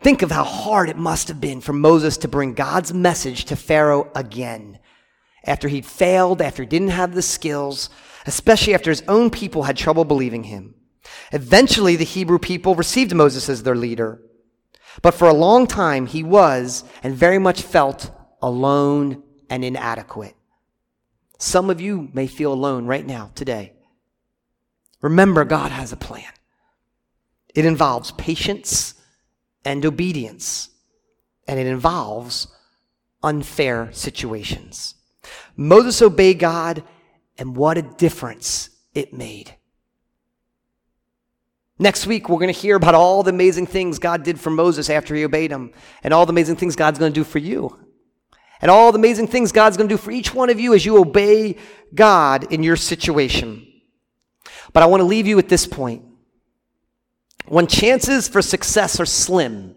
Think 0.00 0.22
of 0.22 0.30
how 0.30 0.44
hard 0.44 0.88
it 0.88 0.96
must 0.96 1.28
have 1.28 1.40
been 1.40 1.60
for 1.60 1.72
Moses 1.72 2.16
to 2.18 2.28
bring 2.28 2.54
God's 2.54 2.92
message 2.92 3.44
to 3.46 3.56
Pharaoh 3.56 4.10
again. 4.14 4.78
After 5.44 5.68
he'd 5.68 5.86
failed, 5.86 6.42
after 6.42 6.62
he 6.62 6.68
didn't 6.68 6.88
have 6.88 7.14
the 7.14 7.22
skills, 7.22 7.88
especially 8.26 8.74
after 8.74 8.90
his 8.90 9.02
own 9.08 9.30
people 9.30 9.64
had 9.64 9.76
trouble 9.76 10.04
believing 10.04 10.44
him. 10.44 10.74
Eventually, 11.32 11.96
the 11.96 12.04
Hebrew 12.04 12.38
people 12.38 12.74
received 12.74 13.14
Moses 13.14 13.48
as 13.48 13.62
their 13.62 13.74
leader. 13.74 14.20
But 15.02 15.14
for 15.14 15.28
a 15.28 15.34
long 15.34 15.66
time, 15.66 16.06
he 16.06 16.22
was 16.22 16.84
and 17.02 17.14
very 17.14 17.38
much 17.38 17.62
felt 17.62 18.10
alone 18.40 19.22
and 19.52 19.66
inadequate. 19.66 20.34
Some 21.38 21.68
of 21.68 21.78
you 21.78 22.08
may 22.14 22.26
feel 22.26 22.54
alone 22.54 22.86
right 22.86 23.06
now, 23.06 23.32
today. 23.34 23.74
Remember, 25.02 25.44
God 25.44 25.70
has 25.70 25.92
a 25.92 25.96
plan. 25.96 26.32
It 27.54 27.66
involves 27.66 28.12
patience 28.12 28.94
and 29.62 29.84
obedience, 29.84 30.70
and 31.46 31.60
it 31.60 31.66
involves 31.66 32.48
unfair 33.22 33.90
situations. 33.92 34.94
Moses 35.54 36.00
obeyed 36.00 36.38
God, 36.38 36.82
and 37.36 37.54
what 37.54 37.76
a 37.76 37.82
difference 37.82 38.70
it 38.94 39.12
made. 39.12 39.54
Next 41.78 42.06
week, 42.06 42.30
we're 42.30 42.38
going 42.38 42.54
to 42.54 42.58
hear 42.58 42.76
about 42.76 42.94
all 42.94 43.22
the 43.22 43.32
amazing 43.32 43.66
things 43.66 43.98
God 43.98 44.22
did 44.22 44.40
for 44.40 44.48
Moses 44.48 44.88
after 44.88 45.14
he 45.14 45.26
obeyed 45.26 45.50
him, 45.50 45.74
and 46.02 46.14
all 46.14 46.24
the 46.24 46.32
amazing 46.32 46.56
things 46.56 46.74
God's 46.74 46.98
going 46.98 47.12
to 47.12 47.20
do 47.20 47.24
for 47.24 47.38
you 47.38 47.81
and 48.62 48.70
all 48.70 48.92
the 48.92 48.98
amazing 48.98 49.26
things 49.26 49.50
God's 49.50 49.76
going 49.76 49.88
to 49.88 49.94
do 49.94 50.00
for 50.00 50.12
each 50.12 50.32
one 50.32 50.48
of 50.48 50.60
you 50.60 50.72
as 50.72 50.86
you 50.86 50.96
obey 50.96 51.56
God 51.92 52.52
in 52.52 52.62
your 52.62 52.76
situation. 52.76 53.66
But 54.72 54.84
I 54.84 54.86
want 54.86 55.00
to 55.00 55.06
leave 55.06 55.26
you 55.26 55.38
at 55.40 55.48
this 55.48 55.66
point. 55.66 56.04
When 57.46 57.66
chances 57.66 58.28
for 58.28 58.40
success 58.40 59.00
are 59.00 59.06
slim, 59.06 59.74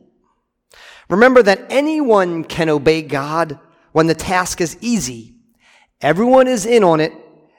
remember 1.10 1.42
that 1.42 1.66
anyone 1.70 2.44
can 2.44 2.70
obey 2.70 3.02
God 3.02 3.60
when 3.92 4.06
the 4.06 4.14
task 4.14 4.62
is 4.62 4.78
easy. 4.82 5.34
Everyone 6.00 6.48
is 6.48 6.68
in 6.68 6.84
on 6.84 7.00
it 7.00 7.12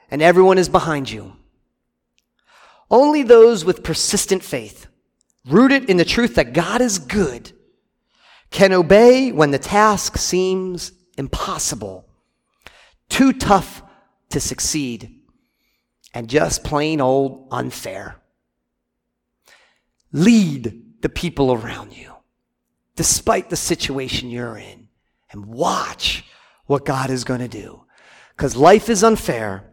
and 0.09 0.21
everyone 0.21 0.57
is 0.57 0.69
behind 0.69 1.11
you. 1.11 1.33
Only 2.89 3.23
those 3.23 3.65
with 3.65 3.83
persistent 3.83 4.43
faith, 4.43 4.87
rooted 5.45 5.89
in 5.89 5.97
the 5.97 6.05
truth 6.05 6.35
that 6.35 6.53
God 6.53 6.79
is 6.79 6.99
good, 6.99 7.51
can 8.49 8.71
obey 8.71 9.33
when 9.33 9.51
the 9.51 9.59
task 9.59 10.17
seems 10.17 10.93
impossible, 11.17 12.07
too 13.09 13.33
tough 13.33 13.81
to 14.29 14.39
succeed, 14.39 15.21
and 16.13 16.29
just 16.29 16.63
plain 16.63 17.01
old 17.01 17.47
unfair. 17.51 18.17
Lead 20.11 21.01
the 21.01 21.09
people 21.09 21.51
around 21.51 21.95
you, 21.95 22.13
despite 22.95 23.49
the 23.49 23.55
situation 23.55 24.29
you're 24.29 24.57
in, 24.57 24.87
and 25.31 25.45
watch 25.45 26.23
what 26.65 26.85
God 26.85 27.09
is 27.09 27.23
going 27.23 27.41
to 27.41 27.47
do. 27.47 27.83
Because 28.35 28.55
life 28.55 28.89
is 28.89 29.03
unfair, 29.03 29.63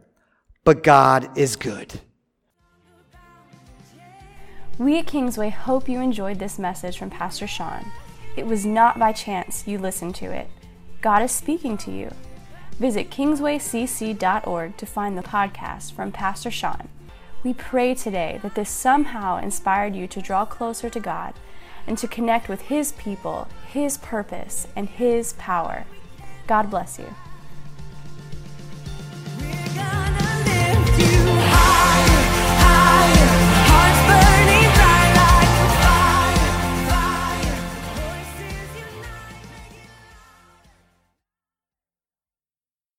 but 0.63 0.83
God 0.83 1.37
is 1.37 1.55
good. 1.55 2.01
We 4.77 4.99
at 4.99 5.07
Kingsway 5.07 5.49
hope 5.49 5.87
you 5.87 6.01
enjoyed 6.01 6.39
this 6.39 6.59
message 6.59 6.97
from 6.97 7.09
Pastor 7.09 7.47
Sean. 7.47 7.89
It 8.35 8.45
was 8.45 8.65
not 8.65 8.99
by 8.99 9.13
chance 9.13 9.65
you 9.65 9.77
listened 9.77 10.15
to 10.15 10.25
it. 10.25 10.49
God 11.05 11.21
is 11.21 11.31
speaking 11.31 11.77
to 11.77 11.91
you. 11.91 12.09
Visit 12.79 13.11
kingswaycc.org 13.11 14.75
to 14.75 14.85
find 14.87 15.15
the 15.15 15.21
podcast 15.21 15.93
from 15.93 16.11
Pastor 16.11 16.49
Sean. 16.49 16.89
We 17.43 17.53
pray 17.53 17.93
today 17.93 18.39
that 18.41 18.55
this 18.55 18.71
somehow 18.71 19.37
inspired 19.37 19.95
you 19.95 20.07
to 20.07 20.19
draw 20.19 20.45
closer 20.45 20.89
to 20.89 20.99
God 20.99 21.35
and 21.85 21.95
to 21.99 22.07
connect 22.07 22.49
with 22.49 22.61
His 22.61 22.93
people, 22.93 23.47
His 23.67 23.99
purpose, 23.99 24.67
and 24.75 24.89
His 24.89 25.33
power. 25.33 25.85
God 26.47 26.71
bless 26.71 26.97
you. 26.97 27.13